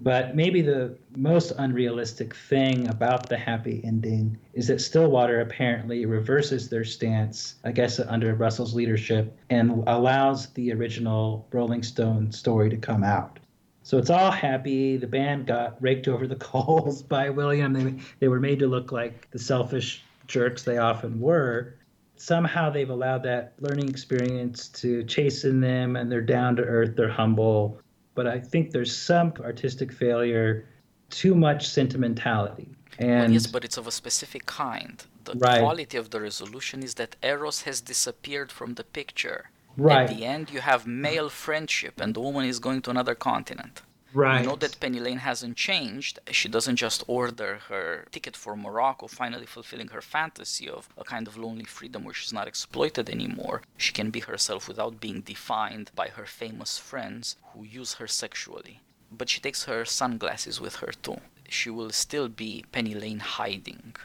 But 0.00 0.34
maybe 0.34 0.60
the 0.60 0.96
most 1.16 1.52
unrealistic 1.56 2.34
thing 2.34 2.88
about 2.88 3.28
the 3.28 3.36
happy 3.36 3.80
ending 3.84 4.38
is 4.52 4.66
that 4.66 4.80
Stillwater 4.80 5.40
apparently 5.40 6.04
reverses 6.04 6.68
their 6.68 6.84
stance, 6.84 7.54
I 7.64 7.72
guess 7.72 8.00
under 8.00 8.34
Russell's 8.34 8.74
leadership, 8.74 9.36
and 9.50 9.84
allows 9.86 10.48
the 10.48 10.72
original 10.72 11.46
Rolling 11.52 11.82
Stone 11.82 12.32
story 12.32 12.70
to 12.70 12.76
come 12.76 13.04
out. 13.04 13.38
So 13.84 13.98
it's 13.98 14.10
all 14.10 14.30
happy. 14.30 14.96
The 14.96 15.06
band 15.06 15.46
got 15.46 15.80
raked 15.80 16.08
over 16.08 16.26
the 16.26 16.36
coals 16.50 17.02
by 17.02 17.30
William. 17.30 17.72
They, 17.72 17.94
they 18.18 18.28
were 18.28 18.40
made 18.40 18.58
to 18.60 18.66
look 18.66 18.92
like 18.92 19.30
the 19.30 19.38
selfish 19.38 20.02
jerks 20.26 20.62
they 20.62 20.78
often 20.78 21.20
were. 21.20 21.74
Somehow 22.16 22.70
they've 22.70 22.90
allowed 22.90 23.22
that 23.24 23.52
learning 23.60 23.88
experience 23.88 24.68
to 24.68 25.04
chasten 25.04 25.60
them, 25.60 25.96
and 25.96 26.10
they're 26.10 26.22
down 26.22 26.56
to 26.56 26.62
earth, 26.62 26.96
they're 26.96 27.08
humble. 27.08 27.78
But 28.14 28.26
I 28.26 28.38
think 28.38 28.70
there's 28.70 28.96
some 28.96 29.32
artistic 29.40 29.92
failure, 29.92 30.66
too 31.10 31.34
much 31.34 31.68
sentimentality. 31.68 32.68
And 32.98 33.22
well, 33.22 33.30
yes, 33.32 33.46
but 33.46 33.64
it's 33.64 33.76
of 33.76 33.86
a 33.86 33.90
specific 33.90 34.46
kind. 34.46 35.04
The 35.24 35.34
right. 35.34 35.60
quality 35.60 35.96
of 35.96 36.10
the 36.10 36.20
resolution 36.20 36.82
is 36.82 36.94
that 36.94 37.16
Eros 37.22 37.62
has 37.62 37.80
disappeared 37.80 38.52
from 38.52 38.74
the 38.74 38.84
picture. 38.84 39.50
Right. 39.76 40.08
At 40.08 40.16
the 40.16 40.24
end, 40.24 40.50
you 40.50 40.60
have 40.60 40.86
male 40.86 41.28
friendship, 41.28 42.00
and 42.00 42.14
the 42.14 42.20
woman 42.20 42.44
is 42.44 42.60
going 42.60 42.82
to 42.82 42.90
another 42.90 43.16
continent. 43.16 43.82
Right. 44.14 44.40
You 44.40 44.46
know 44.46 44.56
that 44.56 44.78
Penny 44.78 45.00
Lane 45.00 45.18
hasn't 45.18 45.56
changed. 45.56 46.20
She 46.30 46.48
doesn't 46.48 46.76
just 46.76 47.02
order 47.08 47.58
her 47.68 48.06
ticket 48.12 48.36
for 48.36 48.56
Morocco, 48.56 49.08
finally 49.08 49.46
fulfilling 49.46 49.88
her 49.88 50.00
fantasy 50.00 50.68
of 50.68 50.88
a 50.96 51.02
kind 51.02 51.26
of 51.26 51.36
lonely 51.36 51.64
freedom 51.64 52.04
where 52.04 52.14
she's 52.14 52.32
not 52.32 52.46
exploited 52.46 53.10
anymore. 53.10 53.62
She 53.76 53.92
can 53.92 54.10
be 54.10 54.20
herself 54.20 54.68
without 54.68 55.00
being 55.00 55.20
defined 55.22 55.90
by 55.96 56.08
her 56.08 56.26
famous 56.26 56.78
friends 56.78 57.36
who 57.52 57.64
use 57.64 57.94
her 57.94 58.06
sexually. 58.06 58.80
But 59.10 59.28
she 59.28 59.40
takes 59.40 59.64
her 59.64 59.84
sunglasses 59.84 60.60
with 60.60 60.76
her 60.76 60.92
too. 61.02 61.20
She 61.48 61.68
will 61.70 61.90
still 61.90 62.28
be 62.28 62.64
Penny 62.70 62.94
Lane 62.94 63.20
hiding. 63.20 63.96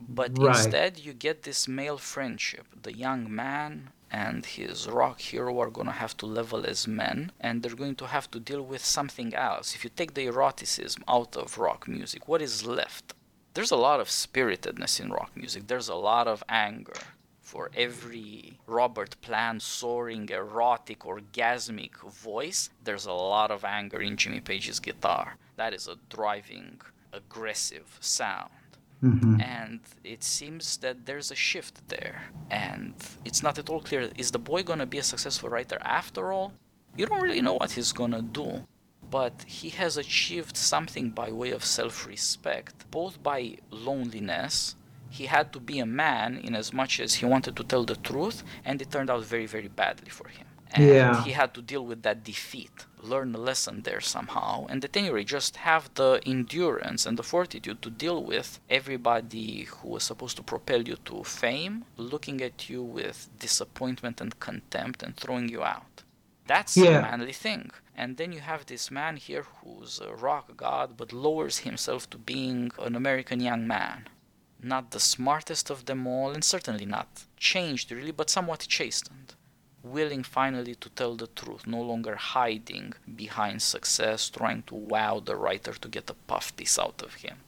But 0.00 0.38
right. 0.38 0.56
instead, 0.56 0.98
you 0.98 1.12
get 1.12 1.42
this 1.42 1.68
male 1.68 1.98
friendship. 1.98 2.66
The 2.82 2.96
young 2.96 3.34
man 3.34 3.90
and 4.10 4.44
his 4.46 4.88
rock 4.88 5.20
hero 5.20 5.60
are 5.60 5.70
going 5.70 5.86
to 5.86 5.92
have 5.92 6.16
to 6.16 6.26
level 6.26 6.64
as 6.66 6.88
men 6.88 7.32
and 7.40 7.62
they're 7.62 7.74
going 7.74 7.94
to 7.96 8.06
have 8.06 8.30
to 8.30 8.40
deal 8.40 8.62
with 8.62 8.84
something 8.84 9.34
else. 9.34 9.74
If 9.74 9.84
you 9.84 9.90
take 9.90 10.14
the 10.14 10.26
eroticism 10.26 11.04
out 11.06 11.36
of 11.36 11.58
rock 11.58 11.86
music, 11.86 12.28
what 12.28 12.42
is 12.42 12.66
left? 12.66 13.14
There's 13.54 13.70
a 13.70 13.76
lot 13.76 14.00
of 14.00 14.10
spiritedness 14.10 15.00
in 15.00 15.10
rock 15.10 15.32
music, 15.34 15.66
there's 15.66 15.88
a 15.88 15.94
lot 15.94 16.28
of 16.28 16.44
anger. 16.48 17.00
For 17.40 17.70
every 17.74 18.58
Robert 18.66 19.16
Plant 19.22 19.62
soaring, 19.62 20.28
erotic, 20.28 20.98
orgasmic 21.00 21.96
voice, 21.96 22.68
there's 22.84 23.06
a 23.06 23.12
lot 23.12 23.50
of 23.50 23.64
anger 23.64 24.02
in 24.02 24.18
Jimmy 24.18 24.40
Page's 24.40 24.80
guitar. 24.80 25.38
That 25.56 25.72
is 25.72 25.88
a 25.88 25.96
driving, 26.10 26.78
aggressive 27.10 27.96
sound. 28.00 28.50
Mm-hmm. 29.02 29.40
And 29.40 29.80
it 30.02 30.24
seems 30.24 30.76
that 30.78 31.06
there's 31.06 31.30
a 31.30 31.36
shift 31.36 31.88
there. 31.88 32.22
And 32.50 32.94
it's 33.24 33.42
not 33.42 33.58
at 33.58 33.70
all 33.70 33.80
clear 33.80 34.10
is 34.16 34.30
the 34.32 34.38
boy 34.38 34.62
going 34.62 34.80
to 34.80 34.86
be 34.86 34.98
a 34.98 35.02
successful 35.02 35.48
writer 35.48 35.78
after 35.82 36.32
all? 36.32 36.52
You 36.96 37.06
don't 37.06 37.20
really 37.20 37.40
know 37.40 37.54
what 37.54 37.72
he's 37.72 37.92
going 37.92 38.10
to 38.12 38.22
do. 38.22 38.66
But 39.10 39.44
he 39.46 39.70
has 39.70 39.96
achieved 39.96 40.56
something 40.56 41.10
by 41.10 41.30
way 41.30 41.50
of 41.50 41.64
self 41.64 42.06
respect, 42.06 42.90
both 42.90 43.22
by 43.22 43.58
loneliness. 43.70 44.74
He 45.08 45.26
had 45.26 45.52
to 45.54 45.60
be 45.60 45.78
a 45.78 45.86
man 45.86 46.36
in 46.36 46.54
as 46.54 46.74
much 46.74 47.00
as 47.00 47.14
he 47.14 47.24
wanted 47.24 47.56
to 47.56 47.64
tell 47.64 47.84
the 47.84 47.96
truth, 47.96 48.42
and 48.66 48.82
it 48.82 48.90
turned 48.90 49.08
out 49.08 49.24
very, 49.24 49.46
very 49.46 49.68
badly 49.68 50.10
for 50.10 50.28
him. 50.28 50.47
And 50.72 50.86
yeah. 50.86 51.24
he 51.24 51.32
had 51.32 51.54
to 51.54 51.62
deal 51.62 51.84
with 51.84 52.02
that 52.02 52.24
defeat 52.24 52.86
learn 53.02 53.34
a 53.34 53.38
lesson 53.38 53.82
there 53.82 54.00
somehow, 54.00 54.66
and 54.68 54.84
at 54.84 54.96
any 54.96 55.10
rate, 55.10 55.28
just 55.28 55.56
have 55.56 55.92
the 55.94 56.20
endurance 56.26 57.06
and 57.06 57.18
the 57.18 57.22
fortitude 57.22 57.80
to 57.82 57.90
deal 57.90 58.22
with 58.22 58.60
everybody 58.68 59.64
who 59.64 59.88
was 59.88 60.04
supposed 60.04 60.36
to 60.36 60.42
propel 60.42 60.82
you 60.82 60.96
to 61.04 61.22
fame 61.24 61.84
looking 61.96 62.40
at 62.40 62.68
you 62.68 62.82
with 62.82 63.28
disappointment 63.38 64.20
and 64.20 64.40
contempt 64.40 65.02
and 65.02 65.16
throwing 65.16 65.48
you 65.48 65.62
out. 65.62 66.02
That's 66.46 66.76
yeah. 66.76 66.98
a 66.98 67.02
manly 67.02 67.32
thing. 67.32 67.70
And 67.94 68.16
then 68.16 68.32
you 68.32 68.40
have 68.40 68.66
this 68.66 68.90
man 68.90 69.16
here 69.16 69.44
who's 69.60 70.00
a 70.00 70.14
rock 70.14 70.56
god 70.56 70.96
but 70.96 71.12
lowers 71.12 71.58
himself 71.58 72.08
to 72.10 72.18
being 72.18 72.70
an 72.78 72.94
American 72.94 73.40
young 73.40 73.66
man. 73.66 74.08
Not 74.60 74.90
the 74.90 75.00
smartest 75.00 75.70
of 75.70 75.84
them 75.84 76.06
all, 76.06 76.30
and 76.32 76.42
certainly 76.42 76.86
not 76.86 77.24
changed 77.36 77.92
really, 77.92 78.10
but 78.10 78.30
somewhat 78.30 78.66
chastened 78.68 79.34
willing 79.92 80.22
finally 80.22 80.74
to 80.76 80.88
tell 80.90 81.14
the 81.16 81.26
truth, 81.26 81.66
no 81.66 81.80
longer 81.80 82.16
hiding 82.16 82.94
behind 83.16 83.62
success, 83.62 84.28
trying 84.28 84.62
to 84.64 84.74
wow 84.74 85.20
the 85.20 85.36
writer 85.36 85.72
to 85.72 85.88
get 85.88 86.10
a 86.10 86.14
puff 86.14 86.54
piece 86.56 86.78
out 86.78 87.02
of 87.02 87.14
him. 87.14 87.38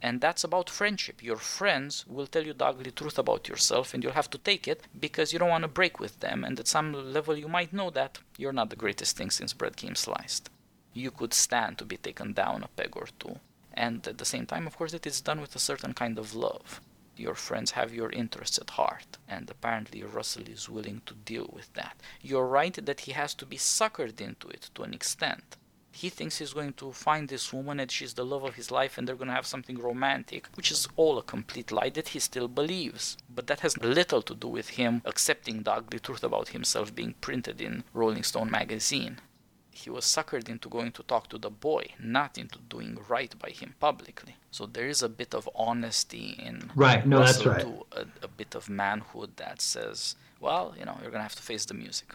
And 0.00 0.20
that's 0.20 0.44
about 0.44 0.70
friendship. 0.70 1.22
Your 1.22 1.38
friends 1.38 2.04
will 2.06 2.28
tell 2.28 2.46
you 2.46 2.52
the 2.52 2.66
ugly 2.66 2.92
truth 2.92 3.18
about 3.18 3.48
yourself, 3.48 3.92
and 3.92 4.02
you'll 4.02 4.12
have 4.12 4.30
to 4.30 4.38
take 4.38 4.68
it 4.68 4.82
because 4.98 5.32
you 5.32 5.38
don't 5.38 5.48
want 5.48 5.62
to 5.62 5.68
break 5.68 5.98
with 5.98 6.20
them. 6.20 6.44
And 6.44 6.58
at 6.60 6.68
some 6.68 6.92
level, 7.12 7.36
you 7.36 7.48
might 7.48 7.72
know 7.72 7.90
that 7.90 8.20
you're 8.36 8.52
not 8.52 8.70
the 8.70 8.76
greatest 8.76 9.16
thing 9.16 9.30
since 9.30 9.52
bread 9.52 9.76
came 9.76 9.96
sliced. 9.96 10.50
You 10.92 11.10
could 11.10 11.34
stand 11.34 11.78
to 11.78 11.84
be 11.84 11.96
taken 11.96 12.32
down 12.32 12.62
a 12.62 12.68
peg 12.68 12.96
or 12.96 13.08
two. 13.18 13.40
And 13.74 14.06
at 14.06 14.18
the 14.18 14.24
same 14.24 14.46
time, 14.46 14.66
of 14.66 14.76
course, 14.76 14.94
it 14.94 15.06
is 15.06 15.20
done 15.20 15.40
with 15.40 15.56
a 15.56 15.60
certain 15.60 15.94
kind 15.94 16.18
of 16.18 16.34
love 16.34 16.80
your 17.18 17.34
friends 17.34 17.72
have 17.72 17.94
your 17.94 18.10
interests 18.10 18.58
at 18.58 18.70
heart, 18.70 19.18
and 19.26 19.50
apparently 19.50 20.02
Russell 20.02 20.48
is 20.48 20.68
willing 20.68 21.02
to 21.06 21.14
deal 21.14 21.50
with 21.52 21.72
that. 21.74 21.96
You're 22.20 22.46
right 22.46 22.74
that 22.84 23.00
he 23.00 23.12
has 23.12 23.34
to 23.34 23.46
be 23.46 23.56
suckered 23.56 24.20
into 24.20 24.48
it 24.48 24.70
to 24.74 24.82
an 24.82 24.94
extent. 24.94 25.56
He 25.92 26.10
thinks 26.10 26.38
he's 26.38 26.52
going 26.52 26.74
to 26.74 26.92
find 26.92 27.28
this 27.28 27.52
woman 27.52 27.80
and 27.80 27.90
she's 27.90 28.14
the 28.14 28.24
love 28.24 28.44
of 28.44 28.54
his 28.54 28.70
life 28.70 28.98
and 28.98 29.08
they're 29.08 29.16
going 29.16 29.28
to 29.28 29.34
have 29.34 29.46
something 29.46 29.78
romantic, 29.78 30.46
which 30.54 30.70
is 30.70 30.86
all 30.96 31.18
a 31.18 31.22
complete 31.22 31.72
lie 31.72 31.90
that 31.90 32.08
he 32.08 32.20
still 32.20 32.46
believes. 32.46 33.16
But 33.28 33.48
that 33.48 33.60
has 33.60 33.76
little 33.78 34.22
to 34.22 34.34
do 34.34 34.48
with 34.48 34.70
him 34.70 35.02
accepting 35.04 35.62
the 35.62 35.72
ugly 35.72 35.98
truth 35.98 36.22
about 36.22 36.48
himself 36.48 36.94
being 36.94 37.14
printed 37.20 37.60
in 37.60 37.84
Rolling 37.92 38.22
Stone 38.22 38.50
magazine 38.50 39.18
he 39.78 39.90
was 39.90 40.04
suckered 40.04 40.48
into 40.48 40.68
going 40.68 40.92
to 40.92 41.02
talk 41.04 41.28
to 41.28 41.38
the 41.38 41.50
boy, 41.50 41.84
not 42.00 42.36
into 42.36 42.58
doing 42.74 42.98
right 43.08 43.32
by 43.38 43.50
him 43.50 43.74
publicly. 43.78 44.34
So 44.50 44.66
there 44.66 44.88
is 44.88 45.02
a 45.02 45.08
bit 45.08 45.34
of 45.34 45.48
honesty 45.54 46.36
in 46.46 46.70
right. 46.74 47.06
No, 47.06 47.20
Russell 47.20 47.52
that's 47.52 47.64
right. 47.64 48.06
A, 48.22 48.24
a 48.24 48.28
bit 48.28 48.54
of 48.54 48.68
manhood 48.68 49.30
that 49.36 49.60
says, 49.60 50.16
well, 50.40 50.74
you 50.78 50.84
know, 50.84 50.96
you're 51.00 51.10
gonna 51.10 51.28
have 51.30 51.36
to 51.36 51.42
face 51.42 51.64
the 51.64 51.74
music. 51.74 52.08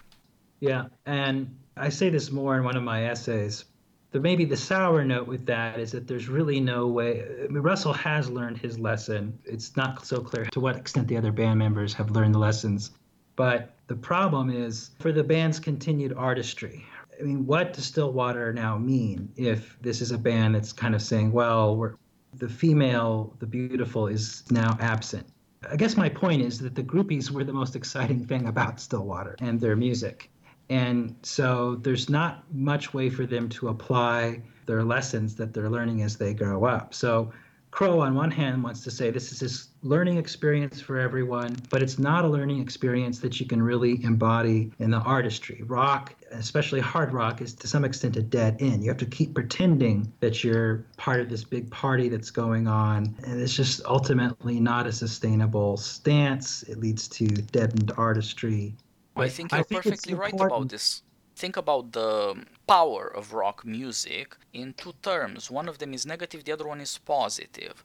Yeah, 0.60 0.86
and 1.06 1.36
I 1.78 1.90
say 1.90 2.10
this 2.10 2.32
more 2.32 2.58
in 2.58 2.64
one 2.64 2.78
of 2.78 2.84
my 2.84 3.06
essays. 3.06 3.66
The 4.12 4.20
maybe 4.20 4.46
the 4.46 4.58
sour 4.58 5.04
note 5.04 5.28
with 5.28 5.46
that 5.48 5.80
is 5.80 5.92
that 5.94 6.08
there's 6.08 6.28
really 6.28 6.60
no 6.60 6.88
way. 6.88 7.24
I 7.44 7.48
mean, 7.48 7.64
Russell 7.64 7.94
has 7.94 8.30
learned 8.30 8.58
his 8.58 8.78
lesson. 8.78 9.38
It's 9.46 9.76
not 9.76 10.06
so 10.06 10.20
clear 10.20 10.46
to 10.46 10.60
what 10.60 10.76
extent 10.76 11.08
the 11.08 11.18
other 11.18 11.32
band 11.32 11.58
members 11.60 11.94
have 11.96 12.12
learned 12.12 12.36
the 12.36 12.40
lessons. 12.40 12.92
But 13.36 13.74
the 13.88 13.96
problem 13.96 14.50
is 14.52 14.92
for 15.00 15.12
the 15.12 15.24
band's 15.24 15.60
continued 15.60 16.14
artistry, 16.14 16.86
I 17.20 17.24
mean, 17.24 17.46
what 17.46 17.74
does 17.74 17.86
Stillwater 17.86 18.54
now 18.54 18.78
mean 18.78 19.32
if 19.36 19.78
this 19.82 20.02
is 20.02 20.12
a 20.12 20.18
band 20.18 20.56
that's 20.56 20.74
kind 20.74 20.96
of 20.96 21.02
saying, 21.02 21.32
well, 21.32 21.96
the 22.36 22.50
female, 22.50 23.36
the 23.40 23.46
beautiful, 23.46 24.08
is 24.08 24.44
now 24.52 24.78
absent? 24.80 25.28
I 25.70 25.76
guess 25.76 25.96
my 25.96 26.10
point 26.10 26.42
is 26.42 26.60
that 26.60 26.76
the 26.76 26.84
groupies 26.84 27.32
were 27.32 27.44
the 27.44 27.54
most 27.54 27.76
exciting 27.76 28.26
thing 28.26 28.48
about 28.48 28.80
Stillwater 28.80 29.36
and 29.40 29.60
their 29.60 29.76
music. 29.76 30.30
And 30.70 31.16
so 31.24 31.76
there's 31.76 32.10
not 32.10 32.44
much 32.54 32.94
way 32.94 33.10
for 33.10 33.26
them 33.26 33.50
to 33.50 33.70
apply 33.70 34.42
their 34.66 34.84
lessons 34.84 35.36
that 35.36 35.54
they're 35.54 35.70
learning 35.70 36.02
as 36.02 36.18
they 36.18 36.34
grow 36.34 36.66
up. 36.66 36.94
So 36.94 37.32
Crowe, 37.72 38.00
on 38.00 38.16
one 38.16 38.32
hand, 38.32 38.64
wants 38.64 38.82
to 38.82 38.92
say 38.92 39.12
this 39.12 39.42
is 39.42 39.70
learning 39.84 40.18
experience 40.18 40.80
for 40.80 40.98
everyone, 40.98 41.56
but 41.70 41.84
it's 41.84 42.00
not 42.00 42.26
a 42.26 42.28
learning 42.28 42.62
experience 42.62 43.20
that 43.20 43.40
you 43.40 43.46
can 43.46 43.62
really 43.62 44.04
embody 44.04 44.72
in 44.80 44.90
the 44.90 45.00
artistry. 45.00 45.62
Rock, 45.66 46.16
especially 46.32 46.80
hard 46.80 47.14
rock, 47.14 47.42
is 47.42 47.54
to 47.54 47.68
some 47.68 47.84
extent 47.84 48.16
a 48.16 48.22
dead 48.22 48.58
end. 48.60 48.84
You 48.84 48.90
have 48.90 48.98
to 48.98 49.06
keep 49.06 49.36
pretending 49.36 50.12
that 50.22 50.44
you're 50.44 50.86
part 50.98 51.20
of 51.20 51.30
this 51.30 51.44
big 51.44 51.70
party 51.70 52.10
that's 52.10 52.32
going 52.32 52.68
on, 52.68 53.16
and 53.26 53.40
it's 53.40 53.56
just 53.56 53.82
ultimately 53.86 54.60
not 54.60 54.88
a 54.88 54.92
sustainable 54.92 55.78
stance. 55.78 56.64
It 56.64 56.80
leads 56.80 57.08
to 57.10 57.28
deadened 57.28 57.92
artistry. 57.98 58.76
I 59.16 59.30
think 59.30 59.52
you're 59.52 59.60
I 59.60 59.64
think 59.64 59.84
perfectly 59.84 60.14
right 60.16 60.34
about 60.34 60.70
this 60.70 61.04
think 61.36 61.58
about 61.58 61.92
the 61.94 62.46
power 62.68 63.08
of 63.08 63.34
rock 63.34 63.66
music 63.66 64.38
in 64.54 64.74
two 64.74 64.94
terms. 65.02 65.50
One 65.50 65.68
of 65.68 65.78
them 65.80 65.94
is 65.94 66.06
negative, 66.06 66.44
the 66.44 66.52
other 66.52 66.68
one 66.68 66.82
is 66.82 66.98
positive. 66.98 67.84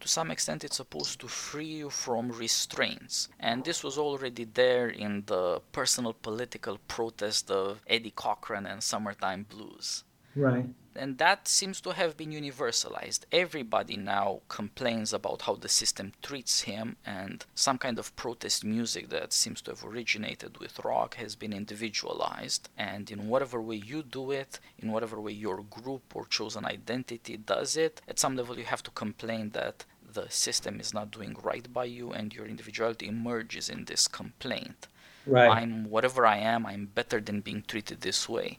To 0.00 0.08
some 0.08 0.30
extent, 0.30 0.64
it's 0.64 0.76
supposed 0.76 1.20
to 1.20 1.28
free 1.28 1.66
you 1.66 1.90
from 1.90 2.30
restraints. 2.30 3.28
And 3.40 3.64
this 3.64 3.82
was 3.82 3.98
already 3.98 4.44
there 4.44 4.88
in 4.88 5.24
the 5.26 5.60
personal 5.72 6.12
political 6.12 6.78
protest 6.88 7.50
of 7.50 7.80
Eddie 7.86 8.12
Cochran 8.12 8.66
and 8.66 8.82
Summertime 8.82 9.46
Blues. 9.48 10.04
Right 10.36 10.66
and 10.98 11.18
that 11.18 11.48
seems 11.48 11.80
to 11.82 11.92
have 11.92 12.16
been 12.16 12.30
universalized. 12.30 13.20
Everybody 13.32 13.96
now 13.96 14.40
complains 14.48 15.12
about 15.12 15.42
how 15.42 15.54
the 15.54 15.68
system 15.68 16.12
treats 16.22 16.62
him, 16.62 16.96
and 17.06 17.44
some 17.54 17.78
kind 17.78 17.98
of 17.98 18.14
protest 18.16 18.64
music 18.64 19.08
that 19.10 19.32
seems 19.32 19.62
to 19.62 19.70
have 19.70 19.84
originated 19.84 20.58
with 20.58 20.84
rock 20.84 21.14
has 21.14 21.36
been 21.36 21.52
individualized. 21.52 22.68
And 22.76 23.10
in 23.10 23.28
whatever 23.28 23.60
way 23.60 23.76
you 23.76 24.02
do 24.02 24.30
it, 24.30 24.58
in 24.78 24.92
whatever 24.92 25.20
way 25.20 25.32
your 25.32 25.62
group 25.62 26.14
or 26.14 26.26
chosen 26.26 26.64
identity 26.64 27.36
does 27.36 27.76
it, 27.76 28.00
at 28.08 28.18
some 28.18 28.36
level 28.36 28.58
you 28.58 28.64
have 28.64 28.82
to 28.82 28.90
complain 28.90 29.50
that 29.50 29.84
the 30.12 30.28
system 30.30 30.80
is 30.80 30.94
not 30.94 31.10
doing 31.10 31.36
right 31.42 31.72
by 31.72 31.84
you, 31.84 32.12
and 32.12 32.34
your 32.34 32.46
individuality 32.46 33.06
emerges 33.06 33.68
in 33.68 33.84
this 33.84 34.08
complaint. 34.08 34.88
Right. 35.26 35.50
I'm 35.50 35.90
whatever 35.90 36.24
I 36.26 36.38
am, 36.38 36.64
I'm 36.64 36.86
better 36.86 37.20
than 37.20 37.40
being 37.40 37.62
treated 37.66 38.00
this 38.00 38.28
way. 38.28 38.58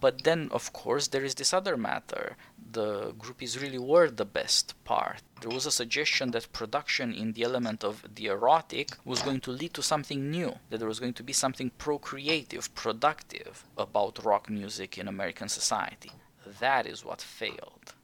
But 0.00 0.22
then, 0.22 0.48
of 0.52 0.72
course, 0.72 1.08
there 1.08 1.24
is 1.24 1.34
this 1.34 1.52
other 1.52 1.76
matter. 1.76 2.36
The 2.70 3.12
groupies 3.18 3.60
really 3.60 3.78
were 3.78 4.10
the 4.10 4.24
best 4.24 4.74
part. 4.84 5.22
There 5.40 5.50
was 5.50 5.66
a 5.66 5.72
suggestion 5.72 6.30
that 6.32 6.52
production 6.52 7.12
in 7.12 7.32
the 7.32 7.42
element 7.42 7.82
of 7.82 8.04
the 8.14 8.26
erotic 8.26 8.90
was 9.04 9.22
going 9.22 9.40
to 9.40 9.50
lead 9.50 9.74
to 9.74 9.82
something 9.82 10.30
new, 10.30 10.56
that 10.70 10.78
there 10.78 10.88
was 10.88 11.00
going 11.00 11.14
to 11.14 11.22
be 11.22 11.32
something 11.32 11.70
procreative, 11.78 12.72
productive 12.74 13.64
about 13.76 14.24
rock 14.24 14.48
music 14.48 14.98
in 14.98 15.08
American 15.08 15.48
society. 15.48 16.12
That 16.60 16.86
is 16.86 17.04
what 17.04 17.20
failed. 17.20 17.94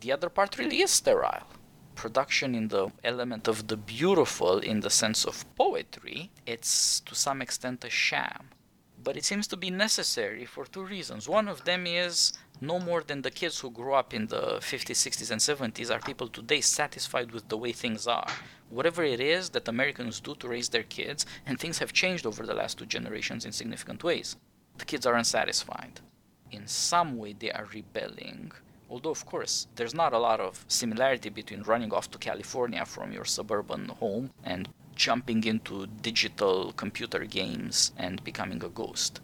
The 0.00 0.12
other 0.12 0.28
part 0.28 0.58
really 0.58 0.80
is 0.82 0.90
sterile 0.90 1.46
production 1.94 2.54
in 2.54 2.68
the 2.68 2.88
element 3.02 3.48
of 3.48 3.66
the 3.66 3.76
beautiful 3.76 4.58
in 4.60 4.78
the 4.80 4.90
sense 4.90 5.24
of 5.24 5.44
poetry, 5.56 6.30
it's 6.46 7.00
to 7.00 7.12
some 7.12 7.42
extent 7.42 7.84
a 7.84 7.90
sham 7.90 8.50
but 9.08 9.16
it 9.16 9.24
seems 9.24 9.46
to 9.46 9.56
be 9.56 9.70
necessary 9.70 10.44
for 10.44 10.66
two 10.66 10.84
reasons. 10.84 11.26
One 11.26 11.48
of 11.48 11.64
them 11.64 11.86
is 11.86 12.34
no 12.60 12.78
more 12.78 13.02
than 13.02 13.22
the 13.22 13.30
kids 13.30 13.58
who 13.58 13.70
grew 13.70 13.94
up 13.94 14.12
in 14.12 14.26
the 14.26 14.58
50s, 14.60 15.00
60s, 15.08 15.30
and 15.30 15.40
70s 15.40 15.90
are 15.90 15.98
people 15.98 16.28
today 16.28 16.60
satisfied 16.60 17.32
with 17.32 17.48
the 17.48 17.56
way 17.56 17.72
things 17.72 18.06
are. 18.06 18.30
Whatever 18.68 19.02
it 19.04 19.18
is 19.18 19.48
that 19.54 19.66
Americans 19.66 20.20
do 20.20 20.34
to 20.34 20.48
raise 20.48 20.68
their 20.68 20.82
kids, 20.82 21.24
and 21.46 21.58
things 21.58 21.78
have 21.78 21.94
changed 21.94 22.26
over 22.26 22.44
the 22.44 22.52
last 22.52 22.76
two 22.76 22.84
generations 22.84 23.46
in 23.46 23.52
significant 23.52 24.04
ways, 24.04 24.36
the 24.76 24.84
kids 24.84 25.06
are 25.06 25.14
unsatisfied. 25.14 26.02
In 26.50 26.66
some 26.66 27.16
way, 27.16 27.32
they 27.32 27.50
are 27.50 27.66
rebelling. 27.72 28.52
Although, 28.90 29.12
of 29.12 29.24
course, 29.24 29.68
there's 29.76 29.94
not 29.94 30.12
a 30.12 30.18
lot 30.18 30.38
of 30.38 30.66
similarity 30.68 31.30
between 31.30 31.62
running 31.62 31.94
off 31.94 32.10
to 32.10 32.18
California 32.18 32.84
from 32.84 33.12
your 33.12 33.24
suburban 33.24 33.88
home 33.88 34.32
and 34.44 34.68
jumping 34.98 35.44
into 35.44 35.86
digital 36.02 36.72
computer 36.72 37.24
games 37.24 37.92
and 37.96 38.22
becoming 38.24 38.62
a 38.62 38.68
ghost. 38.68 39.20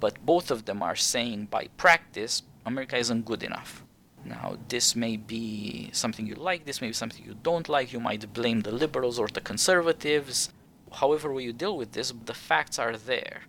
But 0.00 0.24
both 0.24 0.50
of 0.50 0.64
them 0.64 0.82
are 0.82 0.96
saying 0.96 1.48
by 1.50 1.68
practice, 1.76 2.42
America 2.64 2.96
isn't 2.96 3.26
good 3.26 3.42
enough. 3.42 3.84
Now, 4.24 4.56
this 4.68 4.96
may 4.96 5.16
be 5.16 5.90
something 5.92 6.26
you 6.26 6.34
like, 6.34 6.64
this 6.64 6.80
may 6.80 6.88
be 6.88 6.92
something 6.92 7.24
you 7.24 7.36
don't 7.42 7.68
like. 7.68 7.92
You 7.92 8.00
might 8.00 8.32
blame 8.32 8.60
the 8.62 8.72
liberals 8.72 9.18
or 9.18 9.28
the 9.28 9.40
conservatives. 9.40 10.50
However, 10.92 11.32
way 11.32 11.44
you 11.44 11.52
deal 11.52 11.76
with 11.76 11.92
this, 11.92 12.12
the 12.24 12.34
facts 12.34 12.78
are 12.78 12.96
there. 12.96 13.42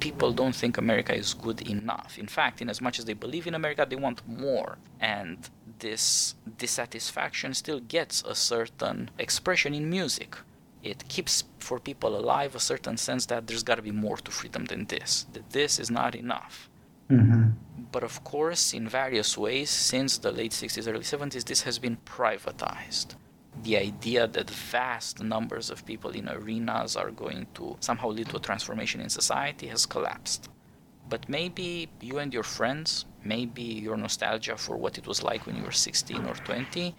People 0.00 0.32
don't 0.32 0.54
think 0.54 0.76
America 0.76 1.14
is 1.14 1.34
good 1.34 1.60
enough. 1.62 2.18
In 2.18 2.26
fact, 2.26 2.60
in 2.60 2.68
as 2.68 2.80
much 2.80 2.98
as 2.98 3.04
they 3.04 3.14
believe 3.14 3.46
in 3.46 3.54
America, 3.54 3.86
they 3.88 3.96
want 3.96 4.26
more. 4.26 4.78
And 5.00 5.38
this 5.78 6.34
dissatisfaction 6.58 7.54
still 7.54 7.80
gets 7.80 8.22
a 8.22 8.34
certain 8.34 9.10
expression 9.18 9.74
in 9.74 9.88
music 9.88 10.36
it 10.82 11.08
keeps 11.08 11.44
for 11.58 11.78
people 11.78 12.16
alive 12.16 12.54
a 12.54 12.60
certain 12.60 12.96
sense 12.96 13.26
that 13.26 13.46
there's 13.46 13.62
got 13.62 13.76
to 13.76 13.82
be 13.82 13.90
more 13.90 14.16
to 14.18 14.30
freedom 14.30 14.64
than 14.66 14.84
this, 14.86 15.26
that 15.32 15.50
this 15.50 15.78
is 15.78 15.90
not 15.90 16.14
enough. 16.14 16.68
Mm-hmm. 17.10 17.50
But 17.92 18.02
of 18.02 18.22
course, 18.24 18.74
in 18.74 18.88
various 18.88 19.38
ways, 19.38 19.70
since 19.70 20.18
the 20.18 20.32
late 20.32 20.52
60s, 20.52 20.88
early 20.88 21.00
70s, 21.00 21.44
this 21.44 21.62
has 21.62 21.78
been 21.78 21.96
privatized. 22.04 23.14
The 23.62 23.78
idea 23.78 24.26
that 24.26 24.50
vast 24.50 25.22
numbers 25.22 25.70
of 25.70 25.86
people 25.86 26.10
in 26.10 26.28
arenas 26.28 26.96
are 26.96 27.10
going 27.10 27.46
to 27.54 27.76
somehow 27.80 28.08
lead 28.08 28.28
to 28.30 28.36
a 28.36 28.40
transformation 28.40 29.00
in 29.00 29.08
society 29.08 29.68
has 29.68 29.86
collapsed. 29.86 30.50
But 31.08 31.28
maybe 31.28 31.88
you 32.00 32.18
and 32.18 32.34
your 32.34 32.42
friends, 32.42 33.06
maybe 33.24 33.62
your 33.62 33.96
nostalgia 33.96 34.56
for 34.56 34.76
what 34.76 34.98
it 34.98 35.06
was 35.06 35.22
like 35.22 35.46
when 35.46 35.56
you 35.56 35.62
were 35.62 35.72
16 35.72 36.24
or 36.26 36.34
20, 36.34 36.94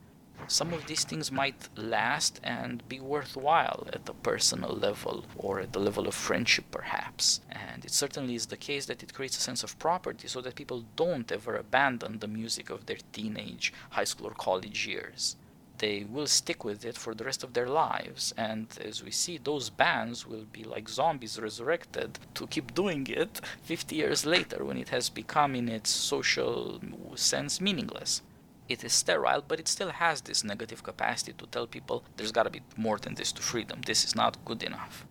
some 0.48 0.74
of 0.74 0.86
these 0.86 1.04
things 1.04 1.32
might 1.32 1.68
last 1.76 2.40
and 2.42 2.88
be 2.88 3.00
worthwhile 3.02 3.86
at 3.92 4.06
the 4.06 4.14
personal 4.14 4.72
level 4.72 5.26
or 5.36 5.60
at 5.60 5.74
the 5.74 5.80
level 5.80 6.08
of 6.08 6.16
friendship 6.16 6.66
perhaps. 6.72 7.42
And 7.52 7.84
it 7.84 7.92
certainly 7.92 8.36
is 8.36 8.46
the 8.46 8.56
case 8.56 8.86
that 8.86 9.04
it 9.04 9.14
creates 9.14 9.38
a 9.38 9.42
sense 9.42 9.64
of 9.64 9.78
property 9.78 10.28
so 10.28 10.40
that 10.42 10.56
people 10.56 10.86
don't 10.96 11.32
ever 11.32 11.56
abandon 11.56 12.20
the 12.20 12.30
music 12.30 12.70
of 12.70 12.86
their 12.86 12.98
teenage 13.12 13.74
high 13.92 14.06
school 14.06 14.28
or 14.28 14.34
college 14.34 14.88
years. 14.88 15.36
They 15.80 16.06
will 16.10 16.28
stick 16.28 16.64
with 16.64 16.86
it 16.86 16.98
for 16.98 17.14
the 17.14 17.26
rest 17.26 17.44
of 17.44 17.54
their 17.54 17.68
lives. 17.68 18.34
And 18.38 18.68
as 18.84 19.04
we 19.04 19.12
see, 19.12 19.38
those 19.38 19.70
bands 19.70 20.26
will 20.26 20.46
be 20.52 20.64
like 20.64 20.90
zombies 20.90 21.40
resurrected 21.40 22.20
to 22.36 22.48
keep 22.48 22.74
doing 22.74 23.06
it 23.10 23.42
50 23.64 23.96
years 23.96 24.26
later 24.26 24.64
when 24.64 24.78
it 24.78 24.90
has 24.90 25.10
become, 25.10 25.54
in 25.56 25.70
its 25.70 25.90
social 25.92 26.82
sense, 27.16 27.62
meaningless 27.62 28.22
it 28.70 28.84
is 28.84 28.94
sterile, 28.94 29.44
but 29.48 29.60
it 29.60 29.68
still 29.68 29.92
has 29.92 30.22
this 30.22 30.44
negative 30.44 30.84
capacity 30.84 31.34
to 31.34 31.48
tell 31.48 31.68
people 31.68 32.04
there's 32.16 32.32
got 32.32 32.44
to 32.44 32.50
be 32.50 32.62
more 32.76 32.98
than 32.98 33.16
this 33.16 33.32
to 33.34 33.42
freedom. 33.42 33.82
This 33.86 34.04
is 34.04 34.16
not 34.16 34.44
good 34.46 34.64
enough. 34.64 35.06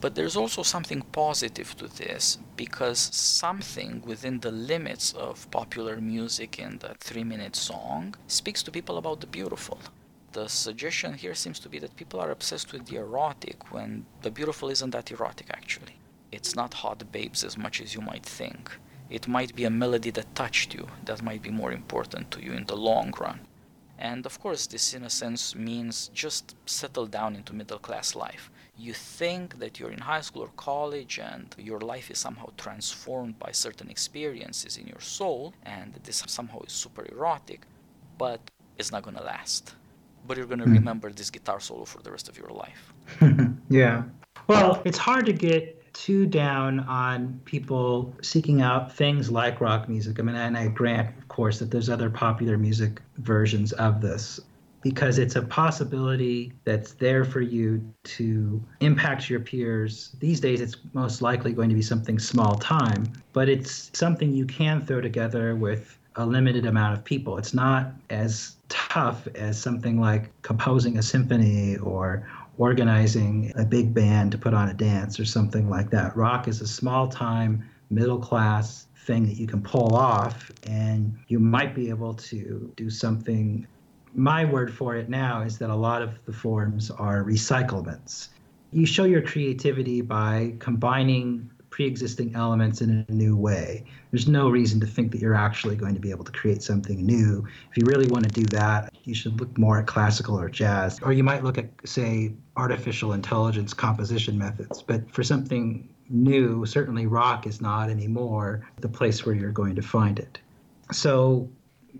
But 0.00 0.16
there's 0.16 0.36
also 0.36 0.62
something 0.64 1.02
positive 1.12 1.76
to 1.76 1.86
this 1.86 2.38
because 2.56 2.98
something 2.98 4.02
within 4.04 4.40
the 4.40 4.50
limits 4.50 5.12
of 5.12 5.48
popular 5.52 6.00
music 6.00 6.58
and 6.58 6.80
the 6.80 6.96
three 6.98 7.22
minute 7.22 7.54
song 7.54 8.16
speaks 8.26 8.62
to 8.64 8.72
people 8.72 8.98
about 8.98 9.20
the 9.20 9.28
beautiful. 9.28 9.78
The 10.32 10.48
suggestion 10.48 11.14
here 11.14 11.34
seems 11.34 11.60
to 11.60 11.68
be 11.68 11.78
that 11.78 11.94
people 11.94 12.18
are 12.18 12.30
obsessed 12.30 12.72
with 12.72 12.86
the 12.86 12.96
erotic 12.96 13.70
when 13.72 14.06
the 14.22 14.30
beautiful 14.30 14.70
isn't 14.70 14.90
that 14.90 15.12
erotic 15.12 15.50
actually. 15.50 15.96
It's 16.32 16.56
not 16.56 16.74
hot 16.74 17.12
babes 17.12 17.44
as 17.44 17.56
much 17.56 17.80
as 17.80 17.94
you 17.94 18.00
might 18.00 18.26
think 18.26 18.72
it 19.12 19.28
might 19.28 19.54
be 19.54 19.64
a 19.64 19.70
melody 19.70 20.10
that 20.10 20.34
touched 20.34 20.72
you 20.74 20.88
that 21.04 21.22
might 21.22 21.42
be 21.42 21.50
more 21.50 21.72
important 21.72 22.30
to 22.30 22.42
you 22.42 22.52
in 22.52 22.64
the 22.64 22.76
long 22.76 23.12
run. 23.20 23.40
And 23.98 24.24
of 24.24 24.40
course, 24.40 24.66
this 24.66 24.94
in 24.94 25.04
a 25.04 25.10
sense 25.10 25.54
means 25.54 26.10
just 26.14 26.56
settle 26.64 27.06
down 27.06 27.36
into 27.36 27.52
middle 27.54 27.78
class 27.78 28.16
life. 28.16 28.50
You 28.76 28.94
think 28.94 29.58
that 29.58 29.78
you're 29.78 29.92
in 29.92 30.00
high 30.00 30.22
school 30.22 30.42
or 30.42 30.50
college 30.56 31.18
and 31.18 31.54
your 31.58 31.80
life 31.80 32.10
is 32.10 32.18
somehow 32.18 32.48
transformed 32.56 33.38
by 33.38 33.52
certain 33.52 33.90
experiences 33.90 34.78
in 34.78 34.86
your 34.86 35.00
soul, 35.00 35.52
and 35.64 35.92
this 36.04 36.24
somehow 36.26 36.60
is 36.62 36.72
super 36.72 37.04
erotic, 37.12 37.60
but 38.16 38.40
it's 38.78 38.90
not 38.90 39.02
gonna 39.02 39.22
last. 39.22 39.74
But 40.26 40.38
you're 40.38 40.46
gonna 40.46 40.66
mm. 40.66 40.78
remember 40.80 41.12
this 41.12 41.30
guitar 41.30 41.60
solo 41.60 41.84
for 41.84 42.00
the 42.02 42.10
rest 42.10 42.28
of 42.30 42.38
your 42.38 42.52
life. 42.64 42.82
yeah. 43.68 44.04
Well, 44.48 44.80
it's 44.86 44.98
hard 44.98 45.26
to 45.26 45.34
get 45.34 45.81
too 45.92 46.26
down 46.26 46.80
on 46.80 47.40
people 47.44 48.14
seeking 48.22 48.62
out 48.62 48.92
things 48.92 49.30
like 49.30 49.60
rock 49.60 49.88
music. 49.88 50.18
I 50.18 50.22
mean, 50.22 50.36
and 50.36 50.56
I 50.56 50.68
grant, 50.68 51.16
of 51.18 51.28
course, 51.28 51.58
that 51.58 51.70
there's 51.70 51.88
other 51.88 52.10
popular 52.10 52.58
music 52.58 53.00
versions 53.18 53.72
of 53.72 54.00
this. 54.00 54.40
because 54.82 55.18
it's 55.18 55.36
a 55.36 55.42
possibility 55.42 56.52
that's 56.64 56.92
there 56.94 57.24
for 57.24 57.40
you 57.40 57.82
to 58.04 58.62
impact 58.80 59.30
your 59.30 59.40
peers. 59.40 60.14
These 60.18 60.40
days, 60.40 60.60
it's 60.60 60.76
most 60.92 61.22
likely 61.22 61.52
going 61.52 61.68
to 61.68 61.74
be 61.74 61.82
something 61.82 62.18
small 62.18 62.56
time, 62.56 63.04
but 63.32 63.48
it's 63.48 63.90
something 63.94 64.32
you 64.32 64.44
can 64.44 64.84
throw 64.84 65.00
together 65.00 65.54
with 65.54 65.98
a 66.16 66.26
limited 66.26 66.66
amount 66.66 66.98
of 66.98 67.04
people. 67.04 67.38
It's 67.38 67.54
not 67.54 67.92
as 68.10 68.56
tough 68.68 69.26
as 69.34 69.60
something 69.60 69.98
like 70.00 70.30
composing 70.42 70.98
a 70.98 71.02
symphony 71.02 71.76
or 71.78 72.28
organizing 72.62 73.52
a 73.56 73.64
big 73.64 73.92
band 73.92 74.30
to 74.30 74.38
put 74.38 74.54
on 74.54 74.68
a 74.68 74.74
dance 74.74 75.18
or 75.18 75.24
something 75.24 75.68
like 75.68 75.90
that. 75.90 76.16
Rock 76.16 76.46
is 76.46 76.60
a 76.60 76.66
small 76.66 77.08
time, 77.08 77.68
middle 77.90 78.20
class 78.20 78.86
thing 79.04 79.26
that 79.26 79.36
you 79.36 79.48
can 79.48 79.60
pull 79.60 79.96
off, 79.96 80.48
and 80.68 81.12
you 81.26 81.40
might 81.40 81.74
be 81.74 81.88
able 81.88 82.14
to 82.14 82.72
do 82.76 82.88
something 82.88 83.66
my 84.14 84.44
word 84.44 84.72
for 84.72 84.94
it 84.94 85.08
now 85.08 85.42
is 85.42 85.58
that 85.58 85.70
a 85.70 85.74
lot 85.74 86.02
of 86.02 86.10
the 86.26 86.32
forms 86.32 86.90
are 86.90 87.24
recyclements. 87.24 88.28
You 88.70 88.86
show 88.86 89.04
your 89.04 89.22
creativity 89.22 90.00
by 90.00 90.54
combining 90.58 91.50
pre-existing 91.72 92.36
elements 92.36 92.80
in 92.80 93.04
a 93.08 93.12
new 93.12 93.36
way. 93.36 93.84
There's 94.12 94.28
no 94.28 94.48
reason 94.48 94.78
to 94.80 94.86
think 94.86 95.10
that 95.10 95.20
you're 95.20 95.34
actually 95.34 95.74
going 95.74 95.94
to 95.94 96.00
be 96.00 96.10
able 96.10 96.24
to 96.24 96.30
create 96.30 96.62
something 96.62 97.04
new. 97.04 97.44
If 97.70 97.76
you 97.76 97.84
really 97.86 98.06
want 98.06 98.24
to 98.24 98.30
do 98.30 98.44
that, 98.56 98.94
you 99.02 99.14
should 99.14 99.40
look 99.40 99.58
more 99.58 99.80
at 99.80 99.86
classical 99.86 100.38
or 100.38 100.48
jazz. 100.48 101.00
Or 101.02 101.12
you 101.12 101.24
might 101.24 101.42
look 101.42 101.58
at, 101.58 101.70
say, 101.84 102.34
artificial 102.56 103.14
intelligence 103.14 103.74
composition 103.74 104.38
methods. 104.38 104.82
But 104.82 105.10
for 105.10 105.24
something 105.24 105.88
new, 106.08 106.64
certainly 106.66 107.06
rock 107.06 107.46
is 107.46 107.60
not 107.60 107.90
anymore 107.90 108.68
the 108.80 108.88
place 108.88 109.26
where 109.26 109.34
you're 109.34 109.50
going 109.50 109.74
to 109.74 109.82
find 109.82 110.18
it. 110.18 110.38
So 110.92 111.48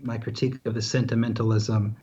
my 0.01 0.17
critique 0.17 0.59
of 0.65 0.73
the 0.73 0.81
sentimentalism. 0.81 1.95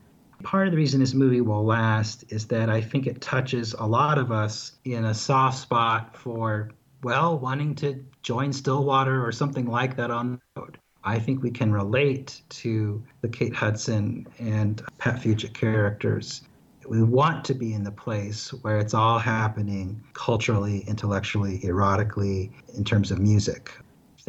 Part 0.43 0.67
of 0.67 0.73
the 0.73 0.77
reason 0.77 1.01
this 1.01 1.15
movie 1.15 1.41
will 1.41 1.65
last 1.65 2.25
is 2.31 2.47
that 2.47 2.71
I 2.71 2.81
think 2.81 3.07
it 3.07 3.21
touches 3.21 3.75
a 3.75 3.85
lot 3.85 4.17
of 4.19 4.33
us 4.33 4.73
in 4.85 5.05
a 5.05 5.15
soft 5.15 5.59
spot 5.59 6.17
for, 6.17 6.71
well, 7.03 7.39
wanting 7.39 7.75
to 7.77 8.05
join 8.23 8.53
Stillwater 8.53 9.25
or 9.25 9.33
something 9.33 9.67
like 9.67 9.97
that 9.97 10.11
on 10.11 10.33
the 10.55 10.61
road. 10.61 10.79
I 11.03 11.19
think 11.19 11.43
we 11.43 11.51
can 11.51 11.73
relate 11.73 12.43
to 12.51 13.03
the 13.23 13.29
Kate 13.29 13.55
Hudson 13.55 14.27
and 14.39 14.83
Pat 14.99 15.21
Fugit 15.21 15.55
characters. 15.55 16.43
We 16.87 17.03
want 17.03 17.45
to 17.47 17.55
be 17.55 17.73
in 17.73 17.85
the 17.85 17.93
place 17.93 18.53
where 18.63 18.79
it's 18.79 18.95
all 18.95 19.19
happening 19.19 20.03
culturally, 20.13 20.81
intellectually, 20.87 21.61
erotically, 21.61 22.51
in 22.75 22.85
terms 22.85 23.11
of 23.11 23.19
music 23.19 23.73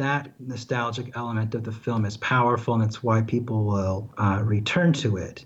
that 0.02 0.28
nostalgic 0.40 1.16
element 1.16 1.54
of 1.54 1.64
the 1.64 1.72
film 1.72 2.04
is 2.04 2.16
powerful, 2.16 2.74
and 2.74 2.82
it's 2.82 3.02
why 3.02 3.22
people 3.22 3.64
will 3.64 4.10
uh, 4.18 4.40
return 4.44 4.92
to 4.92 5.16
it. 5.16 5.44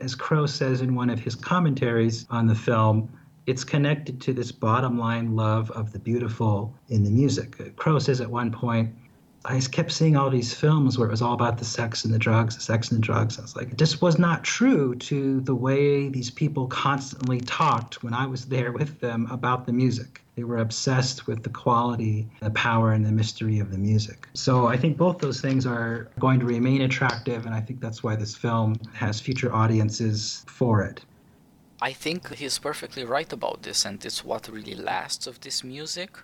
As 0.00 0.14
Crowe 0.14 0.46
says 0.46 0.80
in 0.80 0.94
one 0.94 1.10
of 1.10 1.20
his 1.20 1.36
commentaries 1.36 2.26
on 2.28 2.46
the 2.46 2.54
film, 2.54 3.08
it's 3.46 3.64
connected 3.64 4.20
to 4.22 4.32
this 4.32 4.52
bottom 4.52 4.98
line 4.98 5.34
love 5.34 5.70
of 5.72 5.92
the 5.92 5.98
beautiful 5.98 6.74
in 6.88 7.04
the 7.04 7.10
music. 7.10 7.76
Crowe 7.76 7.98
says 7.98 8.20
at 8.20 8.30
one 8.30 8.50
point, 8.50 8.94
I 9.44 9.58
kept 9.58 9.90
seeing 9.90 10.16
all 10.16 10.30
these 10.30 10.54
films 10.54 10.96
where 10.96 11.08
it 11.08 11.10
was 11.10 11.20
all 11.20 11.32
about 11.34 11.58
the 11.58 11.64
sex 11.64 12.04
and 12.04 12.14
the 12.14 12.18
drugs, 12.18 12.54
the 12.54 12.62
sex 12.62 12.90
and 12.92 12.98
the 12.98 13.04
drugs. 13.04 13.40
I 13.40 13.42
was 13.42 13.56
like, 13.56 13.76
this 13.76 14.00
was 14.00 14.16
not 14.16 14.44
true 14.44 14.94
to 14.94 15.40
the 15.40 15.54
way 15.54 16.08
these 16.08 16.30
people 16.30 16.68
constantly 16.68 17.40
talked 17.40 18.04
when 18.04 18.14
I 18.14 18.26
was 18.26 18.44
there 18.44 18.70
with 18.70 19.00
them 19.00 19.26
about 19.32 19.66
the 19.66 19.72
music. 19.72 20.22
They 20.36 20.44
were 20.44 20.58
obsessed 20.58 21.26
with 21.26 21.42
the 21.42 21.50
quality, 21.50 22.28
the 22.40 22.50
power, 22.50 22.92
and 22.92 23.04
the 23.04 23.10
mystery 23.10 23.58
of 23.58 23.72
the 23.72 23.78
music. 23.78 24.28
So 24.34 24.66
I 24.66 24.76
think 24.76 24.96
both 24.96 25.18
those 25.18 25.40
things 25.40 25.66
are 25.66 26.08
going 26.20 26.38
to 26.38 26.46
remain 26.46 26.82
attractive, 26.82 27.44
and 27.44 27.54
I 27.54 27.60
think 27.60 27.80
that's 27.80 28.02
why 28.02 28.14
this 28.14 28.36
film 28.36 28.76
has 28.94 29.20
future 29.20 29.52
audiences 29.52 30.44
for 30.46 30.82
it. 30.82 31.04
I 31.82 31.92
think 31.92 32.32
he's 32.34 32.58
perfectly 32.58 33.04
right 33.04 33.32
about 33.32 33.64
this, 33.64 33.84
and 33.84 34.04
it's 34.04 34.24
what 34.24 34.48
really 34.48 34.76
lasts 34.76 35.26
of 35.26 35.40
this 35.40 35.64
music 35.64 36.16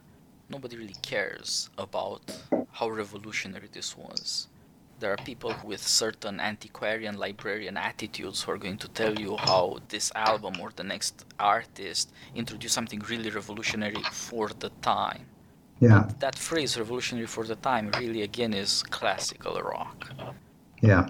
nobody 0.49 0.77
really 0.77 0.97
cares 1.03 1.69
about 1.77 2.23
how 2.71 2.89
revolutionary 2.89 3.69
this 3.73 3.97
was. 3.97 4.49
There 5.01 5.13
are 5.13 5.25
people 5.25 5.55
with 5.65 5.83
certain 5.83 6.39
antiquarian 6.41 7.19
librarian 7.19 7.77
attitudes 7.77 8.43
who 8.43 8.53
are 8.53 8.59
going 8.59 8.79
to 8.79 8.89
tell 8.89 9.19
you 9.19 9.37
how 9.37 9.79
this 9.89 10.11
album 10.15 10.55
or 10.61 10.71
the 10.75 10.85
next 10.85 11.25
artist 11.39 12.13
introduced 12.37 12.75
something 12.75 13.01
really 13.09 13.31
revolutionary 13.31 14.03
for 14.13 14.49
the 14.63 14.71
time. 14.81 15.27
Yeah. 15.81 16.05
But 16.07 16.21
that 16.21 16.37
phrase, 16.37 16.79
revolutionary 16.79 17.27
for 17.27 17.45
the 17.45 17.57
time, 17.57 17.91
really 17.99 18.23
again 18.23 18.55
is 18.55 18.83
classical 18.85 19.61
rock. 19.61 20.11
Yeah. 20.83 21.09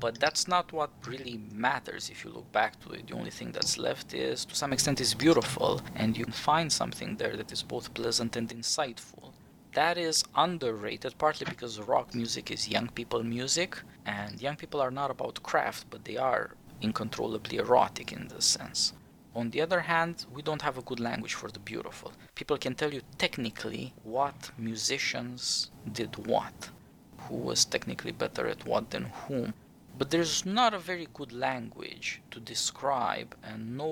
But 0.00 0.20
that's 0.20 0.46
not 0.46 0.72
what 0.72 0.90
really 1.06 1.40
matters 1.52 2.08
if 2.08 2.24
you 2.24 2.30
look 2.30 2.50
back 2.52 2.78
to 2.80 2.92
it. 2.92 3.08
The 3.08 3.14
only 3.14 3.30
thing 3.30 3.50
that's 3.50 3.78
left 3.78 4.14
is, 4.14 4.44
to 4.44 4.54
some 4.54 4.72
extent, 4.72 5.00
is 5.00 5.12
beautiful, 5.14 5.80
and 5.96 6.16
you 6.16 6.24
find 6.26 6.72
something 6.72 7.16
there 7.16 7.36
that 7.36 7.50
is 7.50 7.62
both 7.62 7.94
pleasant 7.94 8.36
and 8.36 8.48
insightful. 8.48 9.32
That 9.74 9.98
is 9.98 10.24
underrated, 10.34 11.18
partly 11.18 11.46
because 11.48 11.80
rock 11.80 12.14
music 12.14 12.50
is 12.50 12.68
young 12.68 12.88
people 12.88 13.22
music, 13.24 13.78
and 14.06 14.40
young 14.40 14.56
people 14.56 14.80
are 14.80 14.92
not 14.92 15.10
about 15.10 15.42
craft, 15.42 15.86
but 15.90 16.04
they 16.04 16.16
are 16.16 16.54
uncontrollably 16.82 17.58
erotic 17.58 18.12
in 18.12 18.28
this 18.28 18.44
sense. 18.44 18.92
On 19.34 19.50
the 19.50 19.60
other 19.60 19.80
hand, 19.80 20.26
we 20.32 20.42
don't 20.42 20.62
have 20.62 20.78
a 20.78 20.82
good 20.82 21.00
language 21.00 21.34
for 21.34 21.50
the 21.50 21.58
beautiful. 21.58 22.12
People 22.34 22.56
can 22.56 22.74
tell 22.74 22.94
you 22.94 23.02
technically 23.18 23.92
what 24.04 24.50
musicians 24.56 25.70
did 25.92 26.26
what, 26.26 26.70
who 27.18 27.36
was 27.36 27.64
technically 27.64 28.12
better 28.12 28.46
at 28.46 28.64
what 28.66 28.90
than 28.90 29.04
whom, 29.26 29.54
but 29.98 30.10
there's 30.10 30.46
not 30.46 30.72
a 30.72 30.78
very 30.78 31.08
good 31.12 31.32
language 31.32 32.22
to 32.30 32.38
describe 32.38 33.34
and 33.42 33.76
no 33.76 33.90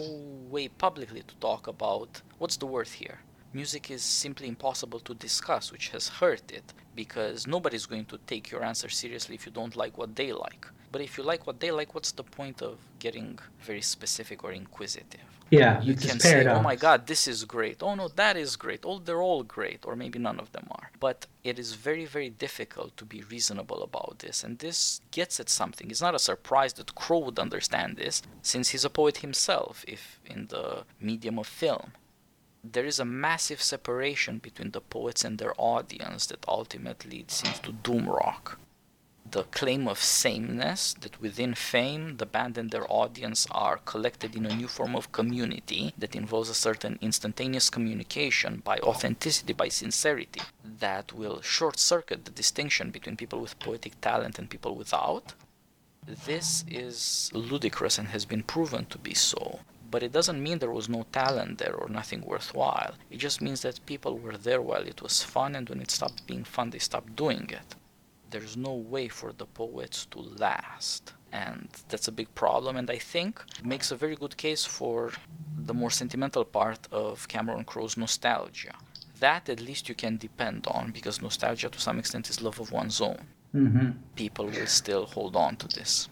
way 0.49 0.69
publicly 0.69 1.23
to 1.23 1.35
talk 1.37 1.67
about 1.67 2.23
what's 2.39 2.57
the 2.57 2.67
worth 2.67 2.93
here. 2.93 3.19
Music 3.53 3.91
is 3.91 4.03
simply 4.03 4.47
impossible 4.47 5.01
to 5.01 5.15
discuss, 5.15 5.73
which 5.73 5.89
has 5.89 6.09
hurt 6.09 6.53
it, 6.53 6.73
because 6.95 7.47
nobody's 7.49 7.87
going 7.87 8.05
to 8.05 8.19
take 8.27 8.53
your 8.53 8.63
answer 8.63 8.89
seriously 8.89 9.35
if 9.35 9.47
you 9.47 9.53
don't 9.53 9.75
like 9.75 9.99
what 9.99 10.15
they 10.15 10.33
like. 10.33 10.67
But 10.93 11.01
if 11.01 11.19
you 11.19 11.25
like 11.25 11.45
what 11.47 11.59
they 11.59 11.73
like, 11.73 11.95
what's 11.95 12.13
the 12.13 12.23
point 12.23 12.63
of 12.63 12.79
getting 13.01 13.39
very 13.61 13.83
specific 13.83 14.45
or 14.45 14.53
inquisitive? 14.53 15.36
Yeah, 15.51 15.81
you 15.81 15.95
can 15.95 16.19
say, 16.19 16.45
"Oh 16.47 16.61
my 16.61 16.75
God, 16.75 17.07
this 17.07 17.29
is 17.29 17.45
great." 17.45 17.83
Oh 17.83 17.95
no, 17.95 18.09
that 18.09 18.37
is 18.37 18.57
great. 18.57 18.81
Oh, 18.85 18.99
they're 18.99 19.23
all 19.23 19.45
great, 19.45 19.85
or 19.87 19.95
maybe 19.95 20.19
none 20.19 20.41
of 20.41 20.51
them 20.53 20.67
are. 20.73 20.91
But 20.99 21.27
it 21.45 21.59
is 21.59 21.75
very, 21.75 22.05
very 22.05 22.31
difficult 22.31 22.97
to 22.97 23.05
be 23.05 23.23
reasonable 23.23 23.83
about 23.83 24.19
this, 24.19 24.43
and 24.43 24.59
this 24.59 25.01
gets 25.13 25.39
at 25.39 25.49
something. 25.49 25.91
It's 25.91 26.01
not 26.01 26.17
a 26.17 26.19
surprise 26.19 26.73
that 26.75 26.97
Crowe 26.97 27.21
would 27.21 27.39
understand 27.39 27.97
this, 27.97 28.23
since 28.43 28.71
he's 28.71 28.85
a 28.85 28.91
poet 28.91 29.19
himself, 29.19 29.85
if 29.87 30.19
in 30.27 30.49
the 30.49 30.85
medium 31.01 31.39
of 31.39 31.47
film. 31.47 31.93
There 32.65 32.85
is 32.85 32.99
a 32.99 33.05
massive 33.05 33.63
separation 33.63 34.39
between 34.39 34.73
the 34.73 34.81
poets 34.81 35.25
and 35.25 35.39
their 35.39 35.55
audience 35.57 36.27
that 36.27 36.45
ultimately 36.49 37.25
seems 37.29 37.61
to 37.61 37.71
doom 37.71 38.09
rock 38.09 38.59
the 39.31 39.45
claim 39.45 39.89
of 39.89 39.99
sameness 39.99 40.95
that 41.01 41.20
within 41.20 41.55
fame 41.55 42.16
the 42.18 42.27
band 42.27 42.57
and 42.59 42.70
their 42.70 42.91
audience 42.91 43.47
are 43.51 43.79
collected 43.79 44.37
in 44.37 44.47
a 44.47 44.55
new 44.55 44.68
form 44.68 44.95
of 44.95 45.11
community 45.11 45.93
that 45.99 46.14
involves 46.14 46.49
a 46.51 46.55
certain 46.55 46.99
instantaneous 47.01 47.70
communication 47.70 48.62
by 48.64 48.79
authenticity 48.79 49.53
by 49.53 49.68
sincerity 49.68 50.43
that 50.64 51.12
will 51.12 51.41
short 51.41 51.79
circuit 51.79 52.24
the 52.24 52.31
distinction 52.31 52.91
between 52.91 53.16
people 53.16 53.41
with 53.41 53.59
poetic 53.59 54.01
talent 54.01 54.39
and 54.39 54.51
people 54.51 54.74
without. 54.77 55.35
This 56.07 56.64
is 56.68 57.31
ludicrous 57.33 57.99
and 57.99 58.09
has 58.09 58.24
been 58.24 58.43
proven 58.43 58.87
to 58.87 58.99
be 58.99 59.14
so. 59.14 59.61
But 59.91 60.03
it 60.03 60.12
doesn't 60.12 60.43
mean 60.43 60.59
there 60.59 60.70
was 60.70 60.89
no 60.89 61.07
talent 61.12 61.59
there 61.59 61.74
or 61.74 61.89
nothing 61.89 62.20
worthwhile. 62.20 62.95
It 63.11 63.18
just 63.18 63.41
means 63.41 63.62
that 63.62 63.87
people 63.87 64.18
were 64.18 64.37
there 64.37 64.61
while 64.61 64.83
it 64.83 65.01
was 65.01 65.22
fun, 65.22 65.55
and 65.55 65.68
when 65.68 65.81
it 65.81 65.91
stopped 65.91 66.27
being 66.27 66.45
fun, 66.45 66.70
they 66.70 66.79
stopped 66.81 67.16
doing 67.16 67.49
it 67.51 67.77
there's 68.37 68.57
no 68.57 68.74
way 68.74 69.09
for 69.09 69.32
the 69.32 69.47
poets 69.47 70.05
to 70.12 70.18
last. 70.18 71.14
And 71.32 71.68
that's 71.89 72.09
a 72.09 72.12
big 72.12 72.30
problem, 72.34 72.76
and 72.76 72.91
I 72.91 72.99
think 72.99 73.43
makes 73.64 73.91
a 73.91 73.97
very 73.97 74.16
good 74.16 74.37
case 74.37 74.64
for 74.64 75.12
the 75.68 75.74
more 75.74 75.91
sentimental 75.91 76.45
part 76.45 76.82
of 76.93 77.28
Cameron 77.28 77.64
Crowe's 77.64 77.97
nostalgia. 77.97 78.74
That 79.20 79.49
at 79.49 79.61
least 79.61 79.89
you 79.89 79.95
can 79.95 80.18
depend 80.18 80.66
on 80.66 80.93
because 80.93 81.22
nostalgia 81.22 81.68
to 81.70 81.80
some 81.80 81.99
extent 81.99 82.28
is 82.30 82.43
love 82.43 82.61
of 82.61 82.72
one's 82.72 83.01
own. 83.01 83.22
Mm-hmm. 83.55 83.91
People 84.14 84.47
will 84.47 84.66
still 84.66 85.07
hold 85.07 85.34
on 85.34 85.57
to 85.57 85.68
this. 85.68 86.09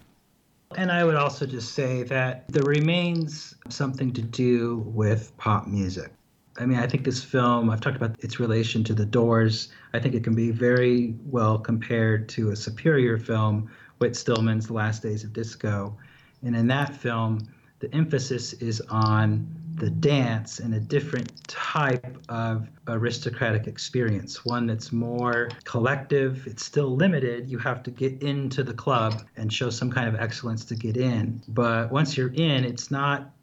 And 0.76 0.90
I 0.90 1.04
would 1.04 1.14
also 1.24 1.44
just 1.46 1.74
say 1.74 2.02
that 2.04 2.44
there 2.48 2.64
remains 2.64 3.54
something 3.68 4.12
to 4.14 4.22
do 4.22 4.78
with 4.86 5.36
pop 5.36 5.66
music. 5.66 6.10
I 6.58 6.66
mean, 6.66 6.78
I 6.78 6.86
think 6.86 7.04
this 7.04 7.22
film, 7.22 7.68
I've 7.68 7.80
talked 7.80 7.96
about 7.96 8.16
its 8.22 8.38
relation 8.38 8.84
to 8.84 8.94
The 8.94 9.04
Doors. 9.04 9.68
I 9.92 9.98
think 9.98 10.14
it 10.14 10.22
can 10.22 10.34
be 10.34 10.50
very 10.50 11.16
well 11.24 11.58
compared 11.58 12.28
to 12.30 12.50
a 12.50 12.56
superior 12.56 13.18
film, 13.18 13.70
Whit 13.98 14.14
Stillman's 14.14 14.68
The 14.68 14.74
Last 14.74 15.02
Days 15.02 15.24
of 15.24 15.32
Disco. 15.32 15.96
And 16.42 16.54
in 16.54 16.66
that 16.68 16.94
film, 16.94 17.48
the 17.80 17.92
emphasis 17.94 18.52
is 18.54 18.80
on 18.82 19.46
the 19.74 19.90
dance 19.90 20.60
and 20.60 20.74
a 20.74 20.80
different 20.80 21.46
type 21.48 22.18
of 22.28 22.68
aristocratic 22.86 23.66
experience, 23.66 24.44
one 24.44 24.66
that's 24.66 24.92
more 24.92 25.50
collective. 25.64 26.46
It's 26.46 26.64
still 26.64 26.94
limited. 26.94 27.48
You 27.48 27.58
have 27.58 27.82
to 27.82 27.90
get 27.90 28.22
into 28.22 28.62
the 28.62 28.74
club 28.74 29.24
and 29.36 29.52
show 29.52 29.70
some 29.70 29.90
kind 29.90 30.08
of 30.08 30.14
excellence 30.14 30.64
to 30.66 30.76
get 30.76 30.96
in. 30.96 31.42
But 31.48 31.90
once 31.90 32.16
you're 32.16 32.32
in, 32.32 32.64
it's 32.64 32.92
not 32.92 33.33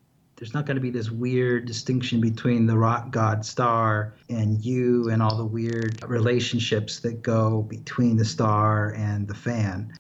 there's 0.42 0.56
not 0.56 0.66
going 0.66 0.76
to 0.76 0.82
be 0.82 0.90
this 0.90 1.12
weird 1.12 1.68
distinction 1.68 2.20
between 2.20 2.66
the 2.66 2.76
rock 2.76 3.12
god 3.12 3.46
star 3.46 4.16
and 4.28 4.66
you 4.66 5.08
and 5.12 5.22
all 5.22 5.38
the 5.38 5.46
weird 5.46 6.04
relationships 6.10 7.00
that 7.00 7.22
go 7.22 7.62
between 7.62 8.18
the 8.18 8.26
star 8.26 8.92
and 8.98 9.28
the 9.28 9.36
fan. 9.36 9.94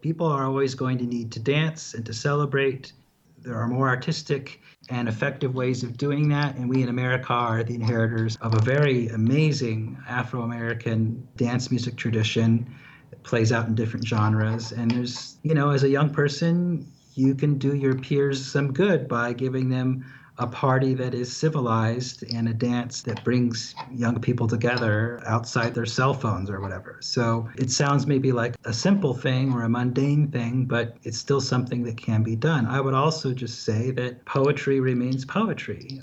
People 0.00 0.26
are 0.26 0.46
always 0.46 0.74
going 0.74 0.96
to 0.96 1.04
need 1.04 1.30
to 1.32 1.38
dance 1.38 1.92
and 1.92 2.06
to 2.06 2.14
celebrate. 2.14 2.94
There 3.42 3.56
are 3.56 3.68
more 3.68 3.86
artistic 3.86 4.62
and 4.88 5.06
effective 5.06 5.54
ways 5.54 5.82
of 5.82 5.98
doing 5.98 6.30
that, 6.30 6.56
and 6.56 6.66
we 6.66 6.82
in 6.82 6.88
America 6.88 7.34
are 7.34 7.62
the 7.62 7.74
inheritors 7.74 8.36
of 8.36 8.54
a 8.54 8.62
very 8.62 9.08
amazing 9.08 9.98
Afro 10.08 10.44
American 10.44 11.28
dance 11.36 11.70
music 11.70 11.96
tradition 11.96 12.74
that 13.10 13.22
plays 13.22 13.52
out 13.52 13.66
in 13.66 13.74
different 13.74 14.06
genres. 14.06 14.72
And 14.72 14.90
there's, 14.90 15.36
you 15.42 15.52
know, 15.52 15.68
as 15.68 15.82
a 15.82 15.90
young 15.90 16.08
person, 16.08 16.90
you 17.14 17.34
can 17.34 17.58
do 17.58 17.74
your 17.74 17.94
peers 17.94 18.44
some 18.44 18.72
good 18.72 19.08
by 19.08 19.32
giving 19.32 19.68
them 19.68 20.04
a 20.38 20.46
party 20.46 20.94
that 20.94 21.14
is 21.14 21.34
civilized 21.34 22.24
and 22.32 22.48
a 22.48 22.54
dance 22.54 23.02
that 23.02 23.22
brings 23.22 23.74
young 23.94 24.20
people 24.20 24.48
together 24.48 25.22
outside 25.26 25.74
their 25.74 25.86
cell 25.86 26.12
phones 26.12 26.50
or 26.50 26.60
whatever. 26.60 26.98
So 27.00 27.48
it 27.56 27.70
sounds 27.70 28.06
maybe 28.06 28.32
like 28.32 28.56
a 28.64 28.72
simple 28.72 29.14
thing 29.14 29.52
or 29.52 29.62
a 29.62 29.68
mundane 29.68 30.28
thing, 30.32 30.64
but 30.64 30.96
it's 31.04 31.18
still 31.18 31.40
something 31.40 31.84
that 31.84 31.96
can 31.96 32.24
be 32.24 32.34
done. 32.34 32.66
I 32.66 32.80
would 32.80 32.94
also 32.94 33.32
just 33.32 33.62
say 33.62 33.92
that 33.92 34.24
poetry 34.24 34.80
remains 34.80 35.24
poetry 35.24 36.00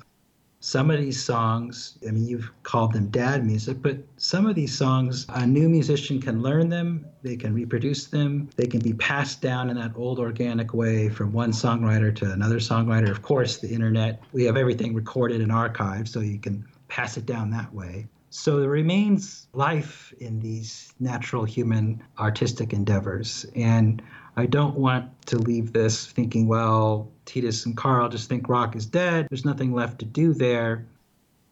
some 0.61 0.91
of 0.91 0.99
these 0.99 1.21
songs, 1.21 1.97
I 2.07 2.11
mean, 2.11 2.27
you've 2.27 2.51
called 2.61 2.93
them 2.93 3.07
dad 3.07 3.43
music, 3.43 3.81
but 3.81 3.97
some 4.17 4.45
of 4.45 4.55
these 4.55 4.77
songs, 4.77 5.25
a 5.29 5.45
new 5.45 5.67
musician 5.67 6.21
can 6.21 6.43
learn 6.43 6.69
them, 6.69 7.03
they 7.23 7.35
can 7.35 7.53
reproduce 7.53 8.05
them, 8.05 8.47
they 8.55 8.67
can 8.67 8.79
be 8.79 8.93
passed 8.93 9.41
down 9.41 9.71
in 9.71 9.77
that 9.77 9.91
old 9.95 10.19
organic 10.19 10.71
way 10.73 11.09
from 11.09 11.33
one 11.33 11.51
songwriter 11.51 12.15
to 12.15 12.31
another 12.31 12.57
songwriter. 12.57 13.09
Of 13.09 13.23
course, 13.23 13.57
the 13.57 13.69
internet, 13.69 14.21
we 14.33 14.43
have 14.43 14.55
everything 14.55 14.93
recorded 14.93 15.41
and 15.41 15.51
archived, 15.51 16.07
so 16.07 16.19
you 16.19 16.37
can 16.37 16.63
pass 16.87 17.17
it 17.17 17.25
down 17.25 17.49
that 17.49 17.73
way. 17.73 18.07
So 18.29 18.59
there 18.59 18.69
remains 18.69 19.47
life 19.53 20.13
in 20.19 20.39
these 20.39 20.93
natural 20.99 21.43
human 21.43 22.01
artistic 22.19 22.71
endeavors. 22.71 23.47
And 23.55 24.01
I 24.37 24.45
don't 24.45 24.75
want 24.75 25.09
to 25.27 25.37
leave 25.37 25.73
this 25.73 26.07
thinking, 26.07 26.47
well, 26.47 27.11
Titus 27.25 27.65
and 27.65 27.75
Carl 27.75 28.09
just 28.09 28.29
think 28.29 28.47
rock 28.47 28.75
is 28.75 28.85
dead. 28.85 29.27
There's 29.29 29.45
nothing 29.45 29.73
left 29.73 29.99
to 29.99 30.05
do 30.05 30.33
there. 30.33 30.85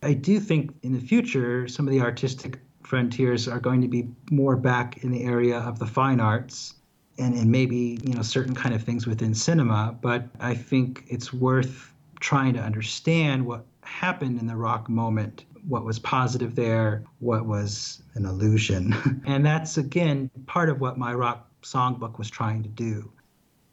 I 0.02 0.14
do 0.14 0.40
think 0.40 0.74
in 0.84 0.94
the 0.94 1.00
future, 1.00 1.68
some 1.68 1.88
of 1.88 1.92
the 1.92 2.02
artistic 2.02 2.60
frontiers 2.84 3.48
are 3.48 3.60
going 3.60 3.82
to 3.82 3.88
be 3.88 4.08
more 4.32 4.56
back 4.56 5.04
in 5.04 5.12
the 5.12 5.24
area 5.24 5.60
of 5.60 5.78
the 5.78 5.86
fine 5.86 6.20
arts 6.20 6.76
and, 7.18 7.36
and 7.36 7.52
maybe, 7.52 8.00
you 8.04 8.14
know, 8.14 8.22
certain 8.22 8.56
kind 8.56 8.74
of 8.74 8.82
things 8.82 9.06
within 9.06 9.34
cinema. 9.34 9.96
But 10.02 10.28
I 10.40 10.56
think 10.56 11.04
it's 11.08 11.34
worth 11.34 11.94
trying 12.22 12.54
to 12.54 12.62
understand 12.62 13.46
what 13.46 13.66
happened 13.82 14.40
in 14.40 14.48
the 14.48 14.56
rock 14.56 14.90
moment 14.90 15.46
what 15.68 15.84
was 15.84 16.00
positive 16.00 16.56
there, 16.56 17.04
what 17.20 17.46
was 17.46 18.02
an 18.16 18.26
illusion. 18.26 19.22
and 19.26 19.46
that's, 19.46 19.78
again, 19.78 20.30
part 20.46 20.70
of 20.70 20.80
what 20.80 20.98
my 20.98 21.14
rock 21.14 21.49
songbook 21.62 22.18
was 22.18 22.30
trying 22.30 22.64
to 22.64 22.70
do. 22.70 23.12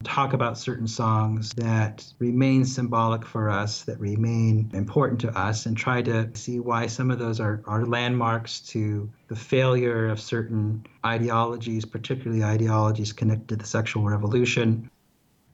Talk 0.04 0.34
about 0.34 0.58
certain 0.58 0.86
songs 0.86 1.52
that 1.56 2.04
remain 2.18 2.66
symbolic 2.66 3.24
for 3.24 3.48
us, 3.48 3.82
that 3.84 3.98
remain 3.98 4.70
important 4.74 5.20
to 5.22 5.30
us, 5.30 5.64
and 5.64 5.76
try 5.76 6.02
to 6.02 6.30
see 6.34 6.60
why 6.60 6.86
some 6.86 7.10
of 7.10 7.18
those 7.18 7.40
are, 7.40 7.62
are 7.66 7.86
landmarks 7.86 8.60
to 8.60 9.10
the 9.28 9.36
failure 9.36 10.08
of 10.08 10.20
certain 10.20 10.84
ideologies, 11.04 11.86
particularly 11.86 12.44
ideologies 12.44 13.12
connected 13.12 13.48
to 13.48 13.56
the 13.56 13.64
sexual 13.64 14.04
revolution, 14.04 14.90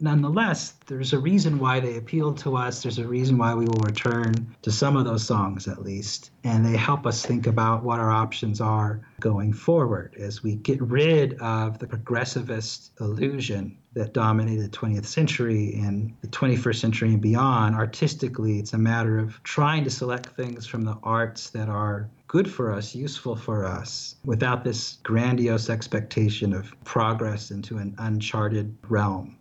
nonetheless, 0.03 0.75
there's 0.87 1.13
a 1.13 1.19
reason 1.19 1.59
why 1.61 1.79
they 1.79 1.97
appeal 1.97 2.35
to 2.35 2.57
us. 2.57 2.83
There's 2.83 2.99
a 2.99 3.07
reason 3.07 3.39
why 3.39 3.55
we 3.55 3.65
will 3.65 3.85
return 3.85 4.55
to 4.63 4.73
some 4.73 4.97
of 4.97 5.05
those 5.05 5.25
songs 5.25 5.69
at 5.69 5.83
least. 5.83 6.31
And 6.43 6.67
they 6.67 6.77
help 6.77 7.07
us 7.07 7.25
think 7.25 7.47
about 7.47 7.85
what 7.85 8.01
our 8.01 8.11
options 8.11 8.61
are 8.61 9.01
going 9.21 9.53
forward 9.53 10.17
as 10.19 10.43
we 10.43 10.57
get 10.57 10.83
rid 10.83 11.35
of 11.41 11.79
the 11.79 11.87
progressivist 11.87 12.91
illusion 13.01 13.79
that 13.95 14.13
dominated 14.13 14.65
the 14.65 14.77
20th 14.77 15.05
century 15.05 15.75
and 15.75 16.13
the 16.23 16.29
21st 16.29 16.81
century 16.81 17.09
and 17.11 17.21
beyond. 17.21 17.77
Artistically, 17.77 18.59
it's 18.59 18.73
a 18.73 18.79
matter 18.79 19.19
of 19.19 19.41
trying 19.45 19.85
to 19.85 19.91
select 19.91 20.35
things 20.35 20.67
from 20.67 20.83
the 20.83 20.99
arts 21.03 21.51
that 21.51 21.69
are 21.69 22.11
good 22.27 22.51
for 22.51 22.73
us, 22.73 22.95
useful 22.95 23.37
for 23.37 23.67
us, 23.67 24.17
without 24.25 24.65
this 24.65 24.99
grandiose 25.03 25.69
expectation 25.69 26.53
of 26.53 26.75
progress 26.85 27.51
into 27.51 27.77
an 27.79 27.95
uncharted 27.99 28.75
realm 28.89 29.37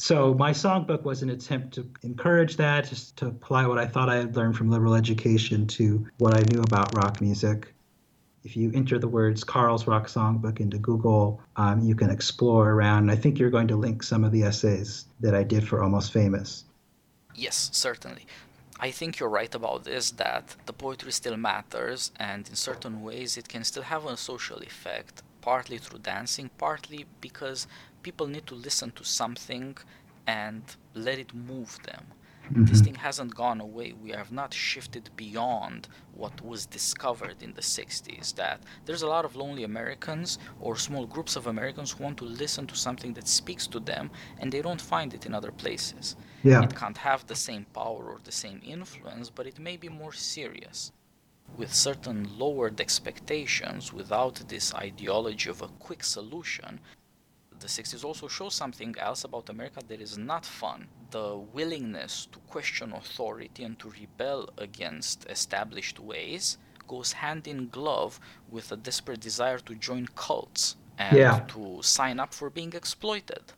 so 0.00 0.32
my 0.32 0.50
songbook 0.50 1.02
was 1.02 1.22
an 1.22 1.28
attempt 1.28 1.74
to 1.74 1.86
encourage 2.02 2.56
that, 2.56 2.88
just 2.88 3.16
to 3.18 3.26
apply 3.26 3.66
what 3.66 3.76
I 3.76 3.86
thought 3.86 4.08
I 4.08 4.16
had 4.16 4.34
learned 4.34 4.56
from 4.56 4.70
liberal 4.70 4.94
education 4.94 5.66
to 5.78 6.06
what 6.16 6.34
I 6.34 6.42
knew 6.50 6.62
about 6.62 6.96
rock 6.96 7.20
music. 7.20 7.74
If 8.42 8.56
you 8.56 8.72
enter 8.74 8.98
the 8.98 9.08
words 9.08 9.44
Carl's 9.44 9.86
Rock 9.86 10.06
Songbook 10.06 10.58
into 10.58 10.78
Google, 10.78 11.42
um, 11.56 11.82
you 11.82 11.94
can 11.94 12.08
explore 12.08 12.70
around. 12.70 13.10
I 13.10 13.16
think 13.16 13.38
you're 13.38 13.50
going 13.50 13.68
to 13.68 13.76
link 13.76 14.02
some 14.02 14.24
of 14.24 14.32
the 14.32 14.42
essays 14.42 15.04
that 15.20 15.34
I 15.34 15.42
did 15.42 15.68
for 15.68 15.82
Almost 15.82 16.14
Famous. 16.14 16.64
Yes, 17.34 17.68
certainly. 17.74 18.24
I 18.78 18.90
think 18.90 19.18
you're 19.18 19.28
right 19.28 19.54
about 19.54 19.84
this 19.84 20.12
that 20.12 20.56
the 20.64 20.72
poetry 20.72 21.12
still 21.12 21.36
matters, 21.36 22.10
and 22.16 22.48
in 22.48 22.56
certain 22.56 23.02
ways 23.02 23.36
it 23.36 23.50
can 23.50 23.64
still 23.64 23.82
have 23.82 24.06
a 24.06 24.16
social 24.16 24.60
effect, 24.62 25.22
partly 25.42 25.76
through 25.76 25.98
dancing, 25.98 26.48
partly 26.56 27.04
because 27.20 27.66
people 28.02 28.26
need 28.26 28.46
to 28.46 28.54
listen 28.54 28.90
to 28.92 29.04
something 29.04 29.76
and 30.26 30.62
let 30.94 31.18
it 31.18 31.34
move 31.34 31.78
them. 31.84 32.04
Mm-hmm. 32.50 32.64
This 32.64 32.80
thing 32.80 32.96
hasn't 32.96 33.34
gone 33.34 33.60
away. 33.60 33.92
We 33.92 34.10
have 34.10 34.32
not 34.32 34.52
shifted 34.52 35.08
beyond 35.16 35.86
what 36.14 36.44
was 36.44 36.66
discovered 36.66 37.42
in 37.42 37.52
the 37.54 37.60
60s. 37.60 38.34
That 38.34 38.60
there's 38.86 39.02
a 39.02 39.06
lot 39.06 39.24
of 39.24 39.36
lonely 39.36 39.62
Americans 39.62 40.38
or 40.58 40.76
small 40.76 41.06
groups 41.06 41.36
of 41.36 41.46
Americans 41.46 41.92
who 41.92 42.02
want 42.02 42.18
to 42.18 42.24
listen 42.24 42.66
to 42.66 42.74
something 42.74 43.12
that 43.14 43.28
speaks 43.28 43.68
to 43.68 43.78
them 43.78 44.10
and 44.38 44.50
they 44.50 44.62
don't 44.62 44.80
find 44.80 45.14
it 45.14 45.26
in 45.26 45.34
other 45.34 45.52
places. 45.52 46.16
Yeah. 46.42 46.64
It 46.64 46.74
can't 46.74 46.96
have 46.98 47.24
the 47.26 47.36
same 47.36 47.66
power 47.72 48.04
or 48.12 48.18
the 48.24 48.32
same 48.32 48.60
influence, 48.64 49.30
but 49.30 49.46
it 49.46 49.60
may 49.60 49.76
be 49.76 49.88
more 49.88 50.12
serious. 50.12 50.90
With 51.56 51.72
certain 51.74 52.28
lowered 52.36 52.80
expectations, 52.80 53.92
without 53.92 54.36
this 54.48 54.74
ideology 54.74 55.50
of 55.50 55.62
a 55.62 55.68
quick 55.68 56.02
solution, 56.02 56.80
the 57.60 57.68
60s 57.68 58.04
also 58.04 58.26
show 58.28 58.48
something 58.48 58.94
else 58.98 59.24
about 59.24 59.48
America 59.50 59.80
that 59.88 60.00
is 60.00 60.16
not 60.18 60.44
fun. 60.44 60.88
The 61.10 61.36
willingness 61.36 62.26
to 62.32 62.38
question 62.40 62.92
authority 62.92 63.64
and 63.64 63.78
to 63.78 63.90
rebel 63.90 64.48
against 64.58 65.26
established 65.28 65.98
ways 66.00 66.58
goes 66.88 67.12
hand 67.12 67.46
in 67.46 67.68
glove 67.68 68.18
with 68.50 68.72
a 68.72 68.76
desperate 68.76 69.20
desire 69.20 69.58
to 69.58 69.74
join 69.74 70.06
cults 70.16 70.76
and 70.98 71.16
yeah. 71.16 71.40
to 71.48 71.80
sign 71.82 72.18
up 72.18 72.34
for 72.34 72.50
being 72.50 72.72
exploited. 72.72 73.52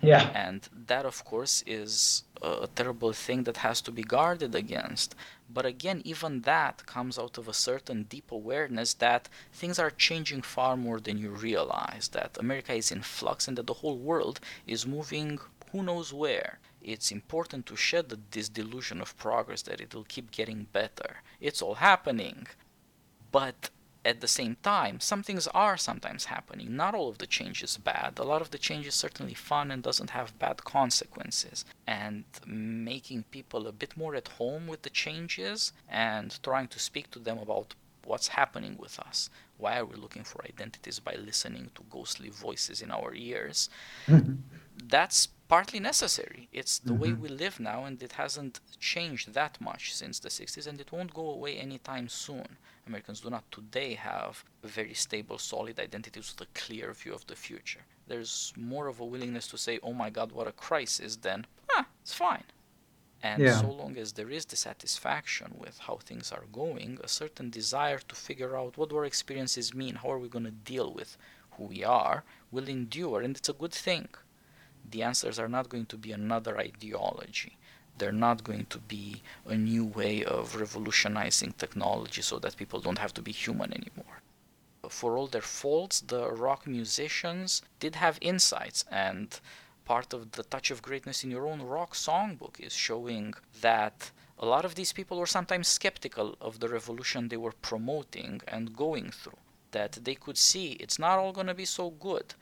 Yeah. 0.00 0.30
And 0.34 0.68
that, 0.86 1.04
of 1.04 1.24
course, 1.24 1.64
is 1.66 2.22
a 2.40 2.68
terrible 2.74 3.12
thing 3.12 3.42
that 3.44 3.58
has 3.58 3.80
to 3.82 3.90
be 3.90 4.02
guarded 4.02 4.54
against. 4.54 5.14
But 5.52 5.66
again, 5.66 6.02
even 6.04 6.42
that 6.42 6.86
comes 6.86 7.18
out 7.18 7.36
of 7.38 7.48
a 7.48 7.54
certain 7.54 8.04
deep 8.04 8.30
awareness 8.30 8.94
that 8.94 9.28
things 9.52 9.78
are 9.78 9.90
changing 9.90 10.42
far 10.42 10.76
more 10.76 11.00
than 11.00 11.18
you 11.18 11.30
realize, 11.30 12.08
that 12.12 12.38
America 12.38 12.74
is 12.74 12.92
in 12.92 13.02
flux 13.02 13.48
and 13.48 13.58
that 13.58 13.66
the 13.66 13.74
whole 13.74 13.98
world 13.98 14.40
is 14.66 14.86
moving 14.86 15.40
who 15.72 15.82
knows 15.82 16.12
where. 16.12 16.58
It's 16.80 17.10
important 17.10 17.66
to 17.66 17.76
shed 17.76 18.12
this 18.30 18.48
delusion 18.48 19.00
of 19.00 19.16
progress 19.18 19.62
that 19.62 19.80
it 19.80 19.94
will 19.94 20.04
keep 20.04 20.30
getting 20.30 20.68
better. 20.72 21.16
It's 21.40 21.60
all 21.60 21.74
happening. 21.74 22.46
But 23.32 23.70
at 24.08 24.20
the 24.22 24.36
same 24.40 24.56
time, 24.62 25.00
some 25.00 25.22
things 25.22 25.46
are 25.48 25.76
sometimes 25.76 26.24
happening. 26.24 26.74
Not 26.74 26.94
all 26.94 27.08
of 27.10 27.18
the 27.18 27.26
change 27.26 27.62
is 27.62 27.76
bad. 27.76 28.18
A 28.18 28.24
lot 28.24 28.40
of 28.40 28.50
the 28.50 28.64
change 28.66 28.86
is 28.86 28.94
certainly 28.94 29.34
fun 29.34 29.70
and 29.70 29.82
doesn't 29.82 30.10
have 30.18 30.38
bad 30.38 30.64
consequences. 30.64 31.64
And 31.86 32.24
making 32.46 33.24
people 33.36 33.66
a 33.66 33.78
bit 33.82 33.96
more 33.96 34.14
at 34.14 34.28
home 34.40 34.66
with 34.66 34.82
the 34.82 34.90
changes 35.04 35.72
and 35.88 36.28
trying 36.42 36.68
to 36.68 36.78
speak 36.78 37.10
to 37.10 37.18
them 37.18 37.38
about 37.38 37.74
what's 38.08 38.28
happening 38.28 38.76
with 38.78 38.98
us. 38.98 39.28
Why 39.58 39.78
are 39.78 39.84
we 39.84 39.96
looking 39.96 40.24
for 40.24 40.42
identities 40.44 40.98
by 40.98 41.14
listening 41.14 41.70
to 41.74 41.82
ghostly 41.90 42.30
voices 42.30 42.80
in 42.80 42.90
our 42.90 43.14
ears? 43.14 43.68
Mm-hmm. 44.06 44.36
That's 44.88 45.28
partly 45.48 45.80
necessary. 45.80 46.48
It's 46.52 46.78
the 46.78 46.92
mm-hmm. 46.92 47.02
way 47.02 47.12
we 47.12 47.28
live 47.28 47.58
now, 47.58 47.84
and 47.84 48.02
it 48.02 48.12
hasn't 48.12 48.60
changed 48.78 49.34
that 49.34 49.60
much 49.60 49.94
since 49.94 50.18
the 50.20 50.28
60s, 50.28 50.66
and 50.66 50.80
it 50.80 50.92
won't 50.92 51.12
go 51.12 51.28
away 51.28 51.56
anytime 51.56 52.08
soon. 52.08 52.56
Americans 52.88 53.20
do 53.20 53.30
not 53.30 53.50
today 53.52 53.94
have 53.94 54.44
a 54.64 54.66
very 54.66 54.94
stable, 54.94 55.38
solid 55.38 55.78
identities 55.78 56.32
with 56.32 56.48
a 56.48 56.58
clear 56.58 56.92
view 56.92 57.14
of 57.14 57.26
the 57.26 57.36
future. 57.36 57.84
There's 58.06 58.52
more 58.56 58.86
of 58.88 59.00
a 59.00 59.04
willingness 59.04 59.46
to 59.48 59.58
say, 59.58 59.78
oh 59.82 59.92
my 59.92 60.10
god, 60.10 60.32
what 60.32 60.48
a 60.48 60.52
crisis, 60.52 61.16
than, 61.16 61.46
ah, 61.74 61.86
it's 62.02 62.14
fine. 62.14 62.44
And 63.22 63.42
yeah. 63.42 63.60
so 63.60 63.70
long 63.70 63.96
as 63.96 64.12
there 64.12 64.30
is 64.30 64.44
dissatisfaction 64.44 65.56
with 65.58 65.78
how 65.78 65.96
things 65.96 66.30
are 66.30 66.44
going, 66.52 66.98
a 67.02 67.08
certain 67.08 67.50
desire 67.50 67.98
to 67.98 68.14
figure 68.14 68.56
out 68.56 68.78
what 68.78 68.92
our 68.92 69.04
experiences 69.04 69.74
mean, 69.74 69.96
how 69.96 70.10
are 70.12 70.18
we 70.18 70.28
going 70.28 70.44
to 70.44 70.50
deal 70.50 70.92
with 70.92 71.16
who 71.52 71.64
we 71.64 71.82
are, 71.84 72.24
will 72.52 72.68
endure, 72.68 73.20
and 73.20 73.36
it's 73.36 73.48
a 73.48 73.52
good 73.52 73.72
thing. 73.72 74.08
The 74.88 75.02
answers 75.02 75.38
are 75.38 75.48
not 75.48 75.68
going 75.68 75.86
to 75.86 75.98
be 75.98 76.12
another 76.12 76.56
ideology. 76.58 77.58
They're 77.98 78.12
not 78.12 78.44
going 78.44 78.66
to 78.66 78.78
be 78.78 79.22
a 79.46 79.56
new 79.56 79.84
way 79.84 80.24
of 80.24 80.56
revolutionizing 80.56 81.52
technology 81.52 82.22
so 82.22 82.38
that 82.38 82.56
people 82.56 82.80
don't 82.80 82.98
have 82.98 83.14
to 83.14 83.22
be 83.22 83.32
human 83.32 83.72
anymore. 83.72 84.22
For 84.88 85.18
all 85.18 85.26
their 85.26 85.42
faults, 85.42 86.00
the 86.00 86.30
rock 86.30 86.66
musicians 86.66 87.62
did 87.80 87.96
have 87.96 88.18
insights 88.20 88.84
and 88.90 89.40
part 89.84 90.12
of 90.12 90.32
the 90.32 90.44
touch 90.44 90.70
of 90.70 90.82
greatness 90.82 91.24
in 91.24 91.30
your 91.30 91.46
own 91.46 91.62
rock 91.62 91.94
songbook 91.94 92.60
is 92.60 92.74
showing 92.74 93.34
that 93.60 94.10
a 94.38 94.46
lot 94.46 94.64
of 94.64 94.74
these 94.76 94.92
people 94.92 95.18
were 95.18 95.26
sometimes 95.36 95.66
skeptical 95.66 96.36
of 96.40 96.60
the 96.60 96.68
revolution 96.68 97.28
they 97.28 97.36
were 97.36 97.66
promoting 97.70 98.40
and 98.46 98.76
going 98.76 99.10
through. 99.10 99.42
That 99.72 99.92
they 100.04 100.14
could 100.14 100.38
see 100.38 100.72
it's 100.72 100.98
not 100.98 101.18
all 101.18 101.32
going 101.32 101.48
to 101.48 101.54
be 101.54 101.64
so 101.64 101.90
good. 101.90 102.34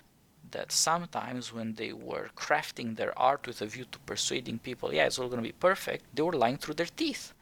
That 0.50 0.72
sometimes 0.72 1.52
when 1.52 1.74
they 1.74 1.92
were 1.92 2.30
crafting 2.36 2.96
their 2.96 3.18
art 3.18 3.46
with 3.46 3.60
a 3.62 3.66
view 3.66 3.86
to 3.92 3.98
persuading 4.00 4.60
people, 4.60 4.94
yeah, 4.94 5.06
it's 5.06 5.18
all 5.18 5.28
going 5.28 5.42
to 5.42 5.48
be 5.48 5.52
perfect, 5.52 6.04
they 6.14 6.22
were 6.22 6.32
lying 6.32 6.56
through 6.58 6.74
their 6.74 6.86
teeth 6.86 7.32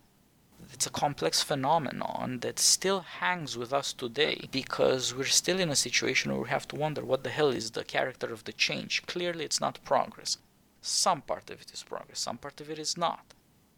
it's 0.72 0.86
a 0.86 0.90
complex 0.90 1.42
phenomenon 1.42 2.38
that 2.40 2.58
still 2.58 3.00
hangs 3.00 3.56
with 3.56 3.72
us 3.72 3.92
today 3.92 4.48
because 4.50 5.14
we're 5.14 5.24
still 5.24 5.60
in 5.60 5.68
a 5.68 5.76
situation 5.76 6.32
where 6.32 6.40
we 6.40 6.48
have 6.48 6.66
to 6.68 6.76
wonder 6.76 7.04
what 7.04 7.22
the 7.22 7.30
hell 7.30 7.50
is 7.50 7.70
the 7.72 7.84
character 7.84 8.32
of 8.32 8.44
the 8.44 8.52
change. 8.52 9.04
Clearly, 9.06 9.44
it's 9.44 9.60
not 9.60 9.84
progress. 9.84 10.38
Some 10.80 11.22
part 11.22 11.50
of 11.50 11.60
it 11.60 11.72
is 11.72 11.82
progress, 11.82 12.20
some 12.20 12.38
part 12.38 12.60
of 12.60 12.70
it 12.70 12.78
is 12.78 12.96
not. 12.96 13.34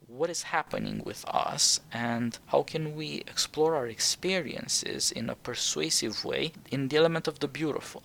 What 0.07 0.31
is 0.31 0.45
happening 0.45 1.03
with 1.05 1.25
us, 1.27 1.81
and 1.93 2.39
how 2.47 2.63
can 2.63 2.95
we 2.95 3.25
explore 3.27 3.75
our 3.75 3.89
experiences 3.89 5.11
in 5.11 5.29
a 5.29 5.35
persuasive 5.35 6.25
way 6.25 6.53
in 6.71 6.89
the 6.89 6.97
element 6.97 7.27
of 7.27 7.41
the 7.41 7.49
beautiful? 7.49 8.05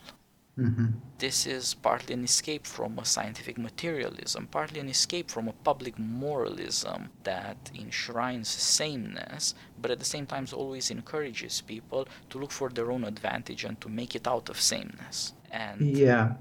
Mm-hmm. 0.59 0.87
This 1.17 1.47
is 1.47 1.73
partly 1.75 2.13
an 2.13 2.23
escape 2.23 2.67
from 2.67 2.99
a 2.99 3.05
scientific 3.05 3.57
materialism, 3.57 4.47
partly 4.47 4.79
an 4.79 4.89
escape 4.89 5.29
from 5.31 5.47
a 5.47 5.53
public 5.53 5.97
moralism 5.97 7.09
that 7.23 7.71
enshrines 7.73 8.49
sameness, 8.49 9.55
but 9.81 9.91
at 9.91 9.99
the 9.99 10.05
same 10.05 10.25
time 10.25 10.45
always 10.53 10.91
encourages 10.91 11.61
people 11.61 12.07
to 12.29 12.37
look 12.37 12.51
for 12.51 12.69
their 12.69 12.91
own 12.91 13.05
advantage 13.05 13.63
and 13.63 13.79
to 13.79 13.87
make 13.87 14.15
it 14.15 14.27
out 14.27 14.49
of 14.49 14.59
sameness. 14.59 15.33
And 15.51 15.81
yeah, 15.81 16.33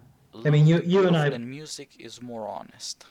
I 0.44 0.50
mean, 0.50 0.66
you 0.66 0.82
you 0.84 1.06
and 1.06 1.16
I 1.16 1.28
and 1.28 1.48
music 1.48 1.90
is 1.98 2.20
more 2.20 2.48
honest. 2.48 3.06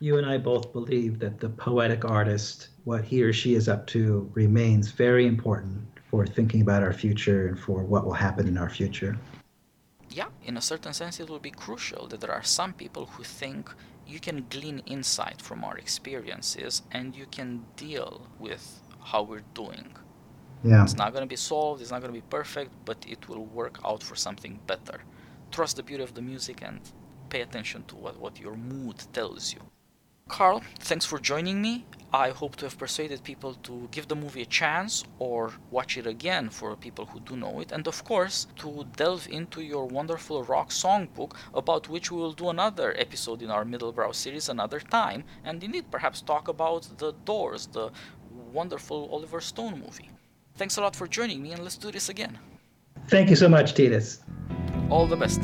You 0.00 0.18
and 0.18 0.26
I 0.26 0.38
both 0.38 0.72
believe 0.72 1.18
that 1.20 1.38
the 1.38 1.48
poetic 1.48 2.04
artist, 2.04 2.68
what 2.84 3.04
he 3.04 3.22
or 3.22 3.32
she 3.32 3.54
is 3.54 3.68
up 3.68 3.86
to, 3.88 4.30
remains 4.34 4.90
very 4.90 5.26
important 5.26 5.86
for 6.10 6.26
thinking 6.26 6.60
about 6.60 6.82
our 6.82 6.92
future 6.92 7.48
and 7.48 7.58
for 7.58 7.82
what 7.82 8.04
will 8.04 8.12
happen 8.12 8.48
in 8.48 8.58
our 8.58 8.70
future 8.70 9.16
yeah, 10.14 10.28
in 10.44 10.56
a 10.56 10.60
certain 10.60 10.92
sense, 10.92 11.18
it 11.18 11.28
will 11.28 11.40
be 11.40 11.50
crucial 11.50 12.06
that 12.08 12.20
there 12.20 12.30
are 12.30 12.44
some 12.44 12.72
people 12.72 13.06
who 13.06 13.24
think 13.24 13.68
you 14.06 14.20
can 14.20 14.46
glean 14.48 14.78
insight 14.86 15.42
from 15.42 15.64
our 15.64 15.76
experiences 15.76 16.82
and 16.92 17.16
you 17.16 17.26
can 17.26 17.64
deal 17.76 18.28
with 18.38 18.80
how 19.10 19.22
we're 19.22 19.48
doing. 19.54 19.88
Yeah. 20.62 20.84
It's 20.84 20.94
not 20.94 21.12
going 21.12 21.22
to 21.28 21.28
be 21.28 21.42
solved, 21.52 21.82
it's 21.82 21.90
not 21.90 22.00
going 22.00 22.14
to 22.14 22.20
be 22.20 22.26
perfect, 22.30 22.70
but 22.84 22.98
it 23.08 23.28
will 23.28 23.44
work 23.46 23.78
out 23.84 24.02
for 24.02 24.14
something 24.14 24.60
better. 24.68 25.00
Trust 25.50 25.76
the 25.76 25.82
beauty 25.82 26.04
of 26.04 26.14
the 26.14 26.22
music 26.22 26.62
and 26.62 26.80
pay 27.28 27.40
attention 27.40 27.82
to 27.88 27.96
what, 27.96 28.18
what 28.20 28.38
your 28.38 28.54
mood 28.54 28.96
tells 29.12 29.52
you. 29.52 29.60
Carl, 30.28 30.62
thanks 30.78 31.04
for 31.04 31.18
joining 31.18 31.60
me. 31.60 31.84
I 32.14 32.30
hope 32.30 32.54
to 32.56 32.66
have 32.66 32.78
persuaded 32.78 33.24
people 33.24 33.54
to 33.64 33.88
give 33.90 34.06
the 34.06 34.14
movie 34.14 34.42
a 34.42 34.46
chance 34.46 35.02
or 35.18 35.50
watch 35.72 35.96
it 35.96 36.06
again 36.06 36.48
for 36.48 36.76
people 36.76 37.06
who 37.06 37.18
do 37.18 37.36
know 37.36 37.58
it, 37.58 37.72
and 37.72 37.88
of 37.88 38.04
course, 38.04 38.46
to 38.60 38.86
delve 38.96 39.26
into 39.28 39.60
your 39.62 39.86
wonderful 39.86 40.44
rock 40.44 40.70
songbook, 40.70 41.32
about 41.54 41.88
which 41.88 42.12
we 42.12 42.18
will 42.18 42.32
do 42.32 42.50
another 42.50 42.94
episode 42.96 43.42
in 43.42 43.50
our 43.50 43.64
Middlebrow 43.64 44.14
series 44.14 44.48
another 44.48 44.78
time, 44.78 45.24
and 45.44 45.64
indeed 45.64 45.90
perhaps 45.90 46.22
talk 46.22 46.46
about 46.46 46.82
The 46.98 47.12
Doors, 47.24 47.66
the 47.66 47.90
wonderful 48.52 49.08
Oliver 49.10 49.40
Stone 49.40 49.80
movie. 49.80 50.08
Thanks 50.54 50.76
a 50.76 50.82
lot 50.82 50.94
for 50.94 51.08
joining 51.08 51.42
me, 51.42 51.50
and 51.50 51.64
let's 51.64 51.76
do 51.76 51.90
this 51.90 52.08
again. 52.10 52.38
Thank 53.08 53.28
you 53.28 53.34
so 53.34 53.48
much, 53.48 53.74
Titus. 53.74 54.20
All 54.88 55.08
the 55.08 55.16
best. 55.16 55.40